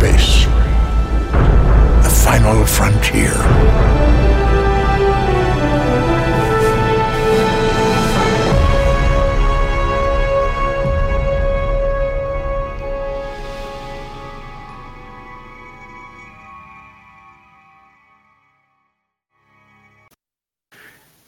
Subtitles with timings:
[0.00, 0.06] The
[2.08, 3.28] final frontier.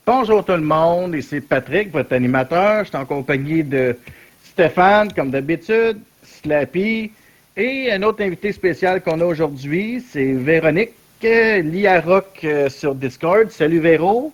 [0.06, 2.84] Bonjour tout le monde, ici Patrick, votre animateur.
[2.84, 3.98] Je suis en compagnie de
[4.42, 7.12] Stéphane, comme d'habitude, Slappy,
[7.56, 10.92] et un autre invité spécial qu'on a aujourd'hui, c'est Véronique,
[11.24, 13.50] euh, Lia Rock euh, sur Discord.
[13.50, 14.32] Salut Véro.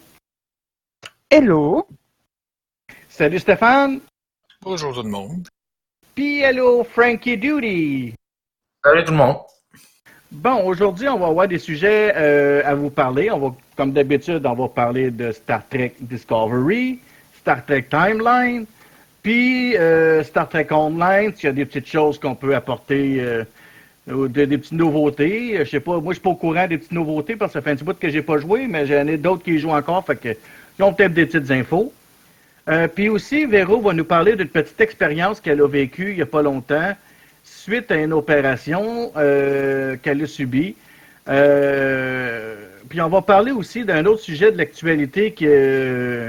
[1.31, 1.87] Hello.
[3.09, 4.01] Salut Stéphane.
[4.63, 5.49] Bonjour tout le monde.
[6.15, 8.15] Puis hello Frankie Duty.
[8.85, 9.39] Salut tout le monde.
[10.31, 13.31] Bon, aujourd'hui, on va avoir des sujets euh, à vous parler.
[13.31, 16.99] On va, comme d'habitude, on va parler de Star Trek Discovery,
[17.41, 18.67] Star Trek Timeline,
[19.23, 23.45] puis euh, Star Trek Online, s'il y a des petites choses qu'on peut apporter, euh,
[24.29, 25.59] des petites nouveautés.
[25.59, 27.59] Euh, Je sais pas, moi, je suis pas au courant des petites nouveautés parce que
[27.59, 29.59] ça fait un petit bout que j'ai pas joué, mais j'en ai d'autres qui y
[29.59, 30.37] jouent encore, fait que
[30.79, 31.93] ils ont peut-être des petites infos.
[32.69, 36.23] Euh, puis aussi, Véro va nous parler d'une petite expérience qu'elle a vécue il y
[36.23, 36.93] a pas longtemps
[37.45, 40.77] suite à une opération euh, qu'elle a subie.
[41.29, 42.57] Euh,
[42.89, 46.29] puis on va parler aussi d'un autre sujet de l'actualité qui, euh,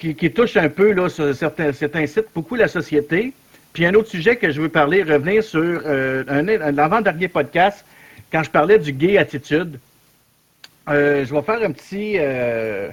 [0.00, 3.32] qui, touche un peu là, sur certains, certains sites, beaucoup la société.
[3.72, 7.84] Puis un autre sujet que je veux parler, revenir sur euh, un, un avant-dernier podcast,
[8.32, 9.78] quand je parlais du gay attitude.
[10.88, 12.14] Euh, je vais faire un petit...
[12.18, 12.88] euh,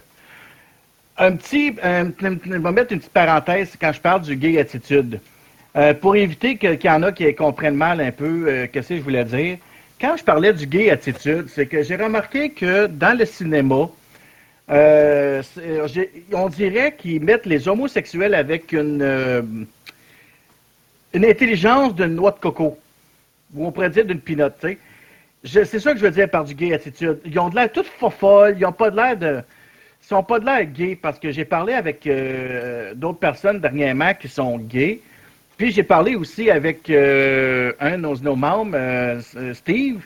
[1.18, 1.74] un petit...
[1.82, 5.20] je vais mettre une petite parenthèse quand je parle du gay attitude.
[5.76, 9.02] Euh, pour éviter qu'il y en a qui comprennent mal un peu qu'est-ce que je
[9.02, 9.58] voulais dire,
[10.00, 13.90] quand je parlais du gay attitude, c'est que j'ai remarqué que dans le cinéma,
[14.70, 15.42] euh,
[15.86, 19.42] j'ai- on dirait qu'ils mettent les homosexuels avec une, euh,
[21.14, 22.78] une intelligence d'une noix de coco,
[23.54, 24.66] ou on pourrait dire d'une pinotte,
[25.44, 27.20] C'est ça que je veux dire par du gay attitude.
[27.24, 29.42] Ils ont de l'air toutes folles, ils ont pas de l'air de...
[30.04, 34.14] Ils sont pas de l'air gays, parce que j'ai parlé avec euh, d'autres personnes dernièrement
[34.14, 35.00] qui sont gays,
[35.58, 39.20] puis j'ai parlé aussi avec euh, un de nos, membres, euh,
[39.54, 40.06] Steve,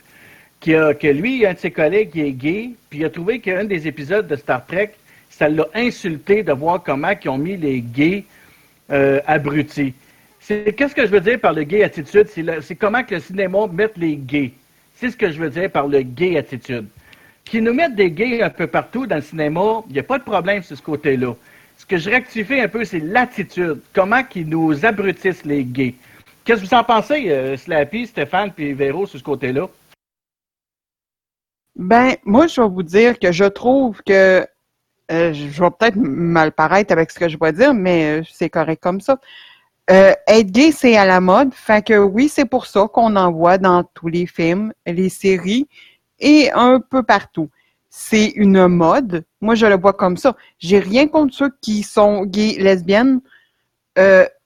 [0.62, 3.40] qui a, que lui, un de ses collègues, qui est gay, puis il a trouvé
[3.40, 4.92] qu'un des épisodes de Star Trek,
[5.28, 8.24] ça l'a insulté de voir comment ils ont mis les gays
[8.90, 9.92] euh, abrutis.
[10.46, 12.28] Qu'est-ce que je veux dire par le gay attitude?
[12.60, 14.52] C'est comment que le cinéma met les gays.
[14.94, 16.86] C'est ce que je veux dire par le gay attitude.
[17.44, 20.18] Qu'ils nous mettent des gays un peu partout dans le cinéma, il n'y a pas
[20.18, 21.34] de problème sur ce côté-là.
[21.76, 23.80] Ce que je rectifie un peu, c'est l'attitude.
[23.92, 25.94] Comment qu'ils nous abrutissent les gays.
[26.44, 29.68] Qu'est-ce que vous en pensez, euh, Slappy, Stéphane puis Véro, sur ce côté-là?
[31.76, 34.46] Ben, moi, je vais vous dire que je trouve que
[35.10, 38.50] euh, je vais peut-être mal paraître avec ce que je vais dire, mais euh, c'est
[38.50, 39.18] correct comme ça.
[39.90, 41.52] Euh, être gay, c'est à la mode.
[41.54, 45.66] Fait que oui, c'est pour ça qu'on en voit dans tous les films, les séries
[46.20, 47.50] et un peu partout.
[47.90, 49.24] C'est une mode.
[49.40, 50.36] Moi, je le vois comme ça.
[50.58, 53.20] J'ai rien contre ceux qui sont gays, lesbiennes.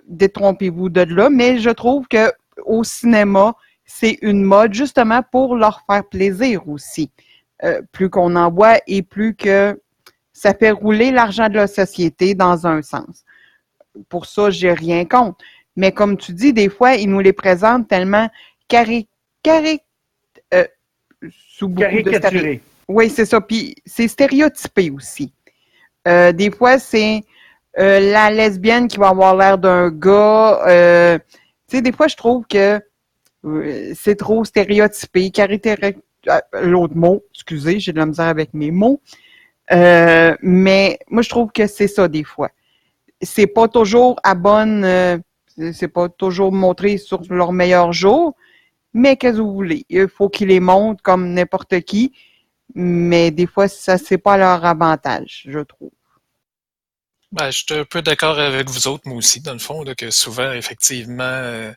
[0.09, 2.33] Détrompez-vous de là, mais je trouve que
[2.65, 3.55] au cinéma,
[3.87, 7.11] c'est une mode justement pour leur faire plaisir aussi.
[7.65, 9.81] Euh, plus qu'on en voit et plus que
[10.35, 13.25] ça fait rouler l'argent de la société dans un sens.
[14.11, 15.39] Pour ça, j'ai rien contre.
[15.75, 18.29] Mais comme tu dis, des fois, ils nous les présentent tellement
[18.69, 19.09] cari
[19.43, 19.81] cari
[20.53, 20.67] euh,
[21.31, 22.61] sous beaucoup de stéréo- Caricaturé.
[22.89, 23.41] oui, c'est ça.
[23.41, 25.33] Puis c'est stéréotypé aussi.
[26.07, 27.23] Euh, des fois, c'est
[27.79, 30.61] euh, la lesbienne qui va avoir l'air d'un gars.
[31.69, 32.79] tu sais, des fois, je trouve que
[33.95, 35.31] c'est trop stéréotypé.
[35.31, 35.97] Caritéri-
[36.29, 39.01] euh, L'autre mot, excusez, j'ai de la misère avec mes mots.
[39.73, 42.51] Euh, mais moi, je trouve que c'est ça des fois.
[43.23, 44.85] C'est pas toujours à bonne.
[44.85, 45.19] euh,
[45.73, 48.37] c'est pas toujours montré sur leur meilleur jour.
[48.93, 49.85] Mais qu'est-ce que vous voulez?
[49.89, 52.13] Il faut qu'ils les montrent comme n'importe qui
[52.75, 55.91] mais des fois, ça c'est pas à leur avantage, je trouve.
[57.33, 60.11] Ben, je suis un peu d'accord avec vous autres, moi aussi, dans le fond, que
[60.11, 61.73] souvent, effectivement, euh,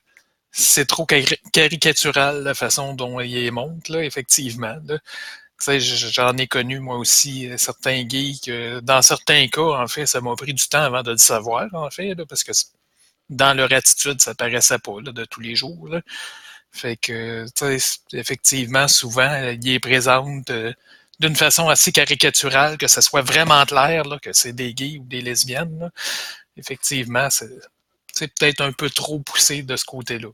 [0.52, 4.78] c'est trop cari- caricatural la façon dont il les montre, là, effectivement.
[5.68, 10.22] J'en ai connu, moi aussi, euh, certains gays que, dans certains cas, en fait, ça
[10.22, 12.52] m'a pris du temps avant de le savoir, en fait, parce que
[13.30, 15.90] dans leur attitude, ça paraissait pas, là, de tous les jours.
[16.72, 17.46] Fait que,
[18.14, 20.74] effectivement, souvent, euh, ils les présentent euh,
[21.20, 25.22] d'une façon assez caricaturale, que ça soit vraiment clair, que c'est des gays ou des
[25.22, 25.92] lesbiennes.
[26.58, 30.30] Effectivement, c'est peut-être un peu trop poussé de ce côté-là.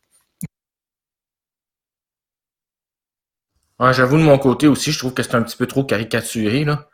[3.80, 6.88] J'avoue, de mon côté aussi, je trouve que c'est un petit peu trop caricaturé, là.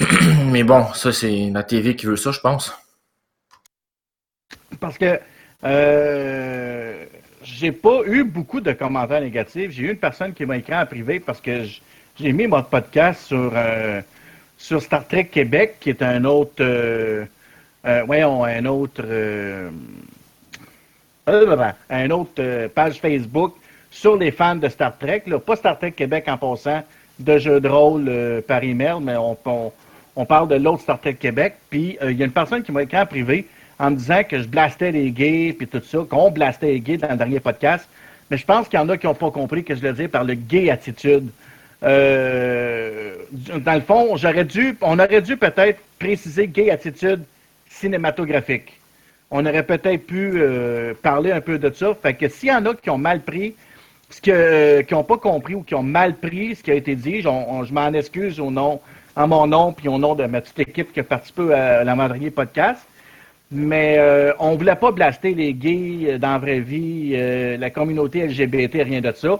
[0.50, 2.76] Mais bon, ça, c'est la TV qui veut ça, je pense.
[4.80, 5.18] Parce que
[5.64, 7.04] euh,
[7.42, 9.70] j'ai pas eu beaucoup de commentaires négatifs.
[9.70, 11.62] J'ai eu une personne qui m'a écrit en privé parce que
[12.18, 14.00] j'ai mis mon podcast sur, euh,
[14.58, 16.60] sur Star Trek Québec, qui est un autre.
[16.60, 17.24] Euh,
[17.86, 19.02] euh, voyons, un autre.
[21.26, 23.54] un autre page Facebook
[23.96, 25.22] sur les fans de Star Trek.
[25.26, 26.82] Là, pas Star Trek Québec en passant
[27.18, 31.54] de jeux de rôle par email, mais on, parle de l'autre Star Trek Québec.
[31.70, 33.46] Puis il y a une personne qui m'a écrit en privé
[33.78, 36.98] en me disant que je blastais les gays puis tout ça, qu'on blastait les gays
[36.98, 37.88] dans le dernier podcast.
[38.30, 40.08] Mais je pense qu'il y en a qui n'ont pas compris que je le disais
[40.08, 41.30] par le gay attitude.
[41.82, 43.14] Euh,
[43.58, 47.22] dans le fond, j'aurais dû, on aurait dû peut-être préciser gay attitude
[47.68, 48.78] cinématographique.
[49.30, 51.94] On aurait peut-être pu euh, parler un peu de ça.
[52.00, 53.54] Fait que s'il y en a qui ont mal pris,
[54.10, 54.20] ce
[54.82, 57.72] qui n'ont pas compris ou qui ont mal pris ce qui a été dit, je
[57.72, 58.80] m'en excuse au nom,
[59.16, 61.94] en mon nom puis au nom de ma petite équipe qui a participé à la
[61.94, 62.86] Madrier Podcast.
[63.50, 67.56] Mais euh, on ne voulait pas blaster les gays euh, dans la vraie vie, euh,
[67.56, 69.38] la communauté LGBT, rien de ça.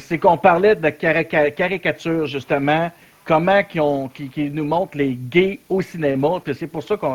[0.00, 2.90] c'est qu'on parlait de caricature, justement,
[3.24, 6.42] comment qui, ont, nous montrent les gays au cinéma.
[6.52, 7.06] C'est pour ça que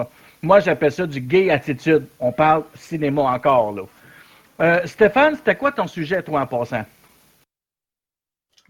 [0.42, 2.06] moi, j'appelle ça du gay attitude.
[2.20, 3.82] On parle cinéma encore, là.
[4.86, 6.86] Stéphane, c'était quoi ton sujet, toi, en passant?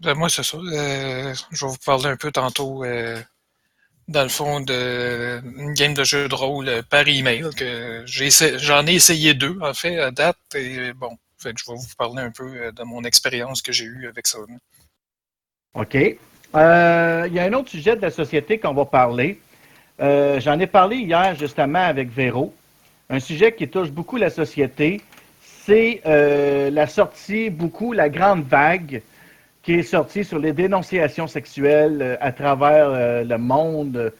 [0.00, 0.58] Ben, moi, c'est ça.
[0.60, 2.84] je vais vous parler un peu tantôt
[4.10, 7.44] dans le fond, de, une game de jeu de rôle euh, par email.
[7.56, 8.04] que
[8.58, 10.36] J'en ai, essayé deux, en fait, à date.
[10.56, 13.84] Et bon, fait je vais vous parler un peu euh, de mon expérience que j'ai
[13.84, 14.38] eue avec ça.
[15.74, 15.96] OK.
[16.56, 19.40] Euh, il y a un autre sujet de la société qu'on va parler.
[20.00, 22.54] J'en ai parlé hier justement avec Véro.
[23.10, 25.02] Un sujet qui touche beaucoup la société,
[25.70, 29.02] c'est la sortie, beaucoup, la grande vague
[29.62, 34.12] qui est sorti sur les dénonciations sexuelles euh, à travers euh, le monde.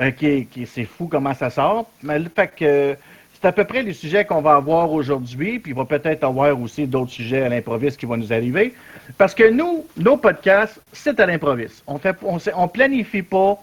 [0.00, 1.88] Euh, qui, c'est fou comment ça sort.
[2.02, 2.96] Mais le fait que
[3.34, 6.60] c'est à peu près les sujets qu'on va avoir aujourd'hui, puis il va peut-être avoir
[6.60, 8.74] aussi d'autres sujets à l'improviste qui vont nous arriver.
[9.18, 11.84] Parce que nous, nos podcasts, c'est à l'improviste.
[11.86, 13.56] On fait, on, on planifie pas,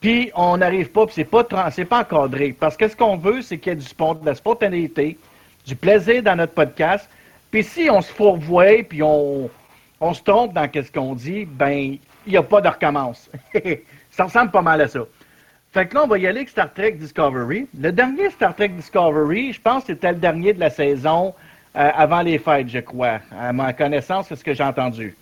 [0.00, 2.52] puis on n'arrive pas, puis c'est pas, c'est pas encadré.
[2.52, 5.18] Parce que ce qu'on veut, c'est qu'il y ait du de la spontanéité,
[5.66, 7.08] du plaisir dans notre podcast.
[7.50, 9.50] Puis si on se fourvoie, puis on,
[10.00, 11.96] on se trompe dans ce qu'on dit, ben,
[12.26, 13.30] il n'y a pas de recommence.
[14.10, 15.00] ça ressemble pas mal à ça.
[15.72, 17.66] Fait que là, on va y aller avec Star Trek Discovery.
[17.78, 21.34] Le dernier Star Trek Discovery, je pense que c'était le dernier de la saison
[21.76, 23.20] euh, avant les fêtes, je crois.
[23.38, 25.14] À ma connaissance, c'est ce que j'ai entendu.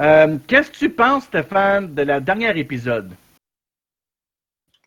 [0.00, 3.12] Euh, qu'est-ce que tu penses, Stéphane, de la dernière épisode?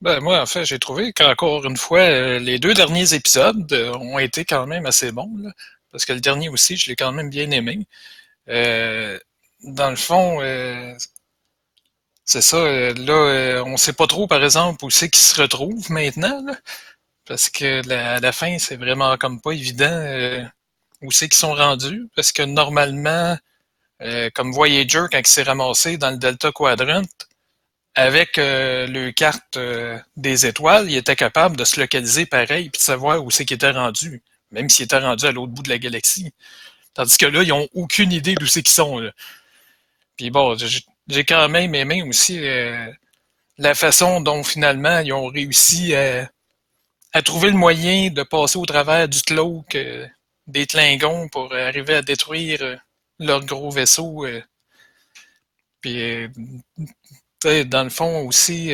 [0.01, 4.19] Ben, moi, en fait, j'ai trouvé qu'encore une fois, euh, les deux derniers épisodes ont
[4.19, 5.31] été quand même assez bons.
[5.91, 7.87] parce que le dernier aussi, je l'ai quand même bien aimé.
[8.49, 9.19] Euh,
[9.63, 10.95] dans le fond, euh,
[12.25, 12.57] c'est ça.
[12.57, 16.45] Euh, là, on sait pas trop, par exemple, où c'est qu'ils se retrouvent maintenant.
[17.25, 20.49] parce que la, à la fin, c'est vraiment comme pas évident
[21.01, 22.07] où c'est qu'ils sont rendus.
[22.15, 23.37] Parce que normalement,
[24.35, 27.03] comme Voyager, quand il s'est ramassé dans le Delta Quadrant,
[27.97, 29.59] avec le carte
[30.15, 33.55] des étoiles, il était capable de se localiser pareil et de savoir où c'est qu'il
[33.55, 34.21] était rendu,
[34.51, 36.31] même s'il était rendu à l'autre bout de la galaxie.
[36.93, 39.01] Tandis que là, ils n'ont aucune idée d'où c'est qu'ils sont.
[40.17, 40.57] Puis bon,
[41.07, 42.91] j'ai quand même aimé aussi euh,
[43.57, 46.29] la façon dont finalement ils ont réussi à,
[47.23, 50.07] trouver le moyen de passer au travers du cloak euh,
[50.47, 52.75] des Klingons pour arriver à détruire euh,
[53.19, 54.25] leur gros vaisseau.
[55.81, 56.27] puis
[57.43, 58.67] dans le fond aussi,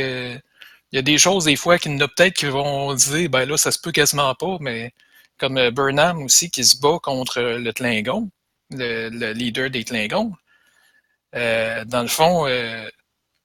[0.94, 3.72] il y a des choses des fois qui peut-être qui vont dire ben là, ça
[3.72, 4.94] se peut quasiment pas, mais
[5.38, 8.30] comme euh, Burnham aussi qui se bat contre le Klingon,
[8.72, 10.34] le, leader des Klingons.
[11.36, 12.88] Euh, dans le fond, euh,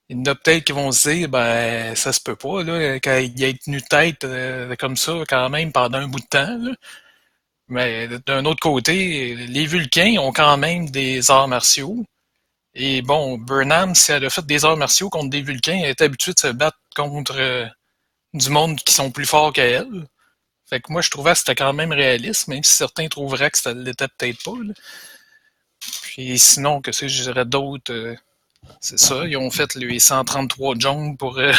[0.08, 3.00] il y en a peut-être qui vont se dire, ben, ça se peut pas, là,
[3.00, 4.26] qu'il ait tenu tête
[4.78, 6.58] comme ça quand même pendant un bout de temps.
[7.68, 12.04] Mais d'un autre côté, les Vulcains ont quand même des arts martiaux.
[12.80, 16.00] Et bon, Burnham, si elle a fait des arts martiaux contre des Vulcains, elle est
[16.00, 17.68] habituée de se battre contre
[18.34, 20.06] du monde qui sont plus forts qu'elle.
[20.64, 23.58] Fait que moi, je trouvais que c'était quand même réaliste, même si certains trouveraient que
[23.58, 24.52] ça l'était peut-être pas.
[26.02, 27.92] Puis sinon, que c'est, je dirais d'autres.
[27.92, 28.16] Euh,
[28.80, 31.52] c'est ça, ils ont fait les 133 jungles pour euh,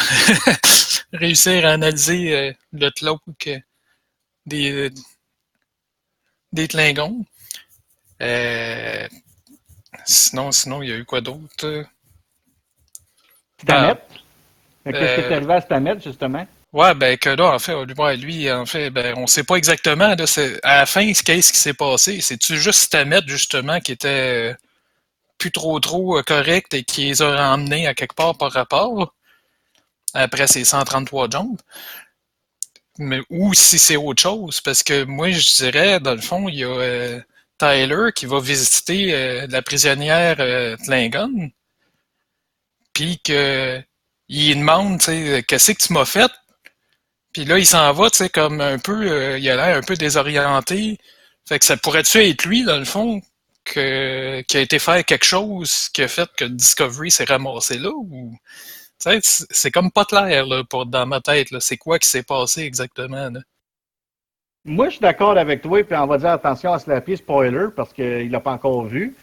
[1.13, 3.49] réussir à analyser euh, le cloak
[4.45, 4.89] des,
[6.53, 7.25] des Klingons.
[10.09, 11.85] Sinon, sinon, il y a eu quoi d'autre?
[13.61, 13.95] Stamet?
[14.85, 16.47] Ah, Qu'est-ce qui est arrivé à Stamet, justement?
[16.71, 17.73] Ouais, ben que là, en fait,
[18.17, 20.15] lui, en fait, ben, on sait pas exactement.
[20.15, 20.25] Là,
[20.63, 22.21] à la fin, qu'est-ce qui s'est passé?
[22.21, 24.55] C'est-tu juste Stamet, justement, qui était euh,
[25.37, 29.13] plus trop trop euh, correct et qui les a ramenés à quelque part par rapport
[30.13, 31.57] après ces 133 jambes?
[32.99, 36.55] mais, ou si c'est autre chose, parce que moi, je dirais, dans le fond, il
[36.55, 37.19] y a euh,
[37.59, 41.51] Tyler qui va visiter euh, la prisonnière euh, Tlingon,
[42.93, 43.81] puis que
[44.29, 46.31] il demande, sais, qu'est-ce que tu m'as fait?
[47.33, 49.95] Puis là, il s'en va, tu sais, comme un peu, il a l'air un peu
[49.95, 50.97] désorienté.
[51.47, 53.21] Fait que ça pourrait-tu être lui, dans le fond,
[53.65, 57.91] qui a été faire quelque chose qui a fait que Discovery s'est ramassé là?
[57.91, 58.37] Ou
[58.99, 61.47] c'est comme pas clair là, pour, dans ma tête.
[61.59, 63.29] C'est quoi qui s'est passé exactement?
[63.29, 63.39] Là?
[64.69, 67.91] Moi, je suis d'accord avec toi, puis on va dire attention à Slappy, spoiler, parce
[67.91, 69.15] qu'il l'a pas encore vu.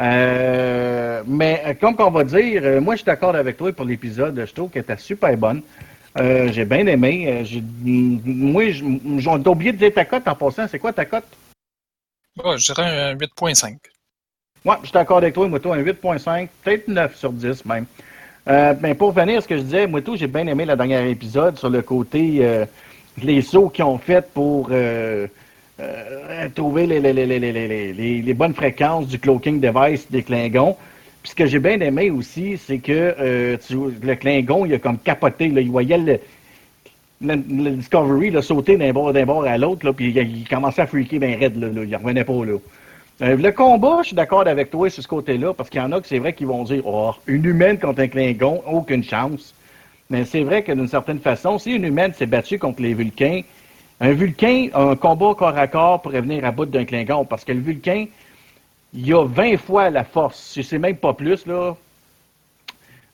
[0.00, 3.84] Euh, mais euh, comme on va dire, euh, moi, je suis d'accord avec toi pour
[3.84, 4.42] l'épisode.
[4.46, 5.60] Je trouve qu'elle était super bonne.
[6.16, 7.44] j'ai bien aimé.
[8.24, 10.66] moi, j'ai oublié de dire ta cote en passant.
[10.66, 11.26] C'est quoi ta cote?
[12.42, 13.76] je dirais un 8.5.
[14.64, 17.84] Ouais, je suis d'accord avec toi, Moto, un 8.5, peut-être 9 sur 10 même.
[18.48, 20.74] Euh, ben, pour venir à ce que je disais, moi tout, j'ai bien aimé le
[20.74, 22.66] dernier épisode sur le côté
[23.22, 25.26] les sauts qu'ils ont fait pour euh,
[25.80, 30.76] euh, trouver les, les, les, les, bonnes fréquences du cloaking device des Klingons.
[31.22, 34.98] Puis ce que j'ai bien aimé aussi, c'est que tu, le Klingon, il a comme
[34.98, 36.20] capoté, là, il voyait le,
[37.20, 41.18] le, Discovery là, sauter d'un bord, bord à l'autre, puis il, il, commençait à freaker
[41.18, 42.58] bien raide, là, là, il revenait pas là.
[43.22, 45.92] Euh, le combat, je suis d'accord avec toi sur ce côté-là, parce qu'il y en
[45.92, 49.54] a que c'est vrai qu'ils vont dire Oh, une humaine contre un Klingon, aucune chance.
[50.10, 53.42] Mais c'est vrai que d'une certaine façon, si une humaine s'est battue contre les Vulcains,
[54.00, 57.52] un Vulcain, un combat corps à corps pourrait venir à bout d'un Klingon, parce que
[57.52, 58.06] le Vulcain,
[58.92, 61.74] il a 20 fois la force, si c'est même pas plus, là,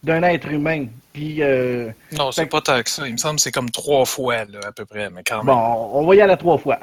[0.02, 0.86] d'un être humain.
[1.12, 3.06] Puis, euh, non, c'est pas tant que ça.
[3.06, 5.46] Il me semble que c'est comme trois fois, là, à peu près, mais quand même.
[5.46, 6.78] Bon, on va y aller à trois fois.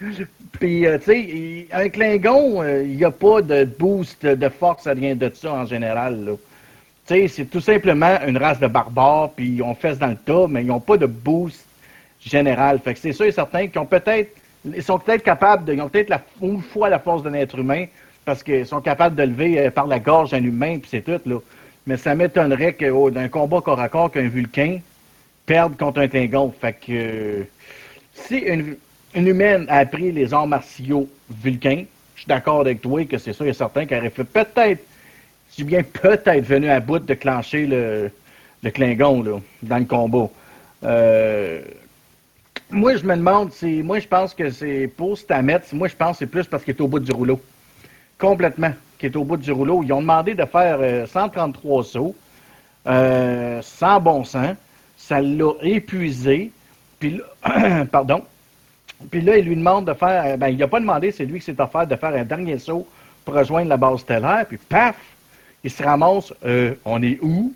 [0.58, 4.86] Puis, euh, tu sais, un Klingon, euh, il n'y a pas de boost de force,
[4.88, 6.24] rien de ça en général.
[6.26, 6.38] Sais,
[7.06, 10.68] c'est tout simplement une race de barbares, puis on fesse dans le tas, mais ils
[10.68, 11.64] n'ont pas de boost
[12.20, 12.78] général.
[12.78, 15.82] Fait que c'est sûr et certain qu'ils ont peut-être, ils sont peut-être capables de, ils
[15.82, 17.86] ont peut-être la, une fois la force d'un être humain,
[18.24, 21.38] parce qu'ils sont capables de lever par la gorge un humain, puis c'est tout, là
[21.86, 24.78] mais ça m'étonnerait que oh, d'un combat corps à corps qu'un Vulcain
[25.46, 26.52] perde contre un Klingon.
[26.60, 27.42] Fait que euh,
[28.14, 28.76] si une,
[29.14, 33.46] humaine a appris les arts martiaux Vulcains, je suis d'accord avec toi que c'est sûr
[33.46, 34.82] et certain qu'elle aurait fait peut-être,
[35.52, 38.10] si bien peut-être venu à bout de clencher le,
[38.62, 40.28] le Klingon là, dans le combat.
[40.84, 41.60] Euh,
[42.70, 46.12] moi, je me demande, si, moi, je pense que c'est pour Stamet, moi, je pense
[46.12, 47.40] que c'est plus parce qu'il est au bout du rouleau.
[48.18, 49.82] Complètement qui est au bout du rouleau.
[49.82, 52.14] Ils ont demandé de faire 133 euh, sauts,
[52.86, 54.56] euh, sans bon sens.
[54.96, 56.52] Ça l'a épuisé.
[57.00, 58.22] Puis là, pardon.
[59.10, 60.38] Puis là, il lui demande de faire.
[60.38, 62.86] Ben, il n'a pas demandé, c'est lui qui s'est offert de faire un dernier saut
[63.24, 64.46] pour rejoindre la base stellaire.
[64.46, 64.96] Puis paf,
[65.64, 66.32] il se ramasse.
[66.84, 67.54] on est où?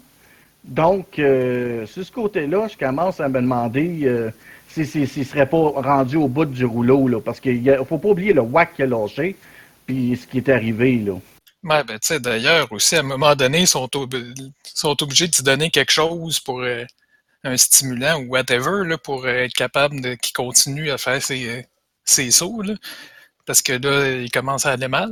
[0.65, 4.33] Donc, sur ce côté-là, je commence à me demander
[4.85, 8.09] s'il ne serait pas rendu au bout du rouleau, là, parce qu'il ne faut pas
[8.09, 9.37] oublier le whack qu'il a lâché,
[9.87, 10.97] puis ce qui est arrivé.
[10.99, 11.15] Là.
[11.63, 13.89] Ouais, ben, tu sais, d'ailleurs, aussi, à un moment donné, ils sont,
[14.63, 16.85] sont obligés de te donner quelque chose pour euh,
[17.45, 22.63] un stimulant ou whatever, là, pour être capable de qu'il continue à faire ses sauts,
[22.63, 22.75] là,
[23.47, 25.11] parce que là, il commence à aller mal,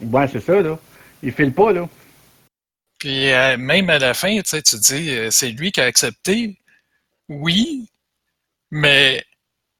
[0.00, 0.78] Ouais, c'est ça, là.
[1.22, 1.88] Il file pas, là.
[2.98, 6.58] Puis euh, même à la fin, tu tu dis, euh, c'est lui qui a accepté.
[7.28, 7.88] Oui,
[8.70, 9.24] mais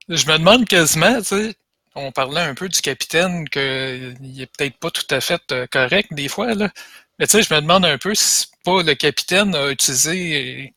[0.09, 1.55] je me demande quasiment, tu sais,
[1.95, 6.13] on parlait un peu du capitaine qu'il est peut-être pas tout à fait euh, correct
[6.13, 6.53] des fois.
[6.55, 6.71] Là.
[7.19, 10.73] Mais tu sais, je me demande un peu si pas le capitaine a utilisé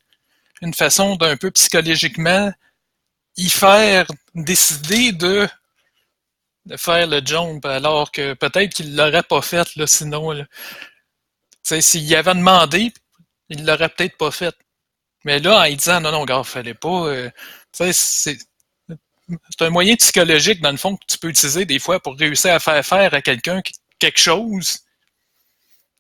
[0.63, 2.53] une façon d'un peu psychologiquement
[3.37, 5.49] y faire décider de,
[6.67, 10.33] de faire le jump alors que peut-être qu'il l'aurait pas fait là, sinon.
[10.33, 10.45] Là.
[11.63, 12.93] S'il y avait demandé,
[13.49, 14.55] il l'aurait peut-être pas fait.
[15.25, 17.07] Mais là, en disant non, non, gars, fallait pas.
[17.09, 17.31] Euh,
[17.73, 18.37] c'est
[19.51, 22.53] c'est un moyen psychologique, dans le fond, que tu peux utiliser des fois pour réussir
[22.53, 23.63] à faire faire à quelqu'un
[23.99, 24.81] quelque chose,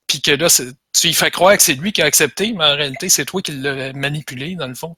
[0.07, 2.77] puis que là, tu lui fais croire que c'est lui qui a accepté, mais en
[2.77, 4.95] réalité, c'est toi qui l'as manipulé, dans le fond.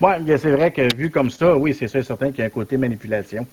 [0.00, 2.76] Oui, c'est vrai que vu comme ça, oui, c'est certain qu'il y a un côté
[2.76, 3.46] manipulation.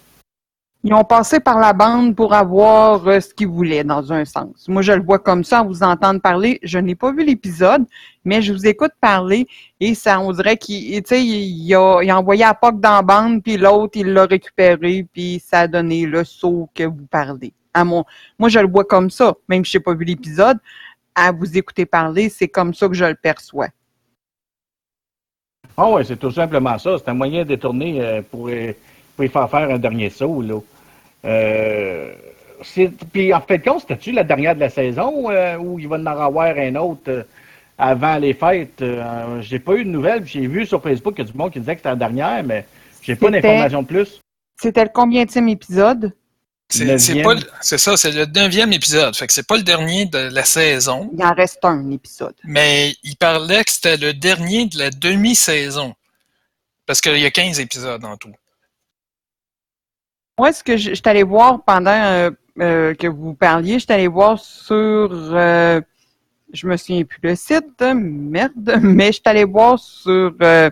[0.83, 4.67] Ils ont passé par la bande pour avoir euh, ce qu'ils voulaient, dans un sens.
[4.67, 6.59] Moi, je le vois comme ça, vous entendre parler.
[6.63, 7.85] Je n'ai pas vu l'épisode,
[8.25, 9.47] mais je vous écoute parler
[9.79, 13.43] et ça, on dirait qu'il il a, il a envoyé à POC dans la bande,
[13.43, 17.53] puis l'autre, il l'a récupéré, puis ça a donné le saut que vous parlez.
[17.75, 18.03] À mon,
[18.39, 20.57] moi, je le vois comme ça, même si je n'ai pas vu l'épisode.
[21.13, 23.67] À vous écouter parler, c'est comme ça que je le perçois.
[25.77, 26.97] Ah oui, c'est tout simplement ça.
[26.97, 28.49] C'est un moyen détourné euh, pour
[29.15, 30.41] pour y faire faire un dernier saut.
[30.41, 30.59] Là.
[31.25, 32.13] Euh,
[33.11, 36.05] puis en fait, compte, c'était-tu la dernière de la saison euh, où il va en
[36.05, 37.23] avoir un autre euh,
[37.77, 38.81] avant les fêtes.
[38.81, 40.25] Euh, j'ai pas eu de nouvelles.
[40.25, 42.43] J'ai vu sur Facebook qu'il y a du monde qui disait que c'était la dernière,
[42.43, 42.65] mais
[43.01, 44.21] j'ai pas d'informations de plus.
[44.61, 46.13] C'était le combienième épisode?
[46.69, 49.15] C'est ça, c'est le neuvième épisode.
[49.15, 52.35] Fait que c'est pas le dernier de la saison, Il en reste un épisode.
[52.45, 55.95] mais il parlait que c'était le dernier de la demi-saison.
[56.85, 58.33] Parce qu'il y a 15 épisodes en tout.
[60.41, 64.07] Moi, ce que je, je suis voir pendant euh, euh, que vous parliez, je suis
[64.07, 65.79] voir sur, euh,
[66.51, 70.71] je me souviens plus le site, merde, mais je suis voir sur, euh,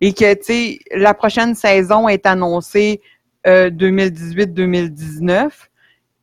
[0.00, 3.02] et que, tu sais, la prochaine saison est annoncée
[3.46, 5.50] euh, 2018-2019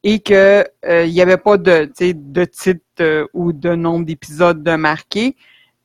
[0.04, 0.66] et que
[1.06, 4.76] il n'y avait pas de, de titre ou de nombre d'épisodes de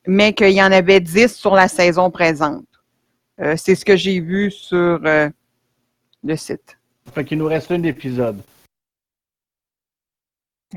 [0.06, 2.64] mais qu'il y en avait 10 sur la saison présente.
[3.56, 6.78] C'est ce que j'ai vu sur le site.
[7.12, 8.42] Fait qu'il nous reste un épisode.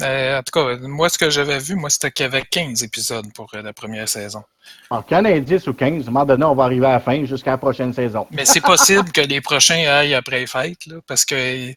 [0.01, 2.83] Euh, en tout cas, moi, ce que j'avais vu, moi, c'était qu'il y avait 15
[2.83, 4.43] épisodes pour euh, la première saison.
[4.91, 6.85] Alors, qu'il y en ait 10 ou 15, à un moment donné, on va arriver
[6.85, 8.27] à la fin jusqu'à la prochaine saison.
[8.31, 11.73] Mais c'est possible que les prochains aillent après les fêtes, là, parce que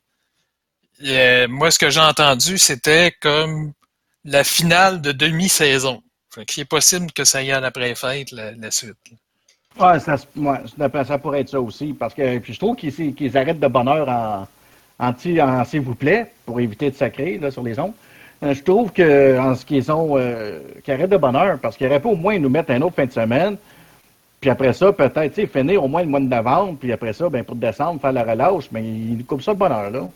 [1.03, 3.73] euh, moi, ce que j'ai entendu, c'était comme
[4.25, 6.03] la finale de demi-saison.
[6.35, 8.99] Fait qu'il est possible que ça aille après les fêtes, la, la suite.
[9.11, 9.17] là.
[9.79, 11.93] Ouais, ça, ça, pourrait être ça aussi.
[11.93, 14.47] Parce que puis je trouve qu'ils arrêtent de bonne heure en,
[15.07, 17.93] en, s'il vous plaît, pour éviter de sacrer là, sur les ondes.
[18.43, 21.77] Euh, je trouve que en ce qu'ils ont euh, qu'ils arrêtent de bonne heure, parce
[21.77, 23.57] qu'ils auraient pas au moins nous mettre un autre fin de semaine.
[24.41, 27.45] Puis après ça, peut-être, finir au moins le mois de novembre, puis après ça, ben
[27.45, 30.09] pour décembre, faire la relâche, mais ils nous coupent ça de bonne heure, là.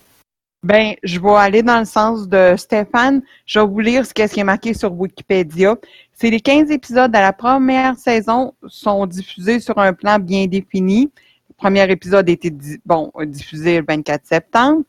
[0.64, 3.20] Ben, je vais aller dans le sens de Stéphane.
[3.44, 5.76] Je vais vous lire ce qui est marqué sur Wikipédia.
[6.14, 11.10] C'est les 15 épisodes de la première saison sont diffusés sur un plan bien défini.
[11.50, 12.50] Le premier épisode a été
[12.86, 14.84] bon, diffusé le 24 septembre.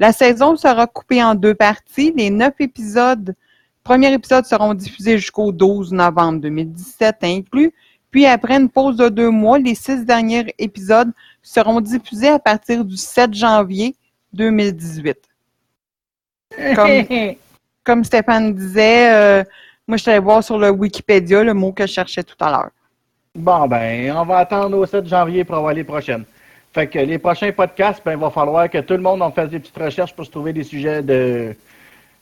[0.00, 2.12] La saison sera coupée en deux parties.
[2.16, 3.36] Les neuf épisodes,
[3.84, 7.72] premiers épisodes seront diffusés jusqu'au 12 novembre 2017 inclus.
[8.10, 12.84] Puis après une pause de deux mois, les six derniers épisodes seront diffusés à partir
[12.84, 13.94] du 7 janvier
[14.32, 15.16] 2018.
[16.74, 17.06] Comme,
[17.84, 19.44] comme Stéphane disait, euh,
[19.86, 22.70] moi je suis voir sur le Wikipédia le mot que je cherchais tout à l'heure.
[23.34, 26.24] Bon, ben, on va attendre au 7 janvier pour avoir les prochaines.
[26.72, 29.50] Fait que les prochains podcasts, ben, il va falloir que tout le monde en fasse
[29.50, 31.54] des petites recherches pour se trouver des sujets de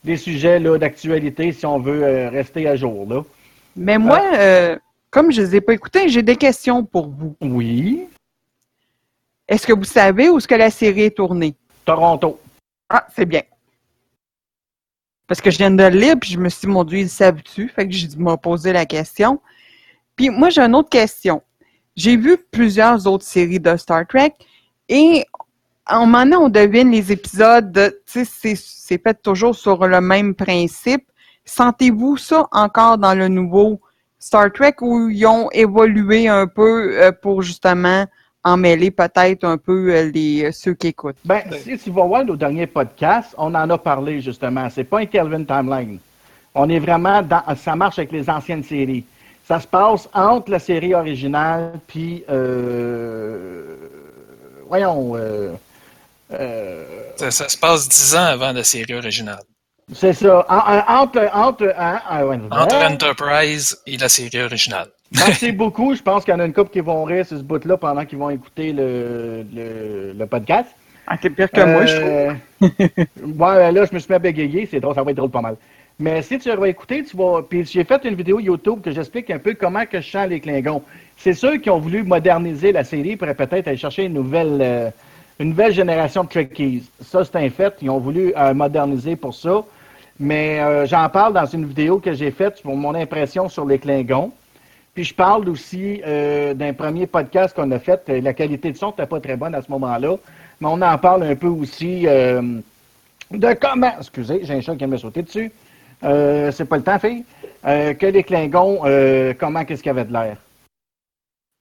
[0.04, 3.06] des sujets d'actualité si on veut euh, rester à jour.
[3.08, 3.24] Là.
[3.76, 4.76] Mais moi, euh,
[5.10, 7.36] comme je ne les ai pas écoutés, j'ai des questions pour vous.
[7.40, 8.06] Oui.
[9.46, 11.54] Est-ce que vous savez où est-ce que la série est tournée?
[11.88, 12.38] Toronto.
[12.90, 13.40] Ah, c'est bien.
[15.26, 17.08] Parce que je viens de le lire, puis je me suis dit, mon Dieu, il
[17.08, 17.70] savent-tu?
[17.70, 19.40] Fait que je m'ai posé la question.
[20.14, 21.42] Puis moi, j'ai une autre question.
[21.96, 24.34] J'ai vu plusieurs autres séries de Star Trek
[24.90, 25.24] et
[25.88, 30.00] en moment on devine les épisodes, de- tu sais, c'est- c'est fait toujours sur le
[30.02, 31.04] même principe.
[31.46, 33.80] Sentez-vous ça encore dans le nouveau
[34.18, 38.04] Star Trek où ils ont évolué un peu euh, pour justement
[38.44, 41.16] emmêler peut-être un peu euh, les, ceux qui écoutent?
[41.24, 44.68] Ben, si tu vas voir nos derniers podcasts, on en a parlé justement.
[44.70, 45.98] C'est pas un Kelvin Timeline.
[46.54, 47.42] On est vraiment dans.
[47.56, 49.04] Ça marche avec les anciennes séries.
[49.46, 52.24] Ça se passe entre la série originale puis.
[52.28, 53.76] Euh,
[54.68, 55.16] voyons.
[55.16, 55.52] euh,
[56.32, 56.84] euh,
[57.16, 59.40] Ça, ça se passe 10 ans avant la série originale.
[59.94, 60.44] c'est ça.
[60.48, 61.30] En- en- entre.
[61.34, 61.74] Entre.
[61.78, 62.76] hein, ah, ouais, Entre.
[62.76, 64.88] Enterprise et la série originale.
[65.12, 65.94] Merci beaucoup.
[65.94, 68.04] Je pense qu'il y en a une couple qui vont rire sur ce bout-là pendant
[68.04, 70.68] qu'ils vont écouter le, le, le podcast.
[71.06, 73.08] Ah, c'est pire que moi, je trouve.
[73.16, 73.40] trouve.
[73.40, 74.68] ouais, là, je me suis mis à bégayer.
[74.70, 75.56] C'est drôle, ça va être drôle pas mal.
[75.98, 77.42] Mais si tu vas écouter, tu vas.
[77.42, 80.40] Puis j'ai fait une vidéo YouTube que j'explique un peu comment que je chante les
[80.40, 80.82] Klingons.
[81.16, 84.90] C'est ceux qui ont voulu moderniser la série pour peut-être aller chercher une nouvelle, euh,
[85.40, 86.88] une nouvelle génération de Trekkies.
[87.00, 87.74] Ça, c'est un fait.
[87.80, 89.64] Ils ont voulu euh, moderniser pour ça.
[90.20, 93.78] Mais euh, j'en parle dans une vidéo que j'ai faite pour mon impression sur les
[93.78, 94.32] Klingons.
[94.98, 98.02] Puis je parle aussi euh, d'un premier podcast qu'on a fait.
[98.08, 100.16] Euh, La qualité de son n'était pas très bonne à ce moment-là.
[100.60, 102.42] Mais on en parle un peu aussi euh,
[103.30, 103.92] de comment.
[103.96, 105.52] Excusez, j'ai un chat qui me sauter dessus.
[106.02, 107.24] Euh, c'est pas le temps, fille.
[107.62, 108.80] Que les Klingons,
[109.38, 110.36] comment qu'est-ce qu'il y avait de l'air?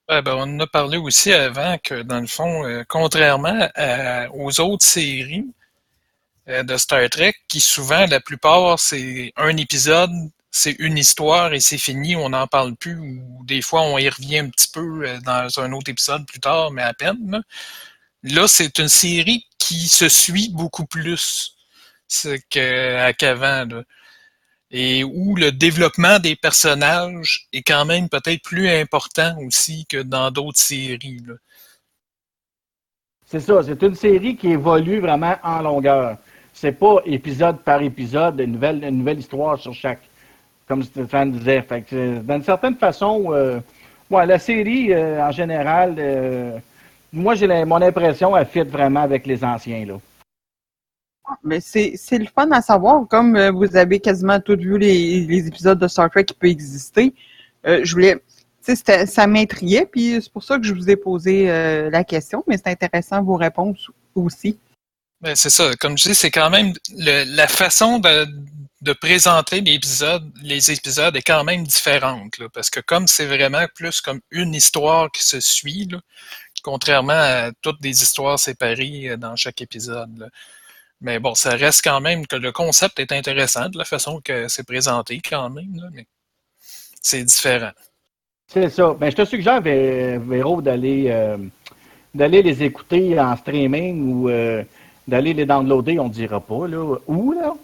[0.08, 3.68] Ben, on en a parlé aussi avant que, dans le fond, contrairement
[4.34, 5.46] aux autres séries
[6.48, 10.10] de Star Trek, qui souvent, la plupart, c'est un épisode,
[10.50, 14.08] c'est une histoire et c'est fini, on n'en parle plus, ou des fois, on y
[14.08, 17.42] revient un petit peu euh, dans un autre épisode plus tard, mais à peine.
[18.22, 21.54] Là, c'est une série qui se suit beaucoup plus
[22.50, 23.66] qu'avant.
[24.70, 30.30] et où le développement des personnages est quand même peut-être plus important aussi que dans
[30.30, 31.22] d'autres séries.
[33.26, 36.16] C'est ça, c'est une série qui évolue vraiment en longueur.
[36.54, 40.07] C'est pas épisode par épisode, une nouvelle, une nouvelle histoire sur chaque.
[40.68, 41.62] Comme Stéphane disait.
[41.62, 43.58] Fait que, d'une certaine façon, euh,
[44.10, 46.58] ouais, la série, euh, en général, euh,
[47.12, 49.84] moi, j'ai la- mon impression, elle fit vraiment avec les anciens.
[49.86, 49.94] Là.
[51.42, 55.20] Mais c'est c'est le fun à savoir, comme euh, vous avez quasiment tous vu les,
[55.26, 57.12] les épisodes de Star Trek qui peuvent exister.
[57.66, 58.20] euh, je voulais, tu
[58.62, 62.04] sais, c'était- ça m'intriguait, puis c'est pour ça que je vous ai posé euh, la
[62.04, 64.58] question, mais c'est intéressant vos réponses aussi.
[65.20, 65.72] Ben, c'est ça.
[65.80, 68.24] Comme je dis, c'est quand même le- la façon de,
[68.80, 72.38] de présenter les épisodes est quand même différente.
[72.38, 75.88] Là, parce que comme c'est vraiment plus comme une histoire qui se suit,
[76.62, 80.30] contrairement à toutes des histoires séparées euh, dans chaque épisode.
[81.00, 84.48] Mais bon, ça reste quand même que le concept est intéressant de la façon que
[84.48, 86.06] c'est présenté quand même, mais
[87.00, 87.70] c'est différent.
[88.48, 88.94] C'est ça.
[88.98, 91.36] Ben, je te suggère, Vé- Véro, d'aller euh,
[92.14, 94.64] d'aller les écouter en streaming ou euh,
[95.06, 96.96] d'aller les downloader, on dira pas, là.
[97.06, 97.54] Où, là?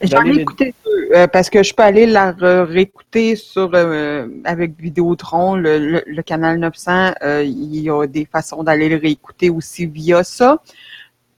[0.00, 4.78] J'en ai écouté deux, euh, parce que je peux aller la réécouter sur euh, avec
[4.80, 7.14] Vidéotron, le, le, le canal 900.
[7.22, 10.62] euh, il y a des façons d'aller le réécouter aussi via ça.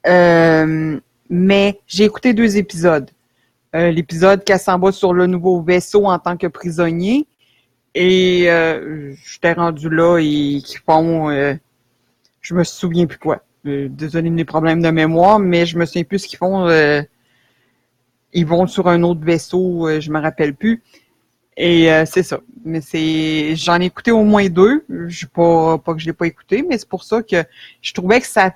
[0.06, 0.98] Euh,
[1.30, 3.10] mais j'ai écouté deux épisodes.
[3.72, 7.26] L'épisode qu'elle s'en va sur le nouveau vaisseau en tant que prisonnier.
[7.94, 11.54] Et euh, j'étais rendu là et qui font euh,
[12.40, 13.42] je me souviens plus quoi.
[13.64, 16.66] Désolé mes problèmes de mémoire, mais je me souviens plus ce qu'ils font.
[18.32, 20.82] Ils vont sur un autre vaisseau, euh, je me rappelle plus.
[21.56, 22.40] Et euh, c'est ça.
[22.64, 24.84] Mais c'est, j'en ai écouté au moins deux.
[25.08, 27.44] Je pas, pas que je l'ai pas écouté, mais c'est pour ça que
[27.82, 28.54] je trouvais que ça,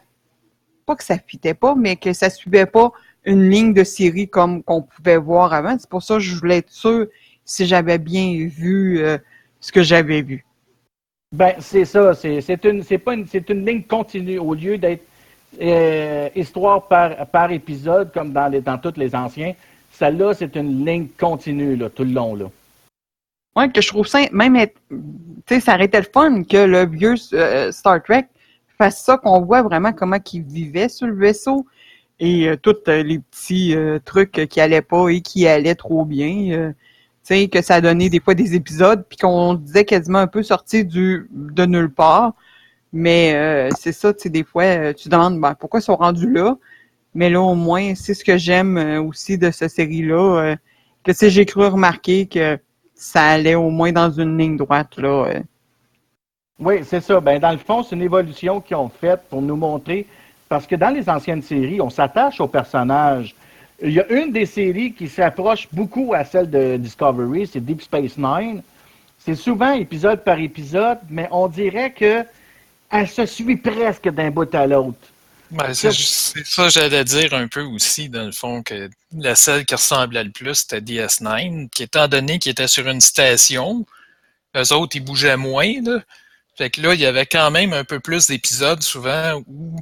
[0.87, 2.93] pas que ça fitait pas, mais que ça suivait pas
[3.25, 5.77] une ligne de série comme qu'on pouvait voir avant.
[5.79, 7.07] C'est pour ça que je voulais être sûr
[7.45, 9.19] si j'avais bien vu euh,
[9.61, 10.47] ce que j'avais vu.
[11.33, 12.15] Ben, c'est ça.
[12.15, 15.05] C'est c'est une, c'est pas une, c'est une ligne continue au lieu d'être
[16.35, 19.55] histoire par, épisode comme dans, tous les anciens.
[19.93, 22.35] Celle-là, c'est une ligne continue tout le long.
[22.35, 22.47] Là.
[23.57, 24.97] Ouais, que je trouve ça, même, tu
[25.49, 28.27] sais, ça aurait été le fun que le vieux euh, Star Trek
[28.79, 31.65] fasse ça, qu'on voit vraiment comment il vivait sur le vaisseau
[32.19, 36.73] et euh, tous euh, les petits trucs qui allaient pas et qui allaient trop bien.
[36.73, 36.75] tu
[37.23, 40.85] sais, que ça donnait des fois des épisodes, puis qu'on disait quasiment un peu sorti
[40.85, 42.35] de nulle part.
[42.97, 45.83] Mais euh, c'est ça, tu sais, des fois, euh, tu te demandes ben, pourquoi ils
[45.83, 46.57] sont rendus là?
[47.13, 50.55] Mais là, au moins, c'est ce que j'aime euh, aussi de cette série-là.
[51.03, 52.57] que j'ai cru remarquer que
[52.95, 55.41] ça allait au moins dans une ligne droite, là.
[56.61, 57.19] Oui, c'est ça.
[57.19, 60.07] Ben, dans le fond, c'est une évolution qu'ils ont faite pour nous montrer.
[60.49, 63.35] Parce que dans les anciennes séries, on s'attache aux personnages.
[63.83, 67.83] Il y a une des séries qui s'approche beaucoup à celle de Discovery, c'est Deep
[67.83, 68.63] Space Nine.
[69.19, 72.25] C'est souvent épisode par épisode, mais on dirait que
[72.91, 74.99] elle se suit presque d'un bout à l'autre.
[75.51, 79.65] Ben, c'est ça que j'allais dire un peu aussi, dans le fond, que la seule
[79.65, 83.87] qui ressemblait le plus, c'était DS9, qui étant donné qu'il était sur une station,
[84.57, 86.01] eux autres, ils bougeaient moins, là.
[86.57, 89.77] Fait que là, il y avait quand même un peu plus d'épisodes, souvent, où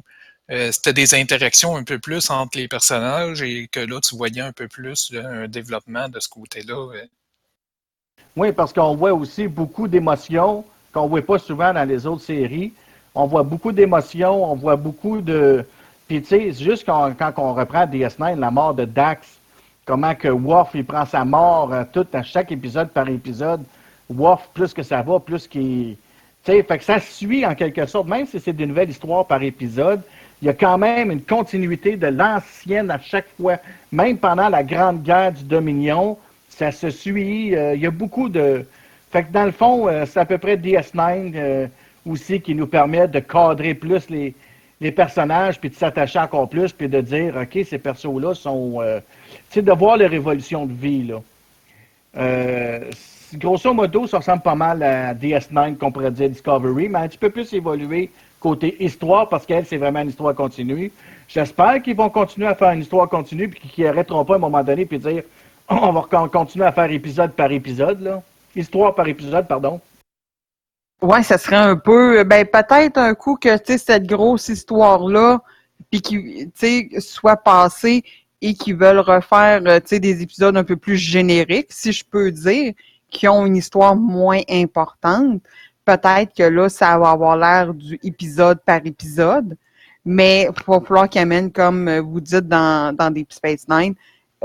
[0.51, 4.41] euh, c'était des interactions un peu plus entre les personnages et que là, tu voyais
[4.41, 6.75] un peu plus là, un développement de ce côté-là.
[8.35, 12.23] Oui, parce qu'on voit aussi beaucoup d'émotions qu'on ne voit pas souvent dans les autres
[12.23, 12.73] séries.
[13.15, 15.65] On voit beaucoup d'émotions, on voit beaucoup de.
[16.07, 19.39] Puis, tu sais, juste quand, quand on reprend DS9, la mort de Dax,
[19.85, 23.61] comment que Worf, il prend sa mort euh, tout à chaque épisode par épisode.
[24.09, 25.95] Worf, plus que ça va, plus qu'il.
[26.43, 29.25] Tu sais, fait que ça suit en quelque sorte, même si c'est des nouvelles histoires
[29.25, 30.01] par épisode,
[30.41, 33.57] il y a quand même une continuité de l'ancienne à chaque fois.
[33.93, 36.17] Même pendant la Grande Guerre du Dominion,
[36.49, 37.55] ça se suit.
[37.55, 38.65] euh, il y a beaucoup de.
[39.11, 41.67] Fait que dans le fond, euh, c'est à peu près DS9 euh,
[42.05, 44.33] aussi qui nous permet de cadrer plus les,
[44.81, 48.81] les personnages, puis de s'attacher encore plus, puis de dire, OK, ces persos-là sont.
[48.81, 48.99] euh,
[49.49, 51.21] tu sais, de voir leur évolution de vie, là.
[52.15, 52.79] Euh,
[53.35, 57.17] grosso modo, ça ressemble pas mal à DS9 qu'on pourrait dire Discovery, mais un petit
[57.17, 60.91] peu plus évolué côté histoire, parce qu'elle, c'est vraiment une histoire continue.
[61.29, 64.39] J'espère qu'ils vont continuer à faire une histoire continue, puis qu'ils n'arrêteront pas à un
[64.39, 65.23] moment donné, puis dire,
[65.69, 68.21] on va con- continuer à faire épisode par épisode, là.
[68.55, 69.79] Histoire par épisode, pardon.
[71.01, 75.41] Ouais, ça serait un peu, ben peut-être un coup que cette grosse histoire là,
[75.91, 76.49] puis qui,
[76.99, 78.03] soit passée
[78.41, 82.73] et qui veulent refaire, euh, des épisodes un peu plus génériques, si je peux dire,
[83.09, 85.41] qui ont une histoire moins importante.
[85.85, 89.57] Peut-être que là, ça va avoir l'air du épisode par épisode,
[90.05, 93.93] mais il va falloir qu'ils amènent, comme euh, vous dites dans, dans Deep Space Nine,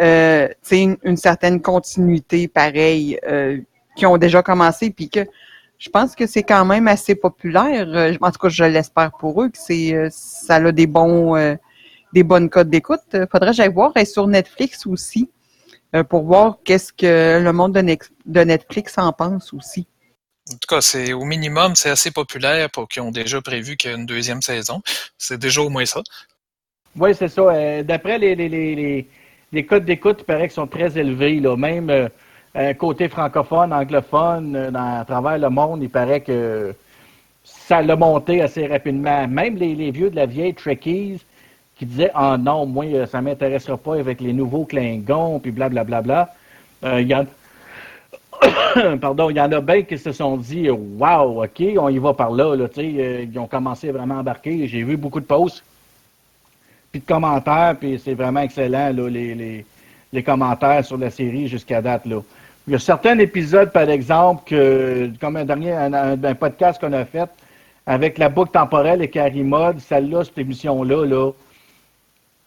[0.00, 3.58] euh, une, une certaine continuité pareille, euh,
[3.96, 5.20] qui ont déjà commencé, puis que
[5.78, 7.86] je pense que c'est quand même assez populaire.
[7.88, 11.36] Euh, En tout cas, je l'espère pour eux que c'est euh, ça a des bons
[11.36, 11.54] euh,
[12.12, 13.00] des bonnes codes d'écoute.
[13.30, 13.92] Faudrait que j'aille voir.
[13.96, 15.28] Est sur Netflix aussi.
[15.94, 19.86] euh, pour voir qu'est-ce que le monde de, Netflix en pense aussi.
[20.50, 23.90] En tout cas, c'est au minimum, c'est assez populaire pour qu'ils ont déjà prévu qu'il
[23.90, 24.82] y a une deuxième saison.
[25.18, 26.02] C'est déjà au moins ça.
[26.96, 27.42] Oui, c'est ça.
[27.42, 29.08] Euh, D'après les, les, les, les,
[29.52, 31.40] les codes d'écoute, il paraît qu'ils sont très élevés.
[31.40, 31.56] Là.
[31.56, 31.90] Même
[32.56, 36.74] euh, côté francophone, anglophone, euh, à travers le monde, il paraît que
[37.44, 39.28] ça l'a monté assez rapidement.
[39.28, 41.22] Même les, vieux de la vieille Trekkies
[41.76, 46.02] qui disaient Ah non, moi, euh, ça m'intéressera pas avec les nouveaux Klingons, puis blablabla.
[46.02, 47.14] Bla, y
[49.00, 52.14] Pardon, il y en a bien qui se sont dit Waouh, OK, on y va
[52.14, 52.54] par là.
[52.54, 54.66] là euh, ils ont commencé vraiment à embarquer.
[54.66, 55.62] J'ai vu beaucoup de posts
[56.90, 59.66] puis de commentaires, puis c'est vraiment excellent, là, les, les,
[60.10, 62.06] les commentaires sur la série jusqu'à date.
[62.06, 62.22] Là.
[62.68, 66.78] Il y a certains épisodes, par exemple, que, comme un dernier un, un- un podcast
[66.78, 67.30] qu'on a fait
[67.86, 71.30] avec la boucle temporelle et Carrie Mode, celle-là, cette émission-là, là,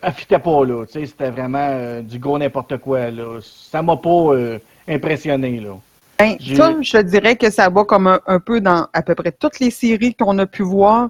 [0.03, 0.86] elle fitait pas, là.
[0.88, 3.39] C'était vraiment euh, du gros n'importe quoi, là.
[3.41, 5.71] Ça m'a pas euh, impressionné, là.
[6.19, 9.31] Ben, je te dirais que ça va comme un, un peu dans à peu près
[9.31, 11.10] toutes les séries qu'on a pu voir.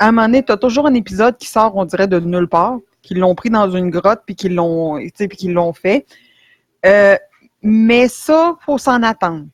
[0.00, 2.48] À un moment donné, tu as toujours un épisode qui sort, on dirait, de nulle
[2.48, 4.98] part, qu'ils l'ont pris dans une grotte puis qu'ils l'ont
[5.36, 6.06] qu'ils l'ont fait.
[6.84, 7.16] Euh,
[7.62, 9.46] mais ça, faut s'en attendre.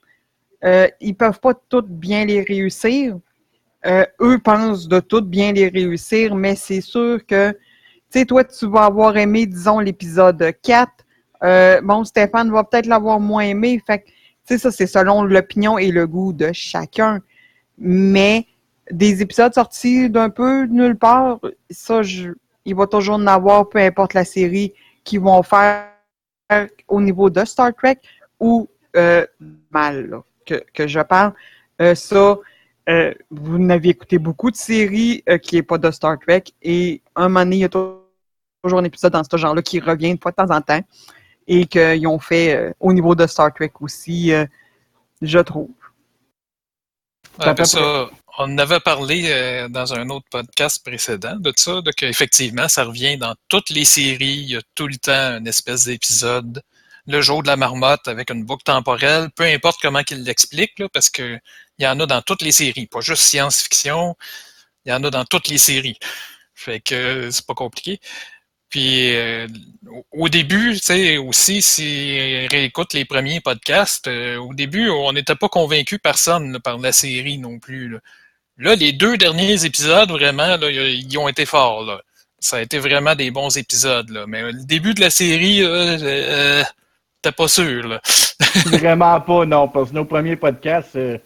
[0.65, 3.19] Euh, ils peuvent pas toutes bien les réussir.
[3.87, 7.59] Euh, eux pensent de toutes bien les réussir, mais c'est sûr que, tu
[8.11, 10.91] sais, toi, tu vas avoir aimé, disons, l'épisode 4.
[11.43, 13.83] Euh, bon, Stéphane va peut-être l'avoir moins aimé.
[13.87, 14.13] Fait que, tu
[14.47, 17.21] sais, ça, c'est selon l'opinion et le goût de chacun.
[17.77, 18.47] Mais
[18.91, 22.31] des épisodes sortis d'un peu nulle part, ça, je,
[22.65, 24.73] il va toujours en avoir, peu importe la série,
[25.05, 25.94] qui vont faire
[26.89, 28.01] au niveau de Star Trek
[28.39, 29.27] ou euh,
[29.71, 31.33] mal, que, que je parle.
[31.81, 32.39] Euh, ça,
[32.89, 37.29] euh, vous n'avez écouté beaucoup de séries qui n'est pas de Star Trek et un
[37.29, 40.31] moment donné, il y a toujours un épisode dans ce genre-là qui revient une fois
[40.31, 40.81] de temps en temps
[41.47, 44.33] et qu'ils ont fait au niveau de Star Trek aussi,
[45.23, 45.71] je trouve.
[47.41, 52.85] Ça, on avait parlé euh, dans un autre podcast précédent de ça, de qu'effectivement, ça
[52.85, 54.39] revient dans toutes les séries.
[54.43, 56.63] Il y a tout le temps une espèce d'épisode,
[57.07, 60.89] le jour de la marmotte avec une boucle temporelle, peu importe comment qu'il l'explique, là,
[60.93, 61.39] parce que
[61.79, 64.17] il y en a dans toutes les séries, pas juste science-fiction,
[64.87, 65.99] il y en a dans toutes les séries.
[66.55, 68.01] Fait que euh, c'est pas compliqué.
[68.71, 69.47] Puis euh,
[70.13, 75.37] au- début, tu sais, aussi, si on réécoute les premiers podcasts, au début, on n'était
[75.37, 77.99] pas convaincu personne par la série non plus.
[78.59, 81.83] Là, les deux derniers épisodes, vraiment, là, ils ont été forts.
[81.85, 82.01] Là.
[82.39, 84.09] Ça a été vraiment des bons épisodes.
[84.11, 84.25] Là.
[84.29, 86.63] Mais euh, le début de la série, là, euh,
[87.23, 87.89] t'es pas sûr.
[87.89, 88.01] Là.
[88.67, 91.19] Vraiment pas, non, parce que nos premiers podcasts, euh,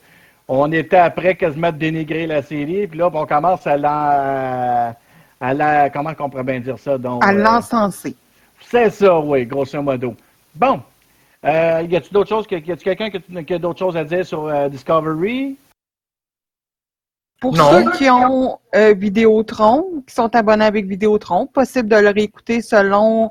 [0.46, 4.96] on était après quasiment de dénigrer la série, puis là, on commence à la,
[5.40, 8.16] à la, comment on pourrait bien dire ça, donc, À euh, l'encenser.
[8.70, 10.14] c'est ça, oui, grosso modo.
[10.54, 10.80] Bon,
[11.44, 13.96] euh, y a-tu d'autres choses, que- y a-tu quelqu'un qui a- qui a d'autres choses
[13.96, 15.56] à dire sur euh, Discovery?
[17.40, 17.70] Pour Non.
[17.70, 23.30] ceux qui ont euh, Vidéotron, qui sont abonnés avec Vidéotron, possible de le réécouter selon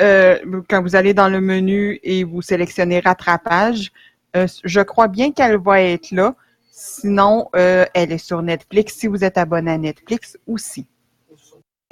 [0.00, 0.38] euh,
[0.70, 3.92] quand vous allez dans le menu et vous sélectionnez rattrapage.
[4.36, 6.34] Euh, je crois bien qu'elle va être là.
[6.70, 10.86] Sinon, euh, elle est sur Netflix si vous êtes abonné à Netflix aussi.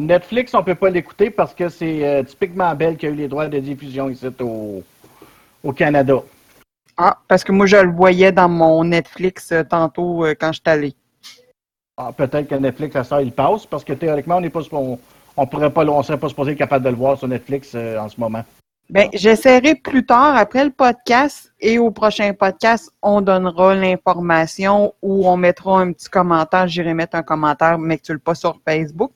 [0.01, 3.29] Netflix, on peut pas l'écouter parce que c'est euh, typiquement Bell qui a eu les
[3.29, 4.83] droits de diffusion ici au,
[5.63, 6.23] au Canada.
[6.97, 10.61] Ah, parce que moi, je le voyais dans mon Netflix euh, tantôt euh, quand je
[10.61, 10.95] suis allé.
[12.03, 14.99] Ah, Peut-être que Netflix, à ça, il passe, parce que théoriquement, on n'est pas, on,
[15.37, 17.99] on pourrait pas, on serait pas supposé être capable de le voir sur Netflix euh,
[17.99, 18.43] en ce moment.
[18.89, 25.29] Ben, j'essaierai plus tard, après le podcast, et au prochain podcast, on donnera l'information ou
[25.29, 26.67] on mettra un petit commentaire.
[26.69, 29.13] J'irai mettre un commentaire, mais que tu le pas sur Facebook,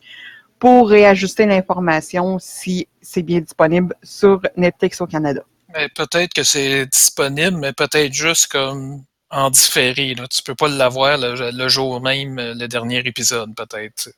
[0.59, 5.40] pour réajuster l'information si c'est bien disponible sur Netflix au Canada.
[5.75, 9.03] Mais peut-être que c'est disponible, mais peut-être juste comme
[9.35, 10.14] en différé.
[10.14, 10.27] Là.
[10.29, 14.11] Tu peux pas l'avoir le, jour même, euh, le dernier épisode, peut-être.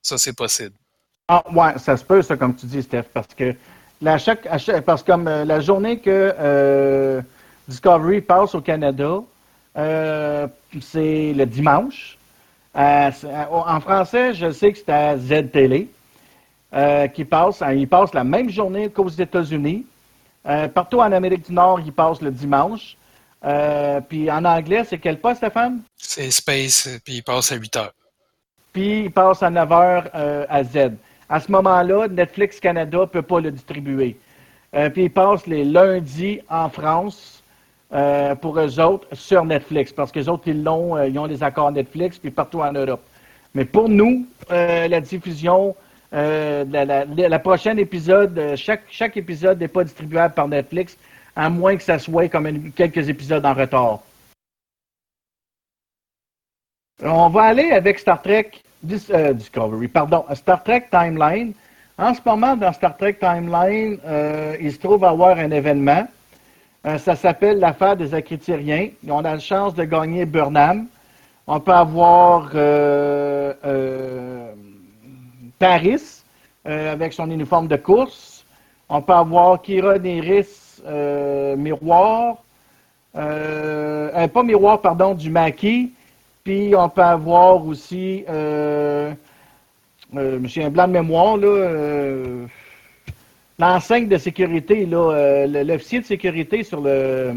[0.00, 0.74] Ça, c'est possible.
[1.28, 3.54] Ah, ouais, ça se peut, ça, comme tu dis, Steph, parce que
[4.00, 4.48] la chaque,
[4.84, 7.20] parce comme euh, la journée que euh,
[7.68, 9.20] Discovery passe au Canada,
[9.74, 12.16] c'est le dimanche.
[12.74, 15.88] En français, je sais que c'est à Z-Télé,
[17.14, 19.86] qui passe, hein, il passe la même journée qu'aux États-Unis.
[20.74, 22.96] Partout en Amérique du Nord, il passe le dimanche.
[23.44, 25.80] Euh, puis en anglais, c'est quel pas, Stéphane?
[25.96, 27.92] C'est Space, puis il passe à 8 heures.
[28.72, 30.92] puis il passe à 9 heures euh, à Z.
[31.28, 34.18] À ce moment-là, Netflix Canada ne peut pas le distribuer.
[34.74, 37.42] Euh, puis il passe les lundis en France
[38.40, 41.72] pour eux autres sur Netflix, parce que les autres, ils l'ont, ils ont les accords
[41.72, 43.00] Netflix, puis partout en Europe.
[43.52, 45.74] Mais pour nous, la diffusion,
[46.12, 50.96] la, la- la prochaine épisode, chaque, chaque épisode n'est pas distribuable par Netflix
[51.36, 54.00] à moins que ça soit comme quelques épisodes en retard.
[57.02, 58.50] On va aller avec Star Trek
[59.10, 61.52] euh, Discovery, pardon, Star Trek Timeline.
[61.98, 66.06] En ce moment, dans Star Trek Timeline, euh, il se trouve avoir un événement.
[66.86, 68.88] Euh, ça s'appelle l'affaire des Acritériens.
[69.06, 70.86] On a la chance de gagner Burnham.
[71.46, 72.50] On peut avoir
[75.58, 76.22] Paris
[76.64, 78.44] avec son uniforme de course.
[78.88, 80.46] On peut avoir Kira Neris
[80.86, 82.42] euh, Miroir.
[83.16, 85.92] Euh, pas Miroir, pardon, du Maquis.
[86.44, 89.12] Puis on peut avoir aussi, euh,
[90.44, 92.46] j'ai un blanc de mémoire, là,
[93.58, 97.34] l'enseigne de sécurité, là, l'officier de sécurité sur le euh,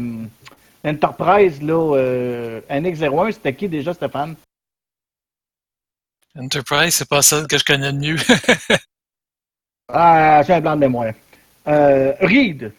[0.84, 4.34] Enterprise, là, euh, NX-01, c'était qui déjà, Stéphane?
[6.38, 8.16] Enterprise, c'est pas celle que je connais le mieux.
[9.86, 11.12] Ah, j'ai un blanc de mémoire.
[11.68, 12.72] Euh, Reed.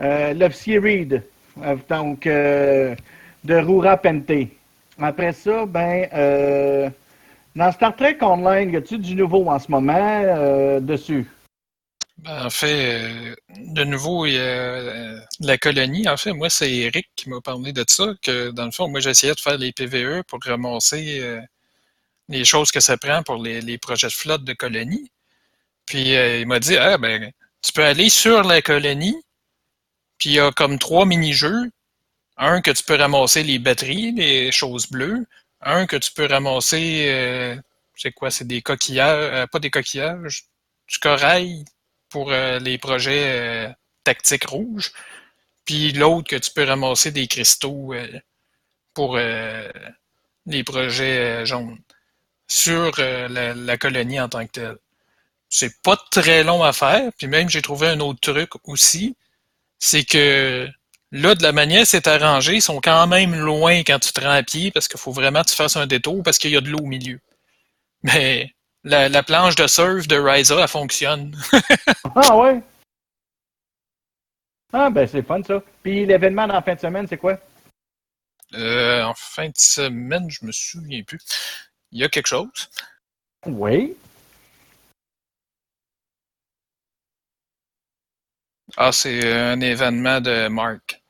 [0.00, 1.22] Euh, L'officier Reed.
[1.62, 2.94] Euh, donc, euh,
[3.44, 4.48] de Rura Pente.
[4.98, 6.92] Après ça, ben,
[7.56, 11.26] dans Star Trek Online, y a-tu du nouveau en ce moment dessus?
[12.18, 16.06] Ben, en fait, de nouveau, il y a la colonie.
[16.06, 19.00] En fait, moi, c'est Eric qui m'a parlé de ça, que dans le fond, moi,
[19.00, 21.40] j'essayais de faire les PVE pour ramasser
[22.28, 25.10] les choses que ça prend pour les, les projets de flotte de colonie.
[25.86, 27.32] Puis, il m'a dit, ah, ben,
[27.62, 29.16] tu peux aller sur la colonie,
[30.20, 31.70] puis il y a comme trois mini-jeux.
[32.36, 35.26] Un que tu peux ramasser les batteries, les choses bleues.
[35.62, 37.56] Un que tu peux ramasser, euh,
[37.96, 40.44] c'est quoi, c'est des coquillages, euh, pas des coquillages,
[40.88, 41.64] du corail
[42.10, 43.68] pour euh, les projets euh,
[44.04, 44.92] tactiques rouges.
[45.64, 47.94] Puis l'autre que tu peux ramasser des cristaux
[48.94, 51.78] pour les projets jaunes
[52.48, 54.78] sur la, la colonie en tant que telle.
[55.48, 57.12] C'est pas très long à faire.
[57.18, 59.16] Puis même, j'ai trouvé un autre truc aussi.
[59.80, 60.68] C'est que
[61.10, 64.30] là, de la manière c'est arrangé, ils sont quand même loin quand tu te rends
[64.30, 66.60] à pied parce qu'il faut vraiment que tu fasses un détour parce qu'il y a
[66.60, 67.18] de l'eau au milieu.
[68.02, 71.36] Mais la, la planche de surf de Ryza, elle fonctionne.
[72.16, 72.60] Ah ouais?
[74.72, 75.62] Ah ben c'est fun ça.
[75.82, 77.38] Puis l'événement la fin de semaine, c'est quoi?
[78.54, 81.20] Euh, en fin de semaine, je me souviens plus.
[81.92, 82.68] Il y a quelque chose?
[83.46, 83.96] Oui.
[88.76, 91.00] Ah, c'est un événement de Mark.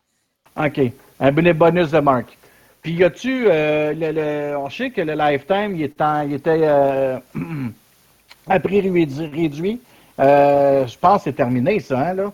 [0.56, 0.80] OK.
[1.20, 2.36] Un bonus de Marc.
[2.82, 6.34] Puis y a-tu euh, le, le- on sait que le lifetime il, est en- il
[6.34, 7.18] était euh,
[8.48, 9.80] à prix réduit.
[10.18, 12.32] Euh, je pense que c'est terminé ça, hein, là.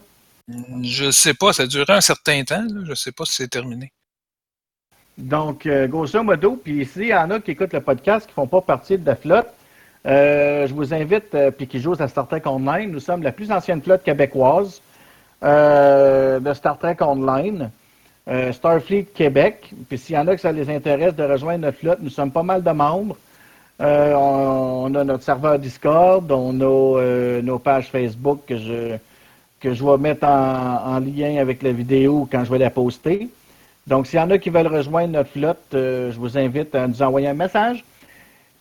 [0.83, 2.63] Je sais pas, ça a duré un certain temps.
[2.63, 2.83] Là.
[2.89, 3.93] Je sais pas si c'est terminé.
[5.19, 8.47] Donc, euh, grosso modo, puis s'il y en a qui écoutent le podcast qui font
[8.47, 9.49] pas partie de la flotte,
[10.05, 13.83] je vous invite, puis qui jouent à Star Trek Online, nous sommes la plus ancienne
[13.83, 14.81] flotte québécoise
[15.43, 17.71] de Star Trek Online,
[18.29, 19.71] euh, Starfleet Québec.
[19.89, 22.33] Puis s'il y en a que ça les intéresse de rejoindre notre flotte, nous sommes
[22.33, 23.17] pas mal de membres.
[23.81, 28.97] Euh, on, on a notre serveur Discord, on a euh, nos pages Facebook que je,
[29.61, 33.29] que je vais mettre en, en lien avec la vidéo quand je vais la poster.
[33.87, 36.89] Donc, s'il y en a qui veulent rejoindre notre flotte, euh, je vous invite à
[36.89, 37.85] nous envoyer un message.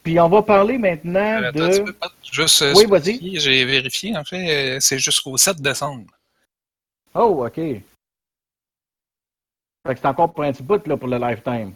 [0.03, 1.95] Puis, on va parler maintenant Euh, attends de...
[2.31, 6.05] Juste euh, Oui, spécifier, J'ai vérifié, en fait, euh, c'est jusqu'au 7 décembre.
[7.15, 7.55] Oh, OK.
[7.55, 7.83] Fait
[9.93, 11.73] que c'est encore pour un petit bout, là, pour le lifetime.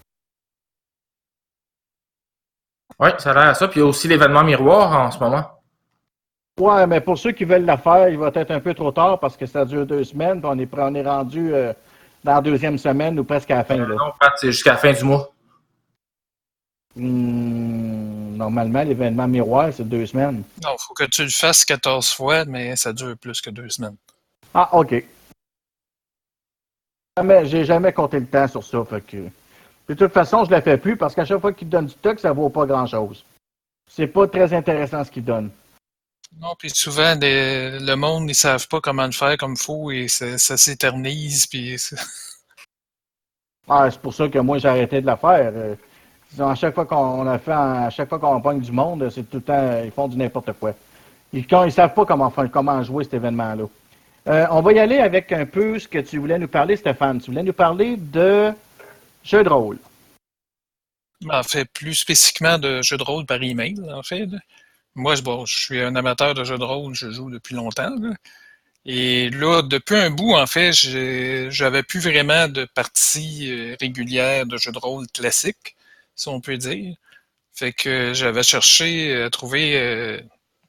[2.99, 3.67] Oui, ça a l'air à ça.
[3.67, 5.45] Puis il y a aussi l'événement miroir en ce moment.
[6.59, 9.19] Ouais, mais pour ceux qui veulent la faire, il va être un peu trop tard
[9.19, 11.71] parce que ça dure deux semaines, puis on est, on est rendu euh,
[12.21, 13.95] dans la deuxième semaine ou presque à la fin, là.
[13.95, 15.31] Non, Pat, c'est jusqu'à la fin du mois.
[16.97, 20.43] Hmm, normalement, l'événement miroir, c'est deux semaines.
[20.61, 23.69] Non, il faut que tu le fasses 14 fois, mais ça dure plus que deux
[23.69, 23.95] semaines.
[24.53, 25.01] Ah, OK.
[27.19, 28.83] Jamais- J'ai jamais compté le temps sur ça.
[28.89, 29.17] Fait que...
[29.87, 31.93] De toute façon, je ne la fais plus parce qu'à chaque fois qu'il donne du
[31.93, 33.25] stock, ça vaut pas grand-chose.
[33.89, 35.49] C'est pas très intéressant ce qu'il donne.
[36.39, 40.07] Non, puis souvent, le monde, ils savent pas comment le faire comme il faut et
[40.07, 41.47] ça, ça s'éternise.
[41.47, 41.95] Puis c'est-
[43.67, 45.51] Ah, c'est pour ça que moi, j'ai arrêté de la faire.
[45.55, 45.75] Euh,
[46.31, 49.23] disons, à chaque fois qu'on a fait, à chaque fois qu'on pogne du monde, c'est
[49.29, 50.73] tout le temps, ils font du n'importe quoi.
[51.33, 53.65] Ils, quand, ils savent pas comment jouer cet événement-là.
[54.27, 57.19] Euh, on va y aller avec un peu ce que tu voulais nous parler, Stéphane.
[57.21, 58.51] Tu voulais nous parler de
[59.23, 59.77] jeux de rôle.
[61.29, 64.27] en fait, plus spécifiquement de jeux de rôle par email, en fait.
[64.95, 67.93] Moi, je- suis un amateur de jeux de rôle, je joue depuis longtemps.
[68.85, 74.57] Et là, depuis un bout, en fait, j'avais plus vraiment de parties euh, régulières de
[74.57, 75.75] jeux de rôle classiques,
[76.15, 76.95] si on peut dire.
[77.53, 80.21] Fait que j'avais cherché à trouver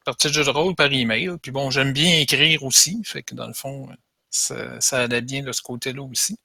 [0.03, 1.31] partie de rôle par email.
[1.41, 3.01] Puis bon, j'aime bien écrire aussi.
[3.03, 3.89] Fait que dans le fond,
[4.29, 6.37] ça, allait bien de ce côté-là aussi.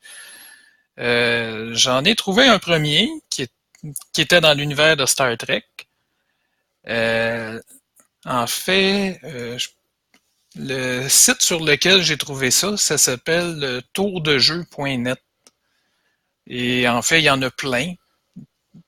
[0.99, 3.49] Euh, J'en ai trouvé un premier qui
[4.19, 5.65] était dans l'univers de Star Trek.
[6.89, 7.61] Euh,
[8.25, 9.59] en fait, euh,
[10.57, 15.21] le site sur lequel j'ai trouvé ça, ça s'appelle tourdejeu.net.
[16.49, 17.95] Et en fait, il y en a plein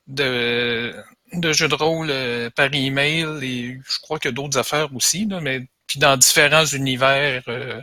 [0.07, 0.95] de,
[1.33, 5.41] de jeux de rôle euh, par email et je crois a d'autres affaires aussi, là,
[5.41, 7.43] mais puis dans différents univers.
[7.49, 7.81] Euh,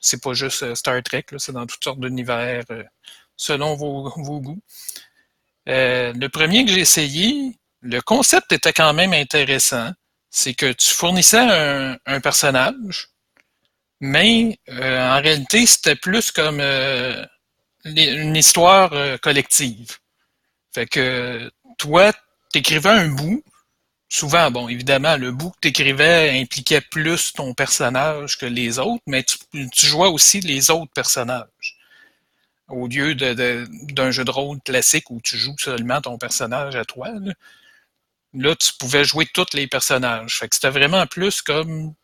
[0.00, 2.64] c'est pas juste euh, Star Trek, c'est dans toutes sortes d'univers
[3.36, 4.62] selon vos, vos goûts.
[5.66, 9.90] le premier que j'ai essayé, le concept était quand même intéressant.
[10.30, 13.08] C'est que tu fournissais un, un personnage,
[14.00, 16.60] mais en réalité, c'était plus comme
[17.84, 19.98] une histoire collective.
[20.74, 22.12] Fait que toi,
[22.54, 23.42] t'écrivais un bout.
[24.08, 29.24] Souvent, bon, évidemment, le bout que t'écrivais impliquait plus ton personnage que les autres, mais
[29.24, 31.76] tu, jouais aussi les autres personnages.
[32.68, 37.08] Au lieu d'un jeu de rôle classique où tu joues seulement ton personnage à toi,
[37.10, 37.32] là,
[38.34, 40.38] là tu pouvais jouer tous les personnages.
[40.38, 41.94] Fait c'était vraiment plus comme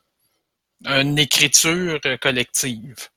[0.85, 3.09] une écriture collective.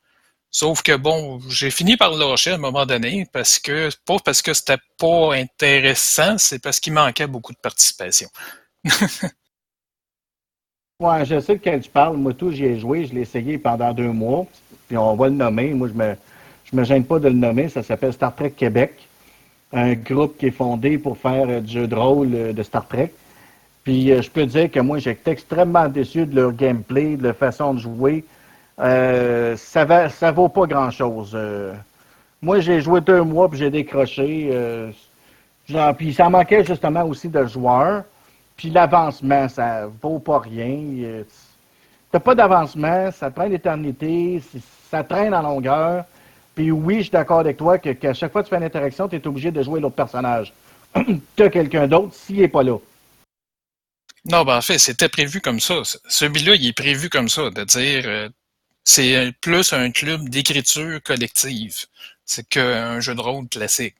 [0.56, 4.44] Sauf que bon, j'ai fini par lâcher à un moment donné parce que pas parce
[4.44, 8.30] que c'était pas intéressant, c'est parce qu'il manquait beaucoup de participation.
[11.00, 12.18] ouais, je sais de quel tu parles.
[12.18, 14.46] Moi, tout, j'y ai joué, je l'ai essayé pendant deux mois.
[14.88, 15.74] Puis on va le nommer.
[15.74, 16.16] Moi, je me,
[16.66, 17.68] je me gêne pas de le nommer.
[17.68, 18.94] Ça s'appelle Star Trek Québec.
[19.72, 22.88] Un groupe qui est fondé pour faire euh, du jeu de rôle euh, de Star
[22.88, 23.12] Trek.
[23.84, 27.36] Puis euh, je peux dire que moi, j'étais extrêmement déçu de leur gameplay, de leur
[27.36, 28.24] façon de jouer.
[28.80, 31.32] Euh, ça va, vaut pas grand-chose.
[31.36, 31.74] Euh,
[32.42, 34.50] moi, j'ai joué deux mois puis j'ai décroché.
[34.52, 34.92] Euh,
[35.98, 38.04] puis ça manquait justement aussi de joueurs.
[38.58, 41.24] Puis l'avancement, ça vaut pas rien.
[42.12, 44.42] T'as pas d'avancement, ça traîne l'éternité,
[44.92, 46.06] ça traîne en longueur.
[46.54, 48.64] Puis oui, je suis d'accord avec toi que qu'à chaque fois que tu fais une
[48.64, 50.54] interaction, tu es obligé de jouer l'autre personnage.
[51.36, 52.78] tu as quelqu'un d'autre s'il n'est pas là.
[54.26, 55.82] Non, ben en fait, c'était prévu comme ça.
[56.08, 58.30] Celui-là, il est prévu comme ça, de dire
[58.86, 61.86] c'est plus un club d'écriture collective.
[62.26, 63.96] C'est qu'un jeu de rôle classique.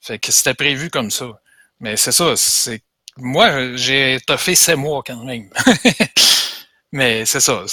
[0.00, 1.40] Fait que c'était prévu comme ça.
[1.80, 2.82] Mais c'est ça, c'est.
[3.16, 5.50] Moi, j'ai toffé sept mois quand même.
[6.92, 7.64] Mais c'est ça.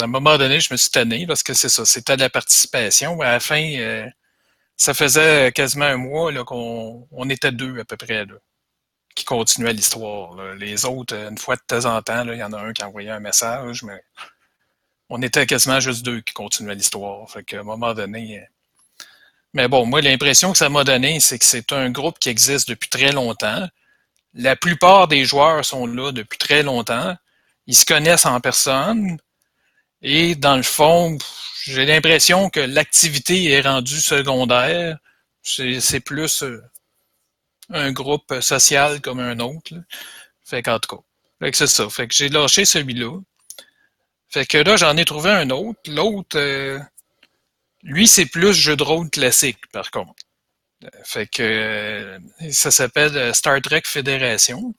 [0.00, 1.84] À un moment donné, je me suis tanné parce que c'est ça.
[1.86, 3.20] C'était de la participation.
[3.22, 4.06] À la fin, euh,
[4.76, 8.34] ça faisait quasiment un mois qu'on on était deux à peu près là,
[9.14, 10.36] qui continuaient l'histoire.
[10.56, 13.10] Les autres, une fois de temps en temps, il y en a un qui envoyait
[13.10, 14.02] un message, mais
[15.08, 17.28] on était quasiment juste deux qui continuaient l'histoire.
[17.30, 18.40] Fait qu'à un moment donné.
[18.40, 18.44] Euh,
[19.52, 22.68] mais bon, moi, l'impression que ça m'a donné, c'est que c'est un groupe qui existe
[22.68, 23.66] depuis très longtemps.
[24.34, 27.16] La plupart des joueurs sont là depuis très longtemps.
[27.66, 29.18] Ils se connaissent en personne.
[30.02, 31.16] Et dans le fond,
[31.64, 34.98] j'ai l'impression que l'activité est rendue secondaire.
[35.42, 36.62] C'est plus euh,
[37.70, 39.72] un groupe social comme un autre.
[40.44, 41.02] Fait qu'en tout cas.
[41.40, 41.88] Fait que c'est ça.
[41.88, 43.20] Fait que j'ai lâché celui-là.
[44.36, 45.80] Fait que là, j'en ai trouvé un autre.
[45.86, 46.78] L'autre, euh,
[47.82, 50.12] lui, c'est plus jeu de rôle classique, par contre.
[51.04, 52.18] Fait que euh,
[52.50, 54.74] ça s'appelle Star Trek Fédération.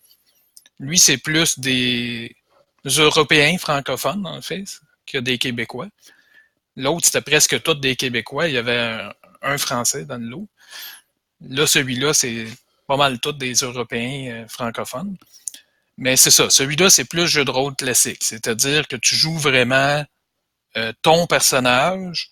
[0.80, 2.36] Lui, c'est plus des
[2.86, 5.88] Européens francophones, en fait, que des Québécois.
[6.76, 8.50] L'autre, c'était presque tous des Québécois.
[8.50, 9.10] Il y avait
[9.42, 10.48] un, Français dans le lot.
[11.42, 12.46] Là, celui-là, c'est
[12.86, 15.18] pas mal tous des Européens euh, francophones.
[15.98, 16.50] Mais c'est ça.
[16.50, 18.24] Celui-là, c'est plus jeu de rôle classique.
[18.24, 20.06] C'est-à-dire que tu joues vraiment
[20.78, 22.32] euh, ton personnage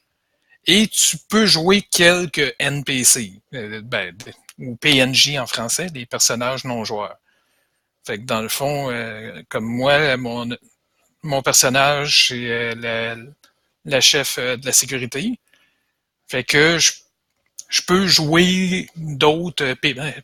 [0.67, 4.15] et tu peux jouer quelques NPC, euh, ben,
[4.59, 7.17] ou PNJ en français, des personnages non joueurs.
[8.05, 10.47] Fait que dans le fond, euh, comme moi, mon,
[11.23, 13.15] mon personnage, c'est la,
[13.85, 15.39] la, chef de la sécurité.
[16.27, 16.91] Fait que je,
[17.69, 19.73] je peux jouer d'autres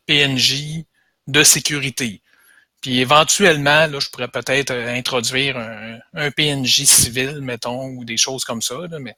[0.06, 0.84] PNJ
[1.28, 2.21] de sécurité.
[2.82, 8.18] Puis éventuellement, là, je pourrais peut-être euh, introduire un, un, PNJ civil, mettons, ou des
[8.18, 8.76] choses comme ça.
[8.90, 9.16] Là, mais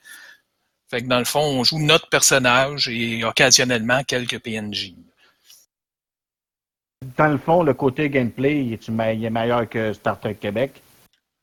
[0.89, 4.93] fait que dans le fond, on joue notre personnage et occasionnellement quelques PNJ.
[7.17, 10.81] Dans le fond, le côté gameplay, il est, il est meilleur que Star Trek Québec?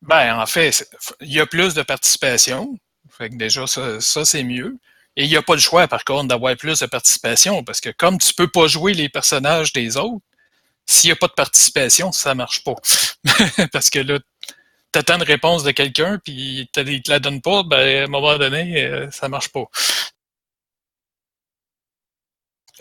[0.03, 0.89] Ben, en fait,
[1.21, 2.79] il y a plus de participation.
[3.11, 4.79] Fait que déjà, ça, ça c'est mieux.
[5.17, 7.91] Et il n'y a pas le choix, par contre, d'avoir plus de participation, parce que
[7.91, 10.25] comme tu peux pas jouer les personnages des autres,
[10.91, 12.75] s'il n'y a pas de participation, ça marche pas.
[13.73, 14.19] Parce que là,
[14.93, 18.05] tu attends une réponse de quelqu'un, puis il ne te la donne pas, ben, à
[18.05, 19.65] un moment donné, euh, ça marche pas.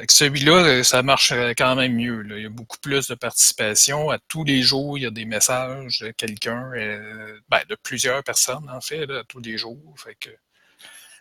[0.09, 2.25] celui-là, euh, ça marche euh, quand même mieux.
[2.31, 4.09] Il y a beaucoup plus de participation.
[4.09, 6.71] À tous les jours, il y a des messages de quelqu'un,
[7.49, 9.95] ben, de plusieurs personnes, en fait, à tous les jours.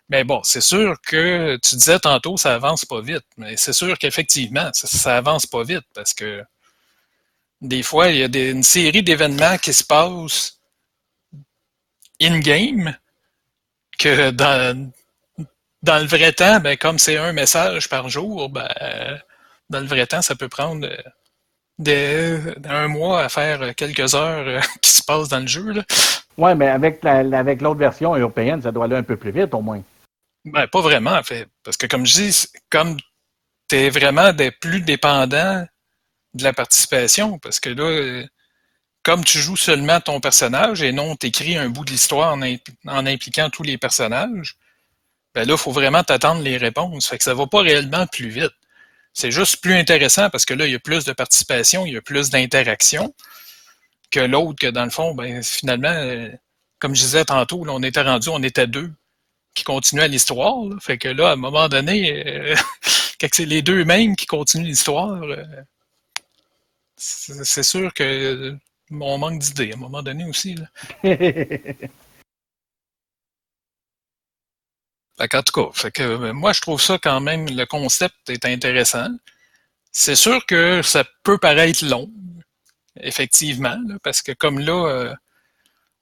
[0.08, 3.26] Mais bon, c'est sûr que tu disais tantôt, ça avance pas vite.
[3.36, 6.42] Mais c'est sûr qu'effectivement, ça, ça avance pas vite parce que
[7.60, 10.60] des fois, il y a des- une série d'événements qui se passent
[12.20, 12.96] in-game
[13.98, 14.90] que dans,
[15.82, 18.68] dans le vrai temps, ben, comme c'est un message par jour, ben,
[19.70, 20.96] dans le vrai temps, ça peut prendre euh,
[21.78, 25.74] des- un mois à faire quelques heures euh, qui se passent dans le jeu.
[26.36, 29.32] Ouais, mais avec la- la- avec l'autre version européenne, ça doit aller un peu plus
[29.32, 29.82] vite au moins.
[30.44, 31.48] Ben, pas vraiment, en fait.
[31.64, 32.96] Parce que comme je dis, comme
[33.68, 35.66] tu es vraiment des plus dépendant
[36.38, 38.26] de la participation, parce que là, euh,
[39.02, 42.74] comme tu joues seulement ton personnage et non t'écris un bout de l'histoire en, impli-
[42.86, 44.56] en impliquant tous les personnages,
[45.34, 47.06] ben là, il faut vraiment t'attendre les réponses.
[47.08, 48.52] Fait que ça va pas réellement plus vite.
[49.12, 51.96] C'est juste plus intéressant parce que là, il y a plus de participation, il y
[51.96, 53.14] a plus d'interaction
[54.10, 56.30] que l'autre, que dans le fond, ben, finalement, euh,
[56.78, 58.92] comme je disais tantôt, on était rendu, on était deux
[59.54, 60.64] qui continuaient l'histoire.
[60.80, 62.54] Fait que là, à un moment donné, euh,
[63.32, 65.20] c'est les deux mêmes qui continuent l'histoire,
[66.98, 68.56] c'est sûr que euh,
[68.90, 70.54] on manque d'idées à un moment donné aussi.
[70.54, 70.66] Là.
[75.30, 78.44] Qu'en tout cas, fait que, euh, moi, je trouve ça quand même, le concept est
[78.44, 79.08] intéressant.
[79.90, 82.08] C'est sûr que ça peut paraître long,
[83.00, 85.14] effectivement, là, parce que comme là, euh,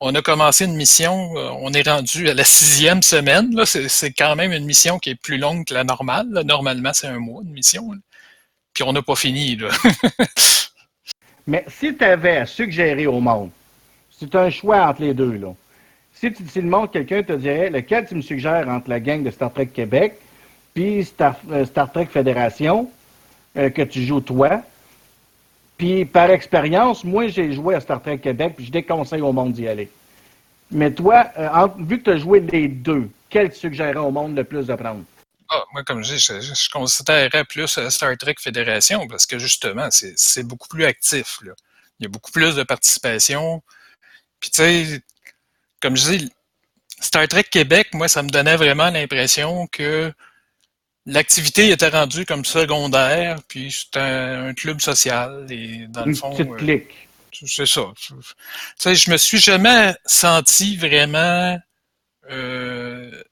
[0.00, 3.54] on a commencé une mission, on est rendu à la sixième semaine.
[3.54, 3.64] là.
[3.64, 6.28] C'est quand même une mission qui est plus longue que la normale.
[6.30, 6.44] là.
[6.44, 7.92] Normalement, c'est un mois de mission.
[7.92, 7.98] là.
[8.74, 9.56] Puis on n'a pas fini.
[9.56, 9.70] Là.
[11.46, 13.50] Mais si tu avais à suggérer au monde,
[14.10, 15.54] c'est un choix entre les deux, là.
[16.14, 19.30] Si, tu, le monde, quelqu'un te dirait, lequel tu me suggères entre la gang de
[19.30, 20.14] Star Trek Québec
[20.72, 22.90] puis Star, euh, Trek Fédération
[23.56, 24.62] euh, que tu joues toi,
[25.78, 29.52] puis par expérience, moi j'ai joué à Star Trek Québec, puis je déconseille au monde
[29.52, 29.90] d'y aller.
[30.70, 34.36] Mais toi, euh, vu que tu as joué les deux, quel tu suggérerais au monde
[34.36, 35.02] le plus de prendre?
[35.48, 39.38] Ah, moi, comme je dis, je, je- considérerais plus euh, Star Trek Fédération parce que
[39.38, 41.38] justement, c'est beaucoup plus actif.
[41.42, 41.52] Là.
[42.00, 43.62] Il y a beaucoup plus de participation.
[44.40, 45.02] Puis tu sais,
[45.80, 46.32] comme je dis,
[47.00, 50.12] Star Trek Québec, moi, ça me donnait vraiment l'impression que
[51.06, 55.46] l'activité était rendue comme secondaire, puis c'était un, un club social.
[55.50, 57.08] Et dans le Une fond, petite euh, clique.
[57.32, 57.92] c'est ça.
[57.96, 58.14] Tu
[58.78, 61.58] sais, je me suis jamais senti vraiment
[62.30, 63.22] euh,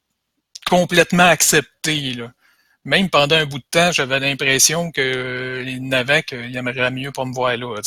[0.67, 1.69] complètement accepté.
[1.87, 2.33] Là.
[2.85, 7.33] Même pendant un bout de temps, j'avais l'impression qu'il n'avait qu'il aimerait mieux pas me
[7.33, 7.81] voir là.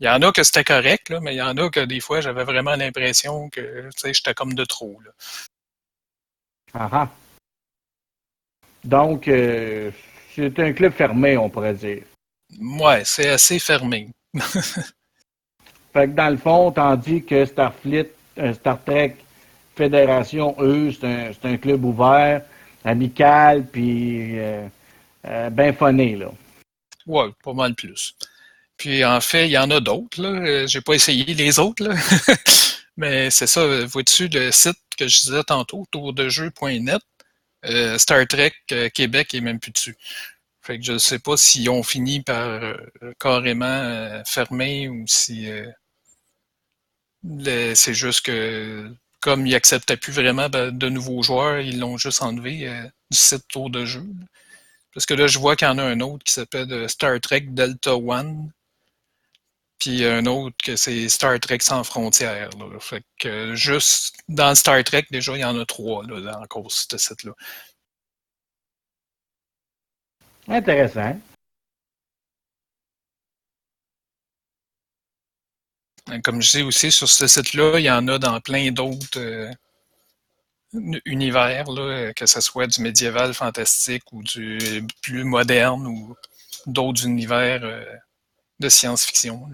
[0.00, 2.00] Il y en a que c'était correct, là, mais il y en a que des
[2.00, 5.00] fois, j'avais vraiment l'impression que j'étais comme de trop.
[5.04, 5.10] Là.
[6.74, 7.08] Ah ah.
[8.82, 9.92] Donc, euh,
[10.34, 12.02] c'est un club fermé, on pourrait dire.
[12.58, 14.08] Ouais, c'est assez fermé.
[14.34, 19.16] Fait que dans le fond, tandis que Starfleet, euh, Star Trek
[19.76, 22.42] Fédération, eux, c'est un, c'est un club ouvert,
[22.84, 24.66] amical, puis euh,
[25.26, 26.30] euh, bien phoné, là.
[27.06, 28.14] Ouais, pas mal plus.
[28.76, 30.20] Puis en fait, il y en a d'autres.
[30.20, 30.28] là.
[30.28, 31.94] Euh, J'ai pas essayé les autres, là.
[32.96, 33.84] mais c'est ça.
[33.86, 37.02] Vois-tu le site que je disais tantôt, tourdejeu.net,
[37.98, 38.52] Star Trek
[38.94, 39.96] Québec est même plus dessus.
[40.60, 42.60] Fait que je ne sais pas s'ils ont fini par
[43.18, 45.48] carrément fermer ou si
[47.74, 48.92] c'est juste que
[49.22, 53.16] comme ils acceptaient plus vraiment ben, de nouveaux joueurs, ils l'ont juste enlevé euh, du
[53.16, 54.04] site Tour de jeu.
[54.92, 57.18] Parce que là, je vois qu'il y en a un autre qui s'appelle euh, Star
[57.20, 58.50] Trek Delta One.
[59.78, 62.50] Puis un autre que c'est Star Trek sans frontières.
[62.80, 66.46] Fait que juste dans Star Trek, déjà, il y en a trois là, dans- en
[66.46, 67.32] cause de ce site-là.
[70.48, 71.18] Intéressant.
[76.24, 79.50] Comme je dis aussi, sur ce site-là, il y en a dans plein d'autres euh,
[80.72, 81.64] uni- univers,
[82.16, 86.16] que ce soit du médiéval fantastique ou du plus moderne ou
[86.66, 87.84] d'autres univers euh,
[88.58, 89.48] de science-fiction.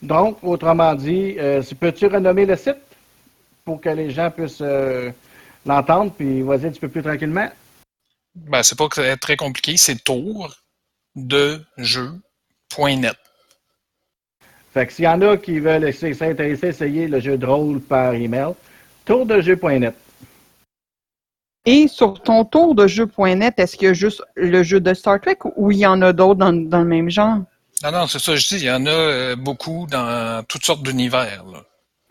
[0.00, 2.76] Donc, autrement dit, euh, peux-tu renommer le site
[3.64, 4.62] pour que les gens puissent
[5.66, 7.48] l'entendre, puis vas-y un petit peu plus tranquillement?
[8.34, 10.54] Ben, c'est pas que- très compliqué, c'est tour
[11.14, 13.16] de jeu.net.
[14.72, 17.80] Fait que s'il y en a qui veulent essayer- s'intéresser, essayer le jeu de rôle
[17.80, 18.54] par email,
[19.04, 19.94] tourdejeu.net.
[21.66, 25.20] Et sur ton tour de jeu.net, est-ce qu'il y a juste le jeu de Star
[25.20, 27.38] Trek ou il y en a d'autres dans, dans le même genre?
[27.82, 30.64] Non, non, c'est ça, que je dis, il y en a euh, beaucoup dans toutes
[30.64, 31.44] sortes d'univers.
[31.44, 31.64] là.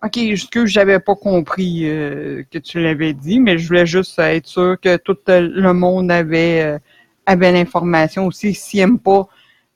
[0.04, 0.20] Ok,
[0.52, 4.76] que j'avais pas compris euh, que tu l'avais dit, mais je voulais juste être sûr
[4.82, 6.80] que tout euh, le monde avait, euh,
[7.26, 8.54] avait l'information aussi.
[8.54, 9.30] S'ils n'aiment pas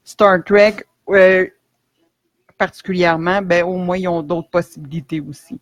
[0.04, 0.84] Star Trek,
[2.58, 5.62] particulièrement, ben au moins ils ont d'autres possibilités aussi.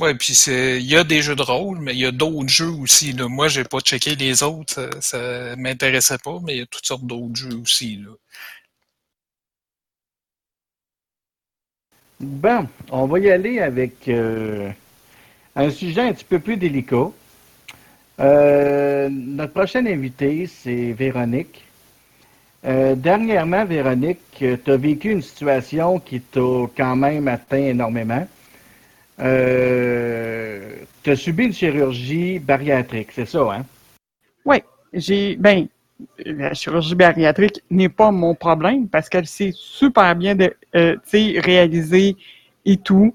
[0.00, 2.48] Oui, puis c'est il y a des jeux de rôle, mais il y a d'autres
[2.48, 3.12] jeux aussi.
[3.12, 3.28] Là.
[3.28, 6.86] Moi, j'ai pas checké les autres, ça, ça m'intéressait pas, mais il y a toutes
[6.86, 8.00] sortes d'autres jeux aussi.
[12.20, 14.70] Bon, on va y aller avec euh,
[15.54, 17.10] un sujet un petit peu plus délicat.
[18.18, 21.64] Euh, notre prochaine invitée, c'est Véronique.
[22.64, 26.40] Euh, dernièrement, Véronique, tu as vécu une situation qui t'a
[26.76, 28.26] quand même atteint énormément.
[29.20, 33.64] Euh, tu as subi une chirurgie bariatrique, c'est ça, hein?
[34.44, 34.56] Oui,
[34.92, 35.36] j'ai.
[35.36, 35.68] Ben,
[36.24, 40.36] la chirurgie bariatrique n'est pas mon problème parce qu'elle s'est super bien
[40.74, 42.16] euh, réalisée
[42.64, 43.14] et tout.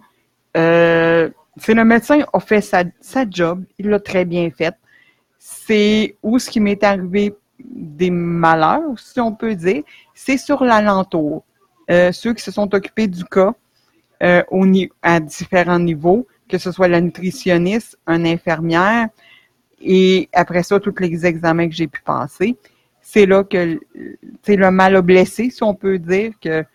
[0.58, 1.30] Euh,
[1.68, 2.84] le médecin a fait sa,
[3.30, 4.76] job, il l'a très bien fait.
[5.38, 11.44] C'est où ce qui m'est arrivé des malheurs, si on peut dire, c'est sur l'alentour.
[11.92, 13.54] Euh, ceux qui se sont occupés du cas
[14.24, 14.42] euh,
[15.02, 19.10] à différents niveaux, que ce soit la nutritionniste, un infirmière,
[19.82, 22.56] et après ça, tous les examens que j'ai pu passer.
[23.04, 23.80] C'est là que
[24.42, 26.66] c'est le mal a blessé, si on peut dire, que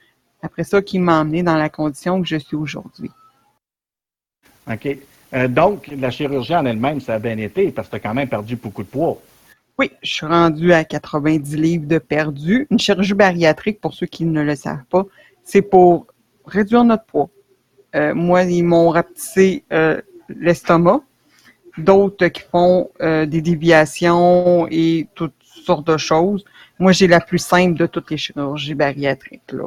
[0.42, 3.10] après ça, qui m'a emmené dans la condition que je suis aujourd'hui.
[4.70, 4.98] OK.
[5.34, 8.14] Euh, donc, la chirurgie en elle-même, ça a bien été parce que tu as quand
[8.14, 9.20] même perdu beaucoup de poids.
[9.78, 12.66] Oui, je suis rendue à 90 livres de perdu.
[12.70, 15.04] Une chirurgie bariatrique, pour ceux qui ne le savent pas,
[15.44, 16.06] c'est pour
[16.44, 17.30] réduire notre poids.
[17.94, 21.00] Euh, moi, ils m'ont rapetissé euh, l'estomac.
[21.78, 25.37] D'autres qui font des déviations et toutes
[25.68, 26.42] sortes de choses.
[26.78, 29.52] Moi, j'ai la plus simple de toutes les chirurgies bariatriques.
[29.52, 29.66] Là,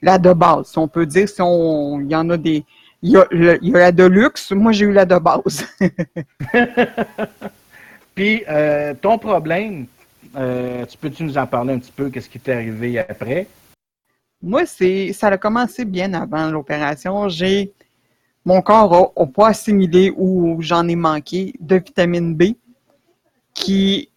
[0.00, 1.28] la de base, si on peut dire.
[1.28, 2.64] Si on, il y en a des,
[3.02, 4.52] il y a, il y a la de luxe.
[4.52, 5.66] Moi, j'ai eu la de base.
[8.14, 9.86] Puis, euh, ton problème,
[10.36, 12.10] euh, tu peux-tu nous en parler un petit peu?
[12.10, 13.46] Qu'est-ce qui t'est arrivé après?
[14.42, 17.28] Moi, c'est ça a commencé bien avant l'opération.
[17.28, 17.72] J'ai
[18.48, 22.54] mon corps n'a pas assimilé ou j'en ai manqué de vitamine B.
[23.52, 24.08] Qui,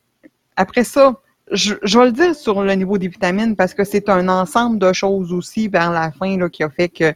[0.62, 1.20] après ça,
[1.52, 4.94] je, vais le dire sur le niveau des vitamines parce que c'est un ensemble de
[4.94, 7.14] choses aussi vers la fin là, qui a fait que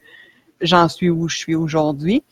[0.61, 2.23] j'en suis où je suis aujourd'hui.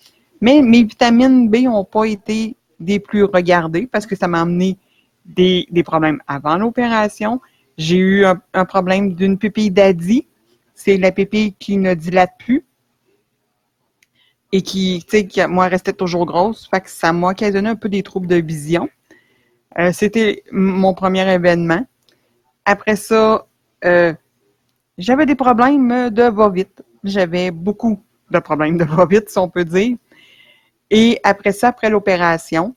[0.41, 4.77] Mais mes vitamines B n'ont pas été des plus regardés parce que ça m'a amené
[5.25, 7.39] des, problèmes avant l'opération.
[7.77, 10.25] J'ai eu un, problème d'une pupille d'Adi.
[10.73, 12.65] C'est la pupille qui ne dilate plus
[14.51, 16.67] et qui, tu sais, moi, restait toujours grosse.
[16.69, 18.89] Fait que ça m'a occasionné un peu des troubles de vision.
[19.79, 21.85] Euh, C'était mon premier événement.
[22.65, 23.45] Après ça,
[23.85, 24.13] euh,
[24.97, 26.83] j'avais des problèmes de va-vite.
[27.03, 28.01] J'avais beaucoup
[28.31, 29.97] de problèmes de va-vite, si on peut dire.
[30.89, 32.75] Et après ça, après l'opération,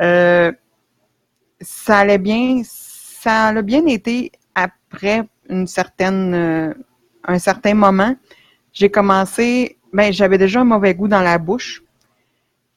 [0.00, 0.50] euh,
[1.60, 6.74] ça allait bien, ça a bien été après une certaine,
[7.24, 8.14] un certain moment.
[8.72, 11.82] J'ai commencé, ben, j'avais déjà un mauvais goût dans la bouche,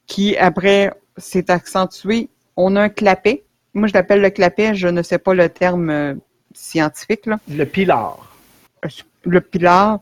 [0.06, 2.28] qui après s'est accentué.
[2.56, 3.44] On a un clapet.
[3.74, 6.14] Moi, je l'appelle le clapet, je ne sais pas le terme euh,
[6.52, 7.26] scientifique.
[7.26, 7.38] Là.
[7.48, 8.36] Le pilar.
[9.24, 10.00] Le pilar.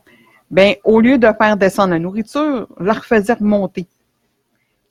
[0.49, 3.83] Ben, au lieu de faire descendre la nourriture, la refaisait remonter.
[3.83, 3.89] Tu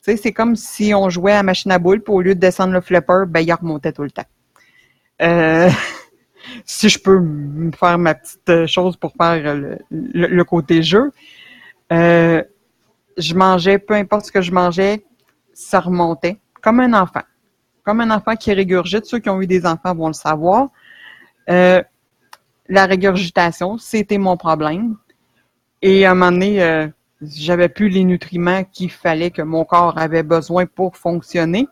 [0.00, 2.72] sais, c'est comme si on jouait à machine à boules, puis au lieu de descendre
[2.72, 4.24] le flipper, ben, il remontait tout le temps.
[5.20, 5.68] Euh,
[6.64, 7.22] si je peux
[7.78, 11.12] faire ma petite chose pour faire le, le, le côté jeu,
[11.92, 12.42] euh,
[13.16, 15.04] je mangeais, peu importe ce que je mangeais,
[15.52, 17.22] ça remontait, comme un enfant.
[17.84, 19.06] Comme un enfant qui régurgite.
[19.06, 20.68] Ceux qui ont eu des enfants vont le savoir.
[21.48, 21.82] Euh,
[22.68, 24.96] la régurgitation, c'était mon problème.
[25.82, 26.86] Et à un moment donné, euh,
[27.22, 31.66] j'avais plus les nutriments qu'il fallait que mon corps avait besoin pour fonctionner.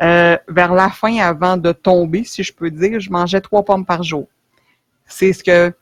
[0.00, 3.84] Euh, vers la fin, avant de tomber, si je peux dire, je mangeais trois pommes
[3.84, 4.28] par jour.
[5.06, 5.74] C'est ce que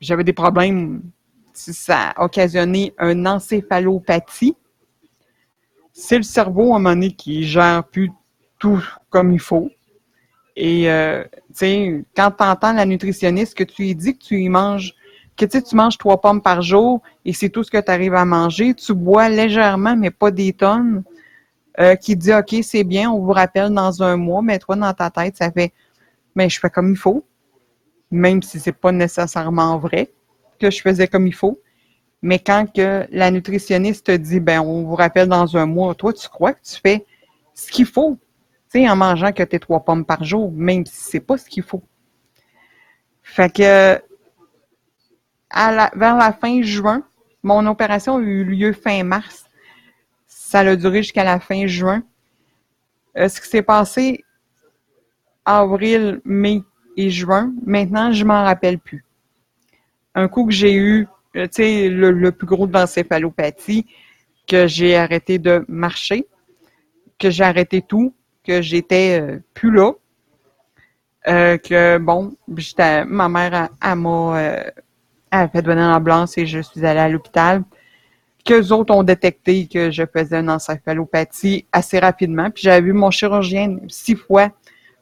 [0.00, 1.02] j'avais des problèmes.
[1.52, 4.56] Ça a occasionné une encéphalopathie.
[5.98, 8.12] C'est le cerveau, à un moment donné, qui gère plus
[8.58, 9.70] tout comme il faut.
[10.54, 11.24] Et, euh,
[12.14, 14.94] quand tu entends la nutritionniste que tu lui dis que tu y manges
[15.38, 18.24] que tu manges trois pommes par jour et c'est tout ce que tu arrives à
[18.24, 21.02] manger, tu bois légèrement, mais pas des tonnes,
[21.78, 24.92] euh, qui dit OK, c'est bien, on vous rappelle dans un mois, mais toi, dans
[24.94, 25.72] ta tête, ça fait
[26.34, 27.24] Mais je fais comme il faut,
[28.10, 30.10] même si c'est pas nécessairement vrai
[30.58, 31.58] que je faisais comme il faut.
[32.22, 36.12] Mais quand que la nutritionniste te dit ben on vous rappelle dans un mois, toi,
[36.12, 37.04] tu crois que tu fais
[37.54, 38.18] ce qu'il faut,
[38.70, 41.46] tu sais, en mangeant que tes trois pommes par jour, même si c'est pas ce
[41.46, 41.82] qu'il faut.
[43.22, 44.00] Fait que
[45.94, 47.02] vers la fin juin.
[47.42, 49.44] Mon opération a eu lieu fin mars.
[50.26, 52.02] Ça a duré jusqu'à la fin juin.
[53.16, 54.24] Euh, ce qui s'est passé
[55.44, 56.62] avril, mai
[56.96, 59.04] et juin, maintenant, je m'en rappelle plus.
[60.14, 61.06] un coup que j'ai eu,
[61.44, 63.86] tu sais, le, plus gros de l'encéphalopathie,
[64.46, 66.26] que j'ai arrêté de marcher,
[67.18, 68.14] que j'ai arrêté tout,
[68.44, 69.92] que j'étais euh, plus là,
[71.28, 77.00] euh, que bon, ma mère, elle, m'a euh, fait donner l'ambulance et je suis allée
[77.00, 77.64] à l'hôpital.
[78.44, 82.48] Qu'eux autres ont détecté que je faisais une encéphalopathie assez rapidement.
[82.50, 84.50] Puis j'avais vu mon chirurgien six fois,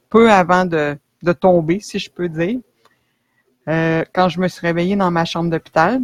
[0.09, 0.97] peu avant de,
[1.39, 2.59] tomber, si je peux dire.
[3.67, 6.01] Euh, quand je me suis réveillée dans ma chambre d'hôpital,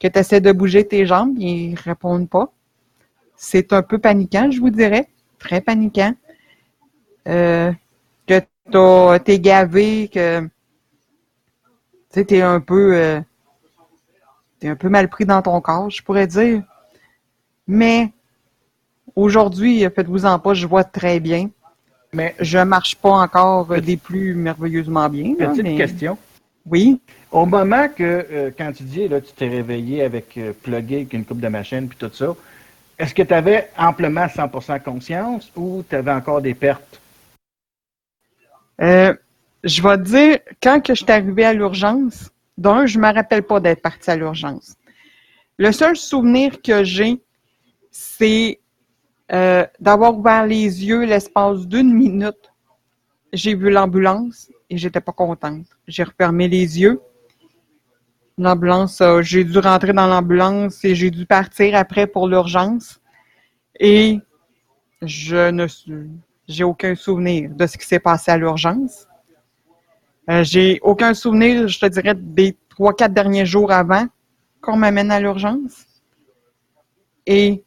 [0.00, 2.52] que tu essaies de bouger tes jambes, ils répondent pas.
[3.36, 5.08] C'est un peu paniquant, je vous dirais.
[5.38, 6.12] Très paniquant.
[7.28, 7.72] Euh,
[8.26, 8.40] que
[8.70, 10.48] t'as- t'es gavé, que
[12.12, 13.20] tu t'es un peu euh,
[14.58, 16.62] t'es un peu mal pris dans ton corps, je pourrais dire.
[17.66, 18.10] Mais
[19.14, 21.50] aujourd'hui, faites-vous-en pas, je vois très bien.
[22.14, 25.34] Mais Je marche pas encore des plus merveilleusement bien.
[25.38, 26.16] là, petite mais- question.
[26.66, 27.00] Oui.
[27.30, 31.12] Au moment que, euh, quand tu dis, là, tu t'es réveillé avec euh, plugué avec
[31.12, 32.34] une coupe de machine puis tout ça,
[32.98, 37.00] est-ce que tu avais amplement 100% conscience ou tu avais encore des pertes?
[38.80, 39.14] Euh,
[39.64, 43.42] je vais te dire, quand que je suis arrivée à l'urgence, d'un, je me rappelle
[43.42, 44.74] pas d'être partie à l'urgence.
[45.58, 47.20] Le seul souvenir que j'ai,
[47.90, 48.60] c'est
[49.32, 52.52] euh, d'avoir ouvert les yeux l'espace d'une minute.
[53.32, 55.66] J'ai vu l'ambulance et j'étais pas contente.
[55.86, 57.00] J'ai refermé les yeux.
[58.36, 63.00] L'ambulance, j'ai dû rentrer dans l'ambulance et j'ai dû partir après pour l'urgence.
[63.80, 64.18] Et
[65.02, 65.66] je ne
[66.48, 69.06] j'ai aucun souvenir de ce qui s'est passé à l'urgence.
[70.30, 74.06] Euh, j'ai aucun souvenir, je te dirais, des trois, quatre derniers jours avant
[74.60, 75.84] qu'on m'amène à l'urgence.
[77.26, 77.64] Et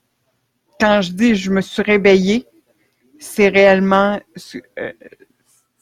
[0.79, 2.47] quand je dis je me suis réveillée,
[3.19, 4.19] c'est réellement
[4.79, 4.91] euh,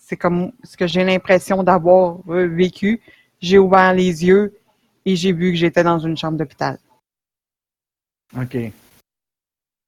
[0.09, 2.99] c'est comme ce que j'ai l'impression d'avoir vécu.
[3.39, 4.57] J'ai ouvert les yeux
[5.05, 6.79] et j'ai vu que j'étais dans une chambre d'hôpital.
[8.35, 8.57] OK.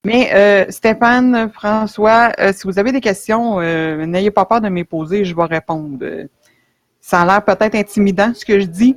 [0.05, 4.69] Mais euh, Stéphane, François, euh, si vous avez des questions, euh, n'ayez pas peur de
[4.69, 6.05] me les poser, je vais répondre.
[6.99, 8.95] Ça a l'air peut-être intimidant ce que je dis,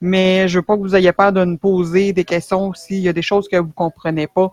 [0.00, 3.08] mais je veux pas que vous ayez peur de me poser des questions s'il y
[3.08, 4.50] a des choses que vous comprenez pas.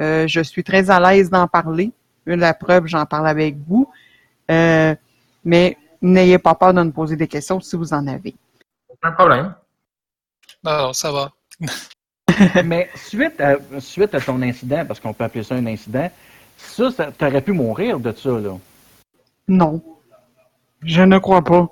[0.00, 1.92] Euh, je suis très à l'aise d'en parler.
[2.24, 3.86] La preuve, j'en parle avec vous.
[4.50, 4.94] Euh,
[5.44, 8.34] mais n'ayez pas peur de me poser des questions si vous en avez.
[8.88, 9.54] Aucun problème.
[10.64, 11.32] Non, ça va.
[12.64, 16.10] Mais suite à, suite à ton incident, parce qu'on peut appeler ça un incident,
[16.56, 18.56] ça, ça t'aurais pu mourir de ça, là.
[19.48, 19.82] Non,
[20.82, 21.68] je ne crois pas.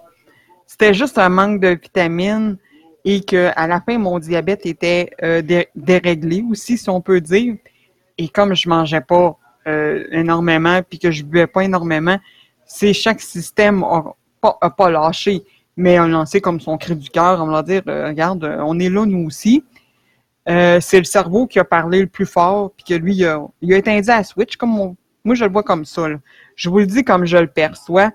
[0.66, 2.56] C'était juste un manque de vitamines
[3.04, 7.20] et que à la fin, mon diabète était euh, dé- déréglé aussi, si on peut
[7.20, 7.56] dire.
[8.18, 12.18] Et comme je mangeais pas euh, énormément puis que je buvais pas énormément,
[12.72, 15.42] c'est chaque système a pas, pas lâché,
[15.76, 18.78] mais a lancé comme son cri du cœur, on va dire, euh, regarde, euh, on
[18.78, 19.64] est là nous aussi.
[20.48, 23.76] Euh, c'est le cerveau qui a parlé le plus fort, puis que lui, il a,
[23.76, 24.94] éteint la switch, comme
[25.24, 26.06] moi je le vois comme ça.
[26.54, 28.12] Je vous le dis comme je le perçois.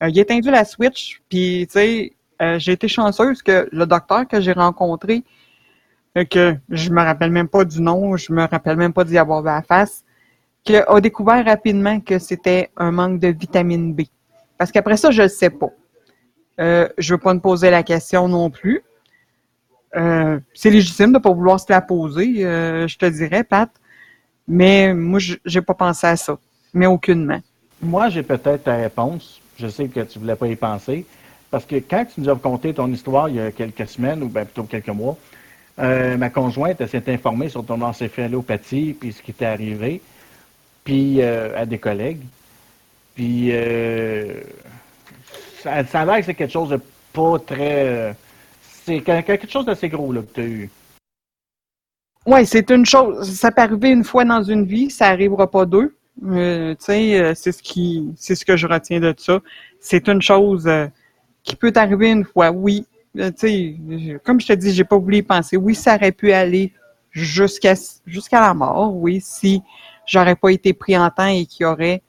[0.00, 2.12] Il a éteint la switch, puis tu sais,
[2.58, 5.22] j'ai été chanceuse que le docteur que j'ai rencontré,
[6.30, 9.42] que je me rappelle même pas du nom, je me rappelle même pas d'y avoir
[9.42, 10.02] vu la face,
[10.64, 14.02] que a découvert rapidement que c'était un manque de vitamine B.
[14.58, 15.70] Parce qu'après ça, je ne sais pas.
[16.60, 18.82] Euh, je veux pas me poser la question non plus.
[19.96, 23.70] Euh, c'est légitime de ne pas vouloir se la poser, euh, je te dirais, Pat.
[24.46, 26.38] Mais moi, je- j'ai pas pensé à ça.
[26.72, 27.40] Mais aucunement.
[27.80, 29.40] Moi, j'ai peut-être ta réponse.
[29.58, 31.04] Je sais que tu voulais pas y penser.
[31.50, 34.28] Parce que quand tu nous as conté ton histoire il y a quelques semaines, ou
[34.28, 35.18] bien plutôt quelques mois,
[35.76, 40.00] ma conjointe s'est informée sur ton encéphalopathie, puis ce qui t'est arrivé,
[40.84, 42.22] puis euh, à des collègues.
[43.14, 44.40] Puis euh,
[45.60, 46.80] ça, ça a l'air que c'est quelque chose de
[47.12, 47.86] pas très...
[47.86, 48.12] euh,
[48.84, 50.70] c'est que- quelque chose d'assez gros là, que tu as eu.
[52.24, 53.28] Oui, c'est une chose.
[53.32, 55.96] Ça peut arriver une fois dans une vie, ça arrivera pas deux.
[56.20, 59.40] Tu sais, c'est ce qui, c'est ce que je retiens de ça.
[59.80, 60.70] C'est une chose
[61.42, 62.50] qui peut arriver une fois.
[62.50, 63.76] Oui, tu sais,
[64.24, 65.56] comme je te dis, j'ai pas voulu y penser.
[65.56, 66.72] Oui, ça aurait pu aller
[67.10, 67.74] jusqu'à
[68.06, 68.94] jusqu'à la mort.
[68.94, 69.62] Oui, si
[70.06, 72.02] j'aurais pas été pris en temps et qu'il y aurait,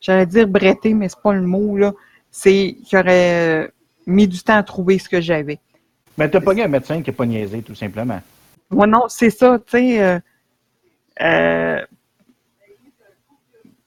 [0.00, 1.92] j'allais dire bretté, mais c'est pas le mot là.
[2.30, 3.68] C'est qu'il aurait euh,
[4.06, 5.58] mis du temps à trouver ce que j'avais.
[6.16, 8.20] Mais t'as pas eu un médecin qui n'est pas niaisé, tout simplement.
[8.70, 10.02] Moi, non, c'est ça, tu sais.
[10.02, 10.18] euh,
[11.22, 11.84] euh,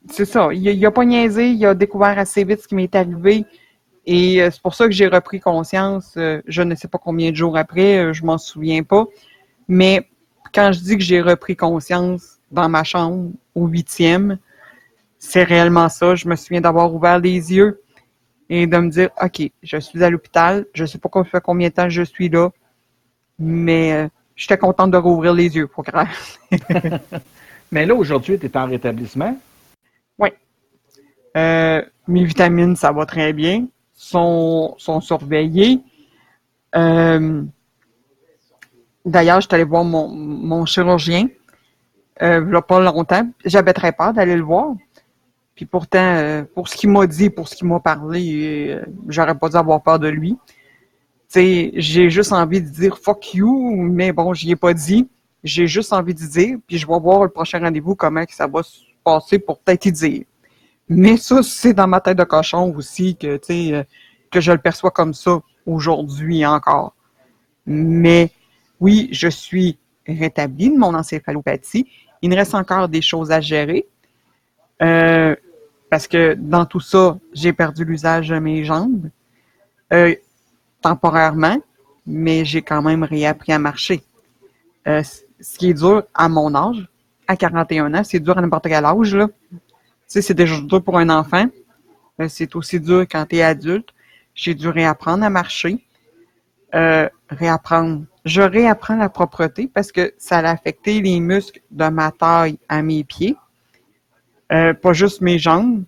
[0.09, 0.49] c'est ça.
[0.53, 3.45] Il, a- il a pas niaisé, il a découvert assez vite ce qui m'est arrivé.
[4.05, 6.15] Et c'est pour ça que j'ai repris conscience.
[6.17, 9.05] euh, je ne sais pas combien de jours après, je m'en souviens pas.
[9.69, 10.05] Mais
[10.53, 14.37] quand je dis que j'ai repris conscience dans ma chambre au huitième,
[15.19, 16.15] c'est réellement ça.
[16.15, 17.81] Je me souviens d'avoir ouvert les yeux
[18.49, 21.89] et de me dire, OK, je suis à l'hôpital, je sais pas combien de temps
[21.89, 22.49] je suis là.
[23.39, 26.07] Mais euh, j'étais contente de rouvrir les yeux, pour clair.
[27.71, 29.35] Mais là, aujourd'hui, tu es en rétablissement?
[30.19, 30.29] Oui.
[31.35, 33.65] Euh, mes vitamines, ça va très bien.
[33.95, 35.79] Sont, sont surveillées.
[36.75, 37.43] Euh,
[39.05, 41.27] D'ailleurs, je suis allée voir mon, mon chirurgien
[42.21, 43.27] euh, il pas longtemps.
[43.45, 44.73] J'avais très peur d'aller le voir.
[45.55, 49.35] Puis pourtant, euh, pour ce qu'il m'a dit, pour ce qu'il m'a parlé, euh, j'aurais
[49.35, 50.37] pas dû avoir peur de lui.
[51.35, 55.09] J'ai juste envie de dire fuck you, mais bon, j'y ai pas dit.
[55.43, 58.63] J'ai juste envie de dire, puis je vais voir le prochain rendez-vous comment ça va
[58.63, 60.23] se passer pour peut-être y dire.
[60.87, 63.83] Mais ça, c'est dans ma tête de cochon aussi que, euh,
[64.31, 66.93] que je le perçois comme ça aujourd'hui encore.
[67.65, 68.31] Mais
[68.79, 71.87] oui, je suis rétabli de mon encéphalopathie.
[72.23, 73.85] Il me reste encore des choses à gérer.
[74.81, 75.35] Euh,
[75.89, 79.09] parce que dans tout ça, j'ai perdu l'usage de mes jambes
[79.91, 80.15] euh,
[80.81, 81.57] temporairement,
[82.07, 84.01] mais j'ai quand même réappris à marcher.
[84.87, 86.87] Euh, ce qui est dur à mon âge,
[87.27, 89.13] à 41 ans, c'est dur à n'importe quel âge.
[89.13, 89.27] Là.
[89.27, 89.59] Tu
[90.07, 91.45] sais, c'est déjà dur pour un enfant.
[92.29, 93.89] C'est aussi dur quand tu es adulte.
[94.33, 95.85] J'ai dû réapprendre à marcher.
[96.73, 98.05] Euh, réapprendre.
[98.25, 102.81] Je réapprends la propreté parce que ça a affecté les muscles de ma taille à
[102.81, 103.35] mes pieds.
[104.51, 105.83] Euh, pas juste mes jambes.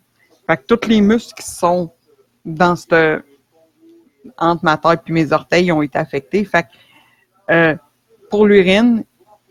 [0.47, 1.91] Fait que tous les muscles qui sont
[2.43, 3.23] dans cette
[4.37, 6.45] entre ma taille et mes orteils ont été affectés.
[6.45, 6.67] Fait que
[7.51, 7.75] euh,
[8.29, 9.03] pour l'urine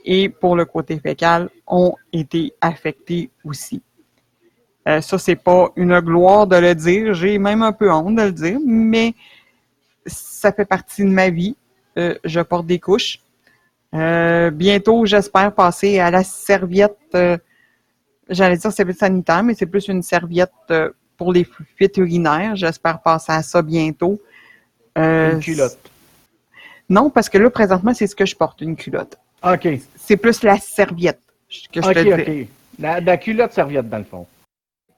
[0.04, 3.82] et pour le côté fécal ont été affectés aussi.
[4.86, 7.14] Euh, ça, c'est pas une gloire de le dire.
[7.14, 9.14] J'ai même un peu honte de le dire, mais
[10.06, 11.56] ça fait partie de ma vie.
[11.96, 13.20] Euh, je porte des couches.
[13.94, 16.96] Euh, bientôt, j'espère passer à la serviette.
[17.14, 17.38] euh,
[18.28, 20.50] J'allais dire serviette sanitaire, mais c'est plus une serviette
[21.16, 22.56] pour les fuites urinaires.
[22.56, 24.20] J'espère passer à ça bientôt.
[24.96, 25.78] Une culotte.
[26.88, 29.18] Non, parce que là, présentement, c'est ce que je porte, une culotte.
[29.42, 29.68] OK.
[29.96, 31.20] C'est plus la serviette
[31.70, 32.42] que je OK, te dis.
[32.42, 32.48] OK.
[32.78, 34.26] La, la culotte serviette, dans le fond.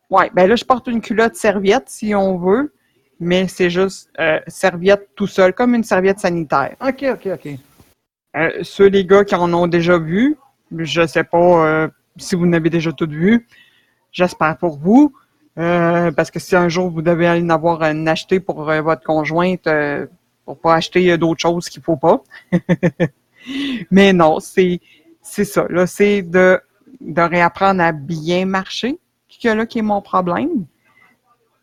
[0.09, 2.73] Ouais, ben là, je porte une culotte serviette, si on veut,
[3.19, 6.77] mais c'est juste euh, serviette tout seul, comme une serviette sanitaire.
[6.81, 7.49] OK, OK, OK.
[8.37, 10.37] Euh, ceux les gars qui en ont déjà vu,
[10.77, 13.47] je sais pas euh, si vous n'avez déjà tout vu,
[14.13, 15.15] j'espère pour vous,
[15.55, 19.67] parce que si un jour vous devez aller en avoir un acheté pour votre conjointe,
[20.45, 22.23] pour pas acheter d'autres choses qu'il faut pas.
[23.91, 24.81] Mais non, c'est
[25.23, 25.67] c'est ça.
[25.71, 26.61] Là, c'est de
[27.01, 28.99] de réapprendre à bien marcher,
[29.43, 30.67] que là qui est mon problème,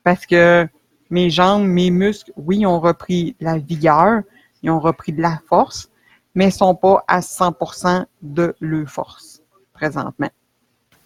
[0.04, 0.68] parce que
[1.14, 4.24] mes jambes, mes muscles, oui, ont repris la vigueur,
[4.64, 5.90] ils ont repris de la force,
[6.34, 9.42] mais ils sont pas à 100% de leur force
[9.74, 10.32] présentement.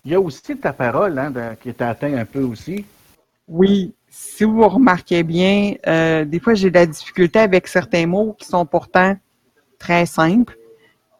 [0.05, 2.85] Il y a aussi ta parole hein, de- qui est atteinte un peu aussi.
[3.49, 8.33] Oui, si vous remarquez bien, euh, des fois j'ai de la difficulté avec certains mots
[8.39, 9.17] qui sont pourtant
[9.77, 10.57] très simples.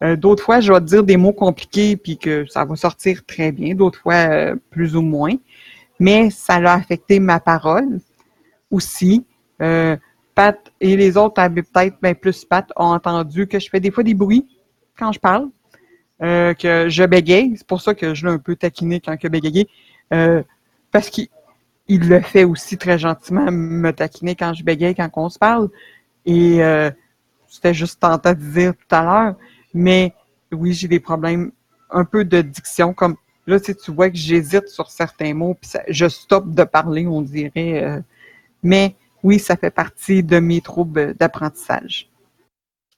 [0.02, 3.52] Euh, D'autres fois, je vais dire des mots compliqués puis que ça va sortir très
[3.52, 3.74] bien.
[3.74, 5.34] D'autres fois, euh, plus ou moins.
[6.00, 7.98] Mais ça a affecté ma parole
[8.70, 9.24] aussi.
[9.60, 9.96] Euh,
[10.34, 14.04] Pat et les autres, peut-être, ben plus Pat, ont entendu que je fais des fois
[14.04, 14.46] des bruits
[14.96, 15.48] quand je parle,
[16.22, 17.54] euh, que je bégaye.
[17.56, 19.68] C'est pour ça que je l'ai un peu taquiné quand que bégayer.
[20.12, 20.42] Euh,
[20.92, 21.28] parce qu'il
[21.88, 25.70] il le fait aussi très gentiment, me taquiner quand je bégaye, quand on se parle.
[26.26, 26.60] Et
[27.48, 29.34] c'était juste tentant de dire tout à l'heure.
[29.72, 30.14] Mais
[30.52, 31.50] oui, j'ai des problèmes
[31.90, 33.16] un peu de diction, comme
[33.46, 37.22] là, tu tu vois que j'hésite sur certains mots, puis je stoppe de parler, on
[37.22, 38.02] dirait.
[38.62, 42.08] Mais oui, ça fait partie de mes troubles d'apprentissage.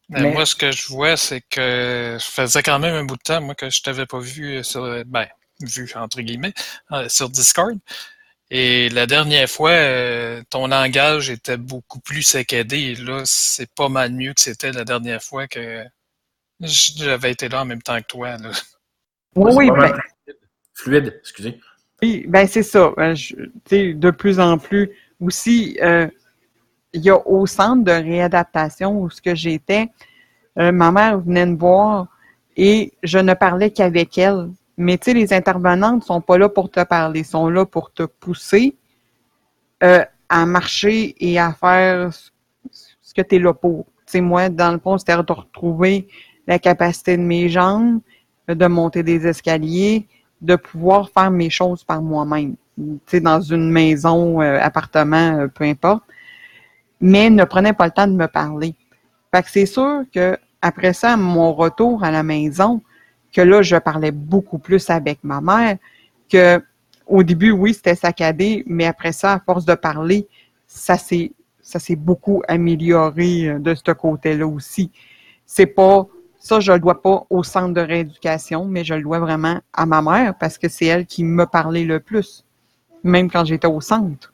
[0.09, 3.17] Ben, Mais- Moi, ce que je vois, c'est que je faisais quand même un bout
[3.17, 5.27] de temps, moi, que je t'avais pas vu euh, sur, ben,
[5.61, 6.55] vu, entre guillemets,
[6.93, 7.79] euh, sur Discord.
[8.51, 12.79] Et la dernière fois, euh, ton langage était beaucoup plus saccadé.
[12.79, 15.85] Et là, c'est pas mal mieux que c'était la dernière fois que
[16.61, 18.37] j'avais été là en même temps que toi.
[18.39, 18.51] Là.
[19.37, 19.97] Oui, oui, ben,
[20.75, 21.61] Fluide, excusez.
[22.03, 22.93] Oui, ben c'est ça.
[22.99, 24.91] Euh, je- Tu sais, de plus en plus
[25.21, 26.09] aussi, euh,
[26.93, 29.89] il y a au centre de réadaptation où ce que j'étais,
[30.59, 32.09] euh, ma mère venait me voir
[32.57, 34.51] et je ne parlais qu'avec elle.
[34.77, 38.05] Mais tu sais, les intervenantes sont pas là pour te parler, sont là pour te
[38.05, 38.77] pousser
[39.83, 42.31] euh, à marcher et à faire ce-
[43.15, 43.87] que tu es là pour.
[44.07, 46.07] Tu sais, moi, dans le fond, c'était de retrouver
[46.47, 48.01] la capacité de mes jambes,
[48.49, 50.07] de monter des escaliers,
[50.41, 52.55] de pouvoir faire mes choses par moi-même.
[53.23, 56.03] Dans une maison, euh, appartement, euh, peu importe.
[57.01, 58.75] Mais ne prenait pas le temps de me parler.
[59.35, 62.83] Fait que c'est sûr que après ça, mon retour à la maison,
[63.33, 65.77] que là, je parlais beaucoup plus avec ma mère,
[66.29, 66.63] que
[67.07, 70.29] au début, oui, c'était saccadé, mais après ça, à force de parler,
[70.67, 74.91] ça s'est ça beaucoup amélioré euh, de ce côté-là aussi.
[75.47, 76.07] c'est pas
[76.41, 79.85] ça, je le dois pas au centre de rééducation, mais je le dois vraiment à
[79.85, 82.47] ma mère parce que c'est elle qui me parlait le plus,
[83.03, 84.33] même quand j'étais au centre.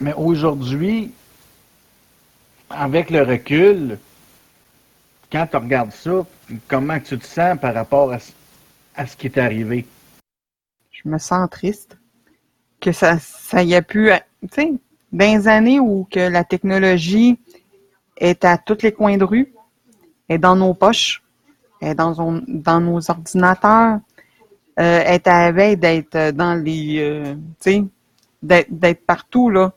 [0.00, 1.12] Mais aujourd'hui,
[2.70, 3.98] avec le recul,
[5.30, 6.24] quand tu regardes ça,
[6.68, 9.86] comment tu te sens par rapport à, ce qui est arrivé?
[10.90, 11.96] Je me sens triste.
[12.80, 14.10] Que ça, ça y a pu,
[14.42, 14.72] tu sais,
[15.10, 17.38] dans les années où que la technologie
[18.16, 19.52] est à tous les coins de rue,
[20.28, 21.22] est dans nos poches,
[21.80, 23.98] est dans, dans nos ordinateurs,
[24.78, 27.84] euh, est à la veille d'être dans les, euh, tu sais,
[28.42, 29.72] d'être partout, là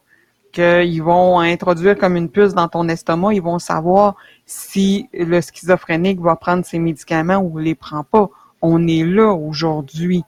[0.52, 6.20] qu'ils vont introduire comme une puce dans ton estomac, ils vont savoir si le schizophrénique
[6.20, 8.30] va prendre ses médicaments ou les prend pas.
[8.62, 10.24] On est là aujourd'hui.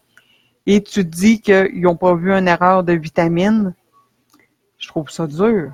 [0.66, 3.74] Et tu dis qu'ils n'ont pas vu une erreur de vitamine.
[4.78, 5.72] Je trouve ça dur.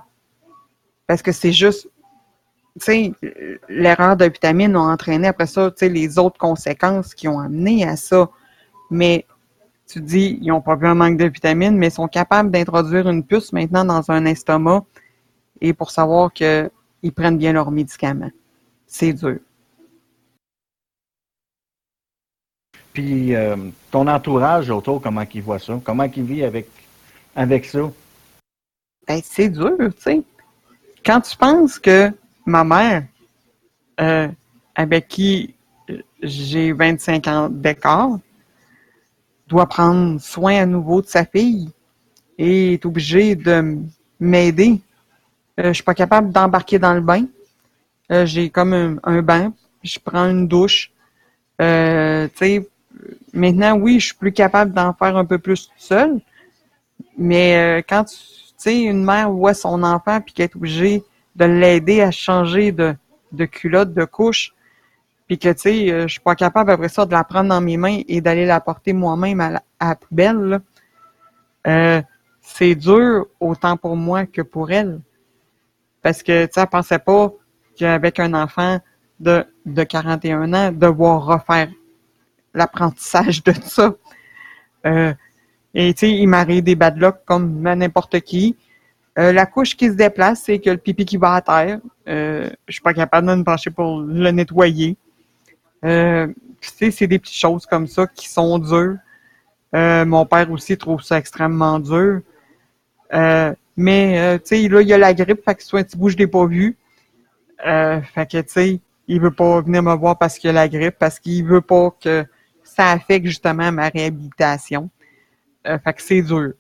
[1.08, 1.90] Parce que c'est juste,
[2.80, 3.14] tu sais,
[3.70, 7.88] l'erreur de vitamine a entraîné après ça, tu sais, les autres conséquences qui ont amené
[7.88, 8.30] à ça.
[8.90, 9.26] Mais
[9.88, 13.10] tu dis, ils n'ont pas vu un manque de vitamines, mais ils sont capables d'introduire
[13.10, 14.86] une puce maintenant dans un estomac
[15.62, 16.70] et pour savoir qu'ils
[17.16, 18.32] prennent bien leurs médicaments.
[18.86, 19.38] C'est dur.
[22.94, 23.56] Puis euh,
[23.92, 25.80] ton entourage autour, comment il voit ça?
[25.84, 26.68] Comment il vit avec,
[27.36, 27.92] avec ça?
[29.08, 30.22] Ben, c'est dur, tu sais.
[31.06, 32.12] Quand tu penses que
[32.46, 33.06] ma mère,
[34.02, 34.28] euh,
[34.76, 35.56] avec qui
[36.22, 38.20] j'ai 25 ans d'écart,
[39.50, 41.70] doit prendre soin à nouveau de sa fille
[42.38, 43.80] et est obligé de
[44.20, 44.80] m'aider.
[45.58, 47.26] Je euh, je suis pas capable d'embarquer dans le bain.
[48.12, 50.92] Euh, j'ai comme un, bain, je prends une douche.
[51.62, 52.28] Euh,
[53.34, 56.22] maintenant, oui, je suis plus capable d'en faire un peu plus seul.
[57.18, 61.04] Mais quand tu une mère voit son enfant puis qu'elle est obligée
[61.36, 64.54] de l'aider à changer de culotte, de couche,
[65.30, 67.62] puis que, tu sais, euh, je suis pas capable après ça de la prendre dans
[67.62, 70.60] mes mains et d'aller la porter moi-même à, la, poubelle,
[71.68, 72.02] euh,
[72.42, 75.00] c'est dur autant pour moi que pour elle.
[76.02, 77.32] Parce que, tu sais, elle pensait pas
[77.78, 78.80] qu'avec un enfant
[79.20, 81.70] de, de 41 ans, devoir refaire
[82.56, 83.94] l'apprentissage de ça.
[84.88, 85.14] Euh,
[85.76, 88.58] et tu sais, il m'arrive des bad luck comme n'importe qui.
[89.16, 91.80] la couche qui se déplace, c'est que le pipi qui va à terre.
[92.08, 94.98] Euh, je suis pas capable de me pencher pour le nettoyer.
[95.86, 96.28] Euh,
[96.62, 98.98] c'est des petites choses comme ça qui sont dures.
[99.76, 102.22] Euh, mon père aussi trouve ça extrêmement dur.
[103.14, 105.98] Euh, mais, tu sais, là, il y a la grippe, fait que soit un petit
[105.98, 106.78] bout, je l'ai pas vu.
[107.60, 110.96] fait que, tu sais, il veut pas venir me voir parce qu'il a la grippe,
[111.00, 112.26] parce qu'il veut pas que
[112.64, 114.90] ça affecte justement ma réhabilitation.
[115.64, 116.54] fait que c'est dur.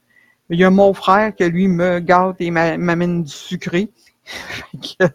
[0.49, 3.91] Il y a mon frère qui, lui, me gâte et m'amène du sucré.
[4.97, 5.11] fait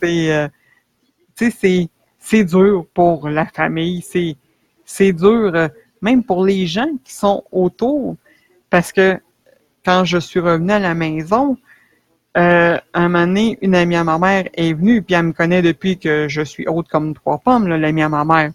[0.00, 0.50] que, tu
[1.36, 1.88] sais, c'est
[2.28, 4.36] c'est dur pour la famille, c'est,
[4.84, 5.68] c'est dur euh,
[6.02, 8.16] même pour les gens qui sont autour,
[8.68, 9.18] parce que
[9.82, 11.56] quand je suis revenue à la maison,
[12.36, 15.62] euh, un moment donné, une amie à ma mère est venue, puis elle me connaît
[15.62, 18.52] depuis que je suis haute comme trois pommes, l'amie à ma mère.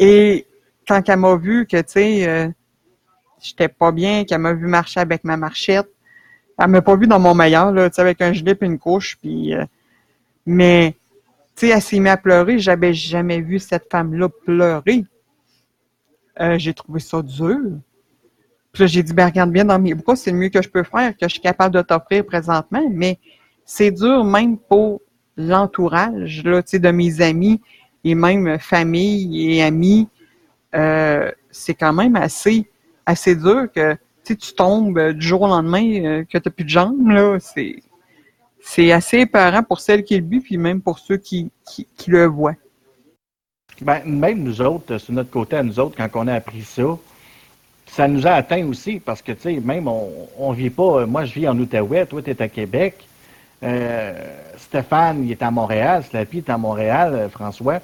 [0.00, 0.44] Et
[0.88, 2.48] quand elle m'a vu que, tu sais, euh,
[3.40, 5.88] j'étais pas bien, qu'elle m'a vu marcher avec ma marchette,
[6.58, 8.80] elle m'a pas vu dans mon meilleur, là, tu sais, avec un gilet et une
[8.80, 9.54] couche, puis...
[9.54, 9.64] Euh,
[10.46, 10.96] mais
[11.56, 12.58] tu sais, elle s'est mise à pleurer.
[12.58, 15.04] J'avais jamais vu cette femme-là pleurer.
[16.40, 17.60] Euh, j'ai trouvé ça dur.
[18.72, 20.68] Puis là, j'ai dit, ben, regarde bien dans mes bras, c'est le mieux que je
[20.68, 22.82] peux faire, que je suis capable de t'offrir présentement.
[22.90, 23.18] Mais
[23.64, 25.00] c'est dur même pour
[25.36, 27.60] l'entourage, là, tu de mes amis
[28.02, 30.08] et même famille et amis.
[30.74, 32.68] Euh, c'est quand même assez,
[33.06, 36.70] assez dur que, tu tombes du jour au lendemain, euh, que tu n'as plus de
[36.70, 37.36] jambes, là.
[37.38, 37.76] C'est,
[38.66, 42.24] c'est assez épeurant pour celles qui le vivent, puis même pour ceux qui, qui, le
[42.24, 42.56] voient.
[43.82, 46.96] Ben, même nous autres, sur notre côté nous autres, quand on a appris ça,
[47.86, 51.06] ça nous a atteint aussi, parce que, tu sais, même on ne vit pas, euh,
[51.06, 53.06] moi je vis en Outaouais, toi tu es à Québec,
[53.62, 54.12] euh,
[54.56, 57.80] Stéphane, il est à Montréal, Slappy est à Montréal, euh, François,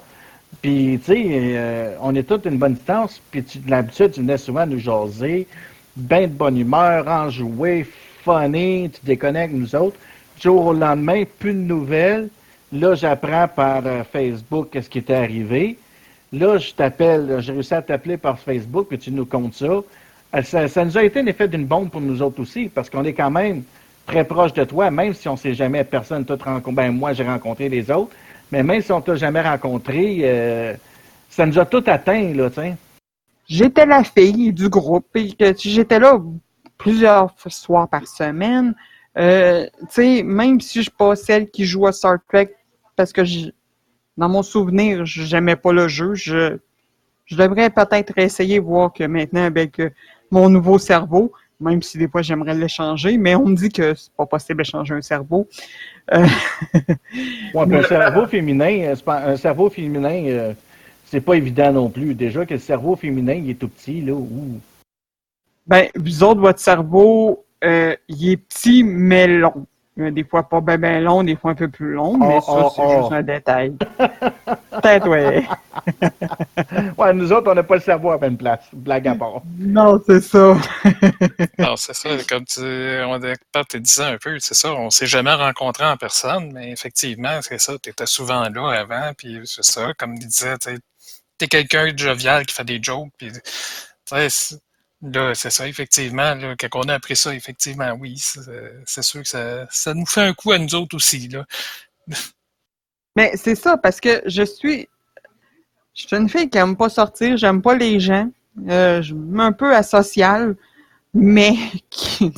[0.61, 4.79] puis, tu sais, on est tous une bonne distance, puis l'habitude, tu venais souvent nous
[4.79, 5.47] jaser,
[5.95, 7.87] bien de bonne humeur, enjoué,
[8.25, 9.95] funny, tu déconnectes nous autres
[10.41, 12.29] jour au lendemain, plus de nouvelles.
[12.71, 15.77] Là, j'apprends par euh, Facebook ce qui était arrivé.
[16.31, 19.81] Là, je t'appelle, j'ai réussi à t'appeler par Facebook, que tu nous comptes euh,
[20.43, 20.67] ça.
[20.67, 20.85] ça.
[20.85, 23.31] nous a été un effet d'une bombe pour nous autres aussi, parce qu'on est quand
[23.31, 23.63] même
[24.05, 26.71] très proche de toi, même si on ne s'est jamais personne t'a rencontré.
[26.71, 28.11] Ben, moi, j'ai rencontré les autres,
[28.51, 30.73] mais même si on t'a jamais rencontré, euh,
[31.29, 32.61] ça nous a tout atteint, là, tu
[33.47, 36.19] J'étais la fille du groupe, et j'étais là
[36.77, 38.73] plusieurs soirs par semaine.
[39.17, 42.53] Euh, tu sais, même si je suis pas celle qui joue à Star Trek,
[42.95, 43.49] parce que je-
[44.17, 46.57] dans mon souvenir, j'aimais pas le jeu, je,
[47.25, 49.89] je devrais peut-être essayer, voir que maintenant, avec euh,
[50.29, 54.11] mon nouveau cerveau, même si des fois j'aimerais l'échanger, mais on me dit que c'est
[54.13, 55.47] pas possible d'échanger un cerveau.
[56.13, 56.25] Euh,
[57.53, 60.53] Ouais, un cerveau féminin, euh, un cerveau féminin,
[61.05, 62.15] c'est pas évident non plus.
[62.15, 64.13] Déjà que le cerveau féminin, il est tout petit, là.
[64.13, 64.59] ouh.
[65.67, 69.65] Ben, vous autres, votre cerveau, euh, il est petit, mais long.
[69.97, 72.51] Des fois pas ben, ben long, des fois un peu plus long, mais Oh, ça,
[72.55, 73.01] oh, c'est oh.
[73.01, 73.71] juste un détail.
[74.71, 75.45] Peut-être, ouais.
[76.97, 78.61] Ouais, nous autres, on n'a pas le cerveau à même place.
[78.71, 79.41] Blague à part.
[79.59, 80.57] Non, c'est ça.
[81.59, 83.19] Non, c'est ça, comme tu on
[83.79, 87.73] disais un peu, c'est ça, on s'est jamais rencontrés en personne, mais effectivement, c'est ça,
[87.81, 90.79] tu étais souvent là avant, puis c'est ça, comme il disait, tu
[91.41, 93.39] es quelqu'un de jovial qui fait des jokes, puis tu
[94.05, 94.55] sais,
[95.01, 98.15] là, c'est ça, effectivement, là, quand on a appris ça, effectivement, oui,
[98.85, 101.45] c'est sûr que ça, ça nous fait un coup à nous autres aussi, là.
[103.15, 104.87] Mais c'est ça, parce que je suis.
[105.93, 108.29] Je suis une fille qui aime pas sortir, j'aime pas les gens.
[108.69, 110.55] Euh, je suis un peu asociale,
[111.13, 111.53] mais
[111.89, 112.31] qui,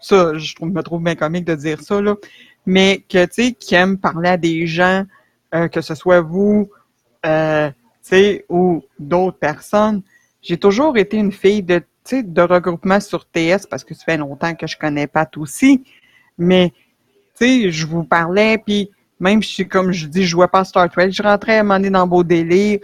[0.00, 2.16] ça, je trouve, me trouve bien comique de dire ça, là.
[2.66, 5.04] Mais que, tu sais, qui aime parler à des gens,
[5.54, 6.70] euh, que ce soit vous,
[7.24, 10.02] euh, tu sais, ou d'autres personnes.
[10.42, 14.54] J'ai toujours été une fille de, de regroupement sur TS parce que ça fait longtemps
[14.54, 15.84] que je connais Pat aussi.
[16.36, 16.72] Mais,
[17.38, 18.90] tu sais, je vous parlais, puis
[19.20, 21.62] même si, comme je dis, je jouais pas à Star Trek, je rentrais à un
[21.62, 22.80] moment donné dans beau délire,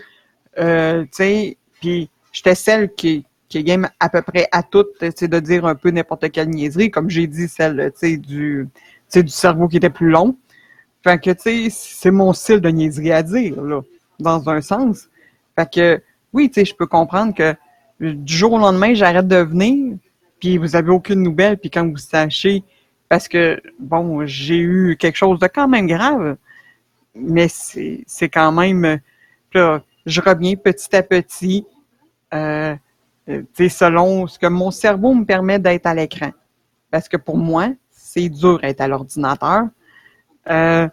[0.59, 5.11] euh, tu sais, puis j'étais celle qui, qui game à peu près à tout, tu
[5.14, 8.69] sais, de dire un peu n'importe quelle niaiserie, comme j'ai dit, celle, tu sais, du,
[9.12, 10.37] du cerveau qui était plus long.
[11.03, 13.83] Fait que, tu sais, c'est mon style de niaiserie à dire, là,
[14.21, 15.09] dans un sens.
[15.57, 16.03] Fait que,
[16.33, 17.55] oui, tu sais, je peux comprendre que
[18.01, 19.97] du jour au lendemain, j'arrête de venir,
[20.41, 22.63] puis vous avez aucune nouvelle, puis quand vous sachez,
[23.09, 26.37] parce que, bon, j'ai eu quelque chose de quand même grave,
[27.15, 29.01] mais c'est quand même,
[29.55, 31.67] là, je reviens petit à petit,
[32.35, 32.75] euh,
[33.29, 36.31] euh, selon ce que mon cerveau me permet d'être à l'écran.
[36.91, 39.65] Parce que pour moi, c'est dur d'être à l'ordinateur.
[40.49, 40.89] Euh,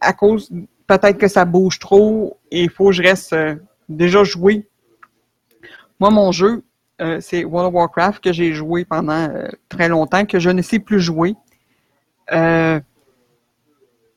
[0.00, 0.50] à cause,
[0.86, 3.56] peut-être que ça bouge trop et il faut que je reste euh,
[3.88, 4.67] déjà joué.
[6.00, 6.62] Moi, mon jeu,
[7.00, 10.62] euh, c'est World of Warcraft que j'ai joué pendant euh, très longtemps, que je ne
[10.62, 11.34] sais plus jouer.
[12.32, 12.80] Euh,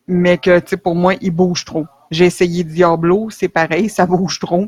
[0.07, 1.85] mais que, tu sais, pour moi, il bouge trop.
[2.11, 4.67] J'ai essayé Diablo, c'est pareil, ça bouge trop.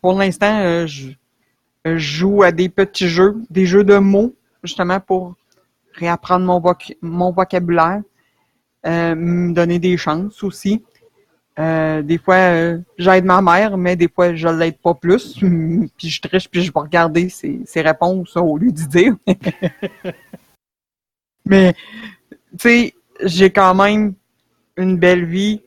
[0.00, 1.10] Pour l'instant, je,
[1.84, 4.34] joue à des petits jeux, des jeux de mots,
[4.64, 5.36] justement pour
[5.92, 6.60] réapprendre mon,
[7.02, 8.02] mon vocabulaire,
[8.84, 10.82] me donner des chances aussi.
[11.58, 15.34] Euh, des fois, euh, j'aide ma mère, mais des fois, je l'aide pas plus.
[15.96, 19.16] puis je triche, puis je vais regarder ses, ses réponses au lieu d'y dire.
[21.46, 21.74] mais,
[22.58, 24.14] tu sais, j'ai quand même
[24.76, 25.62] une belle vie.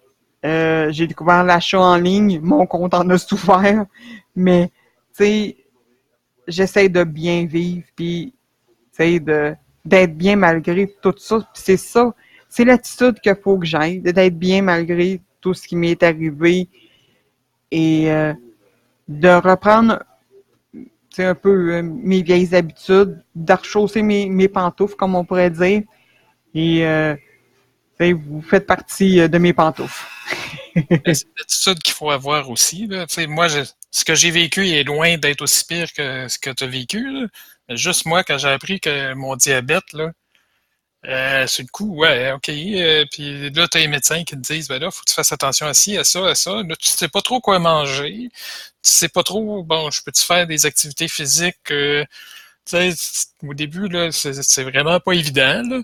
[0.45, 2.39] Euh, j'ai découvert l'achat en ligne.
[2.41, 3.85] Mon compte en a souffert.
[4.35, 4.67] Mais,
[5.15, 5.57] tu sais,
[6.47, 8.33] j'essaie de bien vivre, puis,
[8.91, 11.49] tu sais, de, d'être bien malgré tout ça.
[11.53, 12.13] C'est ça,
[12.49, 16.69] c'est l'attitude qu'il faut que j'aille, d'être bien malgré tout ce qui m'est arrivé
[17.71, 18.33] et euh,
[19.07, 20.03] de reprendre
[21.19, 25.81] un peu euh, mes vieilles habitudes, de rechausser mes, mes pantoufles, comme on pourrait dire.
[26.53, 27.15] Et euh,
[27.99, 30.05] vous faites partie de mes pantoufles.
[31.05, 32.85] C'est l'attitude qu'il faut avoir aussi.
[32.85, 33.05] Là.
[33.27, 36.67] Moi, ce que j'ai vécu est loin d'être aussi pire que ce que tu as
[36.67, 37.27] vécu.
[37.69, 40.11] Juste moi, quand j'ai appris que mon diabète, là,
[41.07, 42.49] euh, sur le coup, ouais, OK.
[42.49, 45.13] euh, puis là, tu as les médecins qui te disent, ben là, faut que tu
[45.13, 46.51] fasses attention à ci, à ça, à ça.
[46.63, 48.29] Là, tu sais pas trop quoi manger.
[48.83, 51.71] Tu sais pas trop, bon, je peux-tu faire des activités physiques?
[51.71, 52.03] euh,
[52.65, 55.61] tu sais, au début, là, c'est vraiment pas évident.
[55.69, 55.81] Là.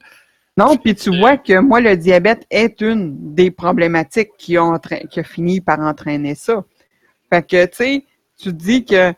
[0.58, 5.08] Non, puis tu vois que moi, le diabète est une des problématiques qui a, entra-
[5.08, 6.64] qui a fini par entraîner ça.
[7.30, 8.06] Fait que, tu sais,
[8.38, 9.14] tu dis que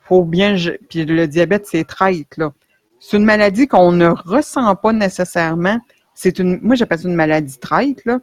[0.00, 0.56] faut bien...
[0.88, 2.52] Puis le diabète, c'est traite, là.
[3.00, 5.78] C'est une maladie qu'on ne ressent pas nécessairement.
[6.14, 6.58] C'est une...
[6.60, 8.20] Moi, j'appelle ça une maladie traite, là.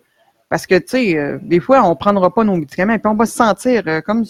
[0.49, 3.25] Parce que, tu sais, euh, des fois, on prendra pas nos médicaments, puis on va
[3.25, 4.25] se sentir euh, comme...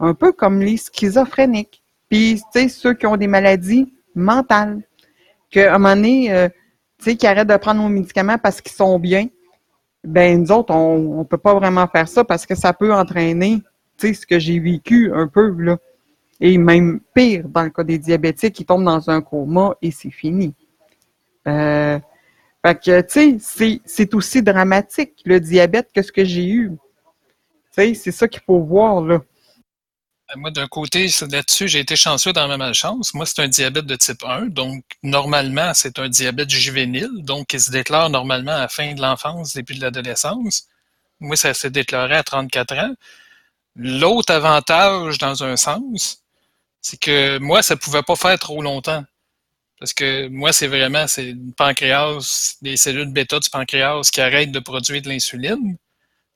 [0.00, 1.82] Un peu comme les schizophréniques.
[2.10, 4.82] Puis, tu sais, ceux qui ont des maladies mentales.
[5.50, 6.32] Qu'à un moment donné...
[6.32, 6.48] euh,
[6.98, 9.26] tu sais, qui arrêtent de prendre nos médicaments parce qu'ils sont bien,
[10.04, 13.62] ben nous autres, on ne peut pas vraiment faire ça parce que ça peut entraîner,
[13.98, 15.76] tu sais, ce que j'ai vécu un peu, là.
[16.40, 20.10] Et même pire, dans le cas des diabétiques, ils tombent dans un coma et c'est
[20.10, 20.54] fini.
[21.46, 21.98] Euh,
[22.64, 26.72] fait que, tu sais, c'est- aussi dramatique, le diabète, que ce que j'ai eu.
[27.72, 29.20] Tu sais, c'est ça qu'il faut voir, là.
[30.36, 33.14] Moi, d'un côté, là-dessus, j'ai été chanceux dans ma malchance.
[33.14, 34.46] Moi, c'est un diabète de type 1.
[34.46, 37.10] Donc, normalement, c'est un diabète juvénile.
[37.22, 40.66] Donc, il se déclare normalement à la fin de l'enfance, début de l'adolescence.
[41.20, 42.94] Moi, ça s'est déclaré à 34 ans.
[43.76, 46.23] L'autre avantage, dans un sens,
[46.84, 49.02] c'est que moi, ça pouvait pas faire trop longtemps.
[49.80, 54.52] Parce que moi, c'est vraiment, c'est le pancréas, les cellules bêta du pancréas qui arrêtent
[54.52, 55.78] de produire de l'insuline.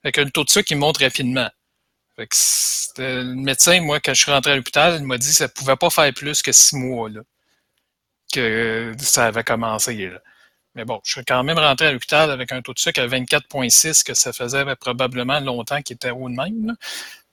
[0.03, 1.51] Fait que le taux de sucre, il monte rapidement.
[2.17, 5.35] Fait que le médecin, moi, quand je suis rentré à l'hôpital, il m'a dit que
[5.35, 7.21] ça pouvait pas faire plus que six mois, là,
[8.33, 10.11] que ça avait commencé,
[10.75, 13.07] Mais bon, je suis quand même rentré à l'hôpital avec un taux de sucre à
[13.07, 16.75] 24,6, que ça faisait probablement longtemps qu'il était haut de même, là.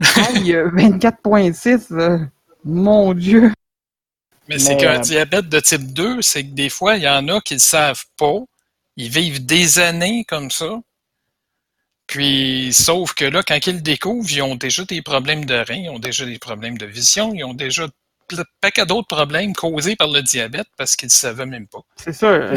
[0.01, 2.29] 24,6,
[2.65, 3.53] mon Dieu!
[4.47, 7.41] Mais, c'est qu'un diabète de type 2, c'est que des fois, il y en a
[7.41, 8.39] qui ne savent pas.
[8.95, 10.79] Ils vivent des années comme ça.
[12.07, 15.75] Puis, sauf que là, quand ils le découvrent, ils ont déjà des problèmes de reins,
[15.85, 19.95] ils ont déjà des problèmes de vision, ils ont déjà un paquet d'autres problèmes causés
[19.95, 21.81] par le diabète parce qu'ils ne savaient même pas.
[21.95, 22.53] C'est ça.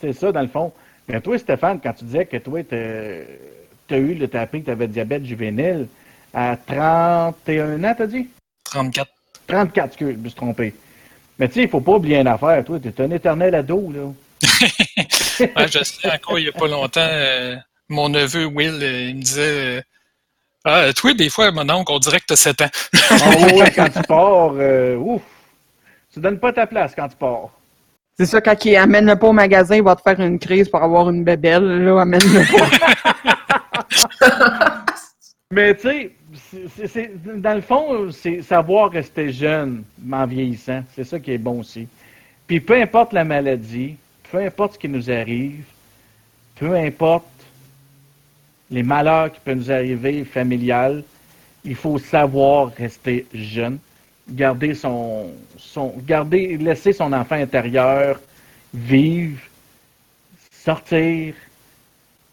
[0.00, 0.72] C'est ça, dans le fond.
[1.08, 4.66] Mais toi, Stéphane, quand tu disais que toi, tu as eu, tu as appris que
[4.66, 5.88] tu avais diabète juvénile
[6.34, 8.28] à 31 ans, t'as dit?
[8.64, 9.10] 34.
[9.50, 10.74] 34, excuse, je me suis trompé.
[11.38, 13.92] Mais tu sais, il faut pas oublier une affaire, toi, tu es un éternel ado,
[13.92, 14.12] là.
[15.66, 17.56] je sais, encore il n'y a pas longtemps, euh,
[17.88, 19.80] mon neveu Will, euh, il me disait euh,
[20.64, 22.70] Ah, toi, des fois, mon oncle, on dirait que tu as 7 ans.
[22.94, 24.52] oh, ouais, quand tu pars,
[24.98, 25.22] ouf,
[26.12, 27.50] tu donnes pas ta place quand tu pars.
[28.18, 30.68] C'est ça, quand il amène le pas au magasin, il va te faire une crise
[30.68, 32.68] pour avoir une bébelle, là, amène-le pas.
[35.52, 36.16] Mais tu sais,
[36.52, 40.82] dans le fond, c'est savoir rester jeune en vieillissant.
[40.94, 41.86] C'est ça qui est bon aussi.
[42.46, 43.96] Puis peu importe la maladie,
[44.30, 45.64] peu importe ce qui nous arrive,
[46.56, 47.26] peu importe
[48.70, 51.02] les malheurs qui peuvent nous arriver familiales,
[51.64, 53.78] il faut savoir rester jeune,
[54.28, 58.20] garder son, son garder, laisser son enfant intérieur
[58.72, 59.40] vivre,
[60.52, 61.34] sortir.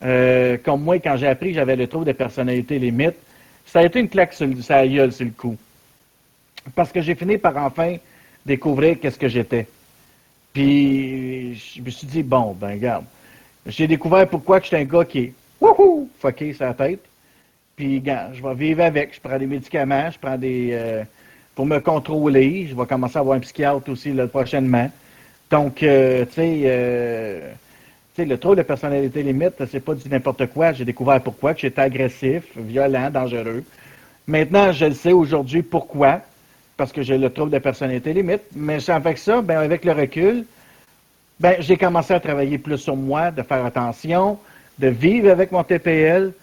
[0.04, 3.16] Euh, comme moi, quand j'ai appris j'avais le trouble de personnalité limite,
[3.68, 5.58] ça a été une claque sur, sa gueule sur le coup.
[6.74, 7.98] Parce que j'ai fini par enfin
[8.46, 9.68] découvrir qu'est-ce que j'étais.
[10.54, 13.06] Puis je me suis dit, bon, ben regarde,
[13.66, 17.04] j'ai découvert pourquoi que j'étais un gars qui est wouhou, fucké sa tête.
[17.76, 21.04] Puis je vais vivre avec, je prends des médicaments, je prends des euh,
[21.54, 22.68] pour me contrôler.
[22.70, 24.90] Je vais commencer à avoir un psychiatre aussi prochainement.
[25.52, 27.52] Donc, euh, tu sais, euh,
[28.26, 30.74] le trouble de personnalité limite, c'est pas du n'importe quoi.
[30.74, 33.64] J'ai découvert pourquoi, que j'étais agressif, violent, dangereux.
[34.28, 36.22] Maintenant, je le sais aujourd'hui pourquoi,
[36.76, 38.42] parce que j'ai le trouble de personnalité limite.
[38.56, 40.46] Mais avec ça, ben, avec le recul,
[41.40, 44.38] ben, j'ai commencé à travailler plus sur moi, de faire attention,
[44.80, 46.34] de vivre avec mon TPL,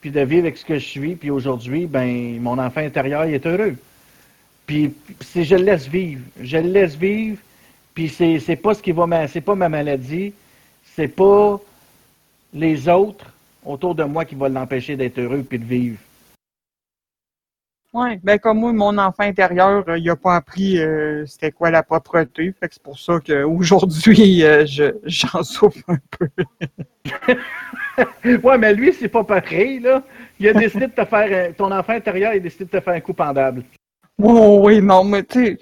[0.00, 1.14] puis de vivre avec ce que je suis.
[1.16, 3.76] Puis aujourd'hui, ben, mon enfant intérieur est heureux.
[4.66, 7.38] Puis si je le laisse vivre, je le laisse vivre,
[7.94, 10.32] puis c'est, c'est pas ce qui va, c'est pas ma maladie,
[10.94, 11.60] c'est pas
[12.52, 13.26] les autres
[13.64, 15.98] autour de moi qui vont l'empêcher d'être heureux puis de vivre.
[17.92, 21.70] Oui, ben comme moi, mon enfant intérieur, euh, il n'a pas appris euh, c'était quoi
[21.70, 22.52] la propreté.
[22.58, 24.66] Fait que c'est pour ça qu'aujourd'hui, euh,
[25.04, 26.28] j'en souffre un peu.
[28.42, 30.02] ouais, mais lui, c'est pas pareil, là.
[30.40, 32.94] Il a décidé de te faire ton enfant intérieur, il a décidé de te faire
[32.94, 33.62] un coup pendable.
[34.20, 35.58] Oh, oui, non, mais tu sais,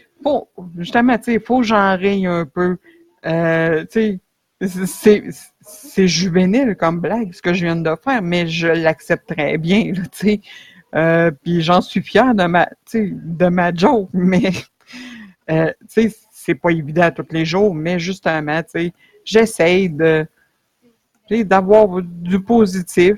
[0.79, 2.79] justement, tu sais, il faut que j'en raye un peu.
[3.23, 3.31] tu
[3.91, 4.21] sais,
[4.67, 9.93] c'est juvénile comme blague, ce que je viens de faire, mais je l'accepte très bien,
[9.93, 10.41] tu sais.
[10.95, 14.53] Euh, puis j'en suis fier de ma, de ma joke, mais
[15.51, 18.93] euh, tu c'est pas évident tous les jours, mais justement, tu sais,
[19.25, 20.27] j'essaye de
[21.45, 23.15] d'avoir du positif.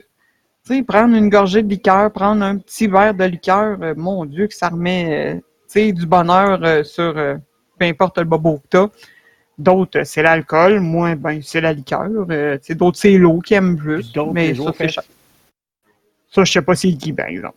[0.64, 4.46] Tu prendre une gorgée de liqueur, prendre un petit verre de liqueur, euh, mon Dieu,
[4.46, 8.88] que ça remet, tu du bonheur sur peu importe le bobo que t'as.
[9.56, 10.80] D'autres, c'est l'alcool.
[10.80, 12.08] Moi, ben, c'est la liqueur.
[12.30, 14.12] Euh, d'autres, c'est l'eau qui aiment plus.
[14.32, 17.56] Mais ça, c'est Ça, je sais pas c'est qui, par exemple.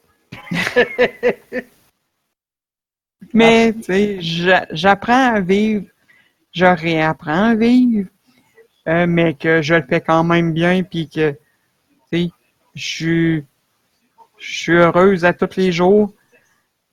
[3.34, 4.18] mais, tu sais,
[4.72, 5.86] j'apprends à vivre.
[6.52, 8.10] Je réapprends à vivre.
[8.88, 11.32] Euh, mais que je le fais quand même bien, puis que,
[12.12, 12.30] tu sais,
[12.74, 13.42] je
[14.38, 16.14] suis heureuse à tous les jours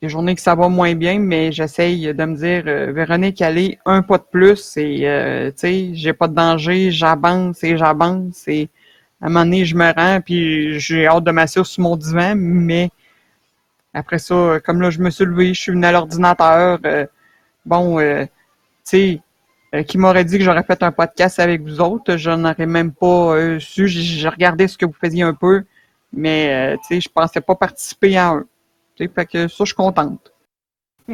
[0.05, 3.79] des journées que ça va moins bien, mais j'essaye de me dire, euh, Véronique, allez
[3.87, 8.47] un pas de plus, et euh, tu sais, j'ai pas de danger, j'avance et j'avance,
[8.47, 8.69] et
[9.23, 12.35] à un moment donné, je me rends, puis j'ai hâte de m'asseoir sur mon divan,
[12.37, 12.91] mais
[13.95, 17.07] après ça, comme là, je me suis levé, je suis venu à l'ordinateur, euh,
[17.65, 18.29] bon, tu
[18.85, 19.21] sais,
[19.89, 23.59] qui m'aurait dit que j'aurais fait un podcast avec vous autres, je n'aurais même pas
[23.59, 25.65] su, j'ai regardé ce que vous faisiez un peu,
[26.13, 28.45] mais tu sais, je pensais pas participer à un.
[28.97, 30.33] Fait que ça, je suis contente.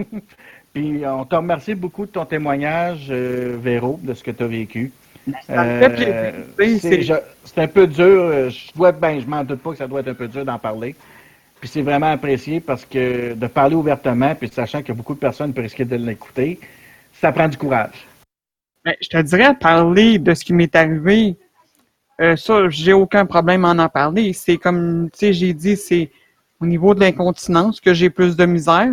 [0.73, 4.47] Puis on te remercie beaucoup de ton témoignage, euh, Véro, de ce que tu as
[4.47, 4.93] vécu.
[5.25, 6.33] Fait Euh,
[7.45, 8.05] c'est un peu dur.
[8.05, 10.45] euh, Je dois, ben, je m'en doute pas que ça doit être un peu dur
[10.45, 10.95] d'en parler.
[11.59, 15.53] Puis c'est vraiment apprécié parce que de parler ouvertement, puis sachant que beaucoup de personnes
[15.53, 16.59] peuvent risquer de l'écouter,
[17.13, 18.07] ça prend du courage.
[18.85, 21.37] Ben, je te dirais, parler de ce qui m'est arrivé,
[22.21, 24.33] euh, ça, j'ai aucun problème à en parler.
[24.33, 26.11] C'est comme, tu sais, j'ai dit, c'est
[26.61, 28.91] au niveau de l'incontinence que j'ai plus de misère.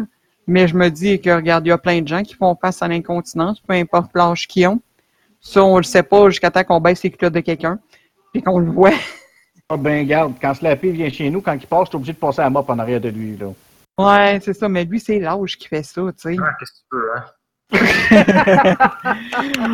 [0.48, 2.81] Mais je me dis que, regarde, il y a plein de gens qui font face
[2.81, 4.80] à l'incontinence, peu importe l'âge qu'ils ont.
[5.41, 7.80] Ça, on le sait pas jusqu'à temps qu'on baisse les culottes de quelqu'un,
[8.31, 8.94] puis qu'on le voit.
[9.69, 12.39] Ah ben garde, quand Slappy vient chez nous, quand il passe, t'es obligé de passer
[12.39, 13.35] à mop en arrière de lui.
[13.35, 13.48] Là.
[13.98, 14.69] Ouais, c'est ça.
[14.69, 16.38] Mais lui, c'est l'âge qui fait ça, tu sais.
[16.41, 17.26] Ah, Qu'est-ce que tu peux, hein?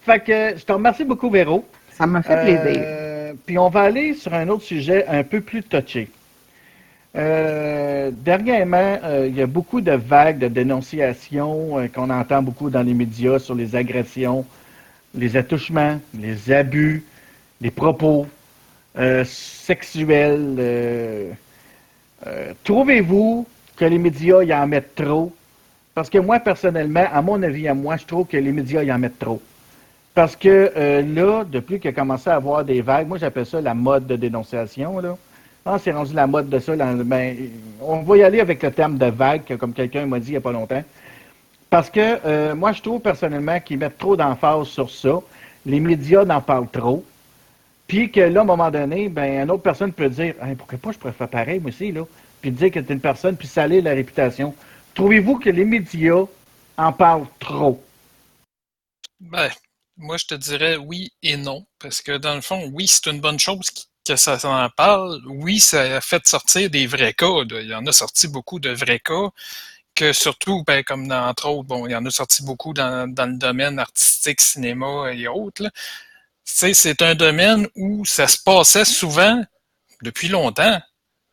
[0.00, 1.68] Fait que je te remercie beaucoup, Véro.
[1.90, 2.82] Ça m'a fait plaisir.
[2.82, 6.08] Euh, puis on va aller sur un autre sujet un peu plus touché.
[7.16, 12.70] Euh, dernièrement, euh, il y a beaucoup de vagues de dénonciations euh, qu'on entend beaucoup
[12.70, 14.44] dans les médias sur les agressions,
[15.14, 17.04] les attouchements, les abus,
[17.60, 18.26] les propos
[19.24, 20.56] sexuels.
[22.62, 23.46] Trouvez-vous
[23.76, 25.32] que les médias y en mettent trop?
[25.94, 28.92] Parce que moi, personnellement, à mon avis, à moi, je trouve que les médias y
[28.92, 29.40] en mettent trop.
[30.14, 30.72] Parce que
[31.02, 34.14] là, depuis qu'il a commencé à avoir des vagues, moi j'appelle ça la mode de
[34.16, 35.00] dénonciation.
[35.66, 36.76] Ah, c'est rendu la mode de ça.
[36.76, 37.50] ben,
[37.80, 40.36] on va y aller avec le terme de vague, comme quelqu'un m'a dit il n'y
[40.36, 40.84] a pas longtemps.
[41.70, 45.20] Parce que euh, moi, je trouve personnellement qu'ils mettent trop d'emphase sur ça.
[45.64, 47.04] Les médias n'en parlent trop.
[47.86, 50.92] Puis que là, à un moment donné, ben, une autre personne peut dire pourquoi pas
[50.92, 52.04] je pourrais faire pareil, moi aussi, là.
[52.40, 54.54] Puis dire que tu es une personne, puis salir la réputation.
[54.94, 56.24] Trouvez-vous que les médias
[56.76, 57.82] en parlent trop?
[59.20, 59.50] Ben,
[59.96, 61.64] moi, je te dirais oui et non.
[61.78, 65.20] Parce que dans le fond, oui, c'est une bonne chose qui- que ça s'en parle.
[65.26, 67.42] Oui, ça a fait sortir des vrais cas.
[67.50, 69.30] Il y en a sorti beaucoup de vrais cas.
[69.94, 73.08] Que surtout, ben, comme dans, entre autres, bon, il y en a sorti beaucoup dans,
[73.12, 75.62] dans le domaine artistique, cinéma et autres.
[75.62, 75.70] là.
[76.44, 79.42] C'est un domaine où ça se passait souvent
[80.02, 80.80] depuis longtemps,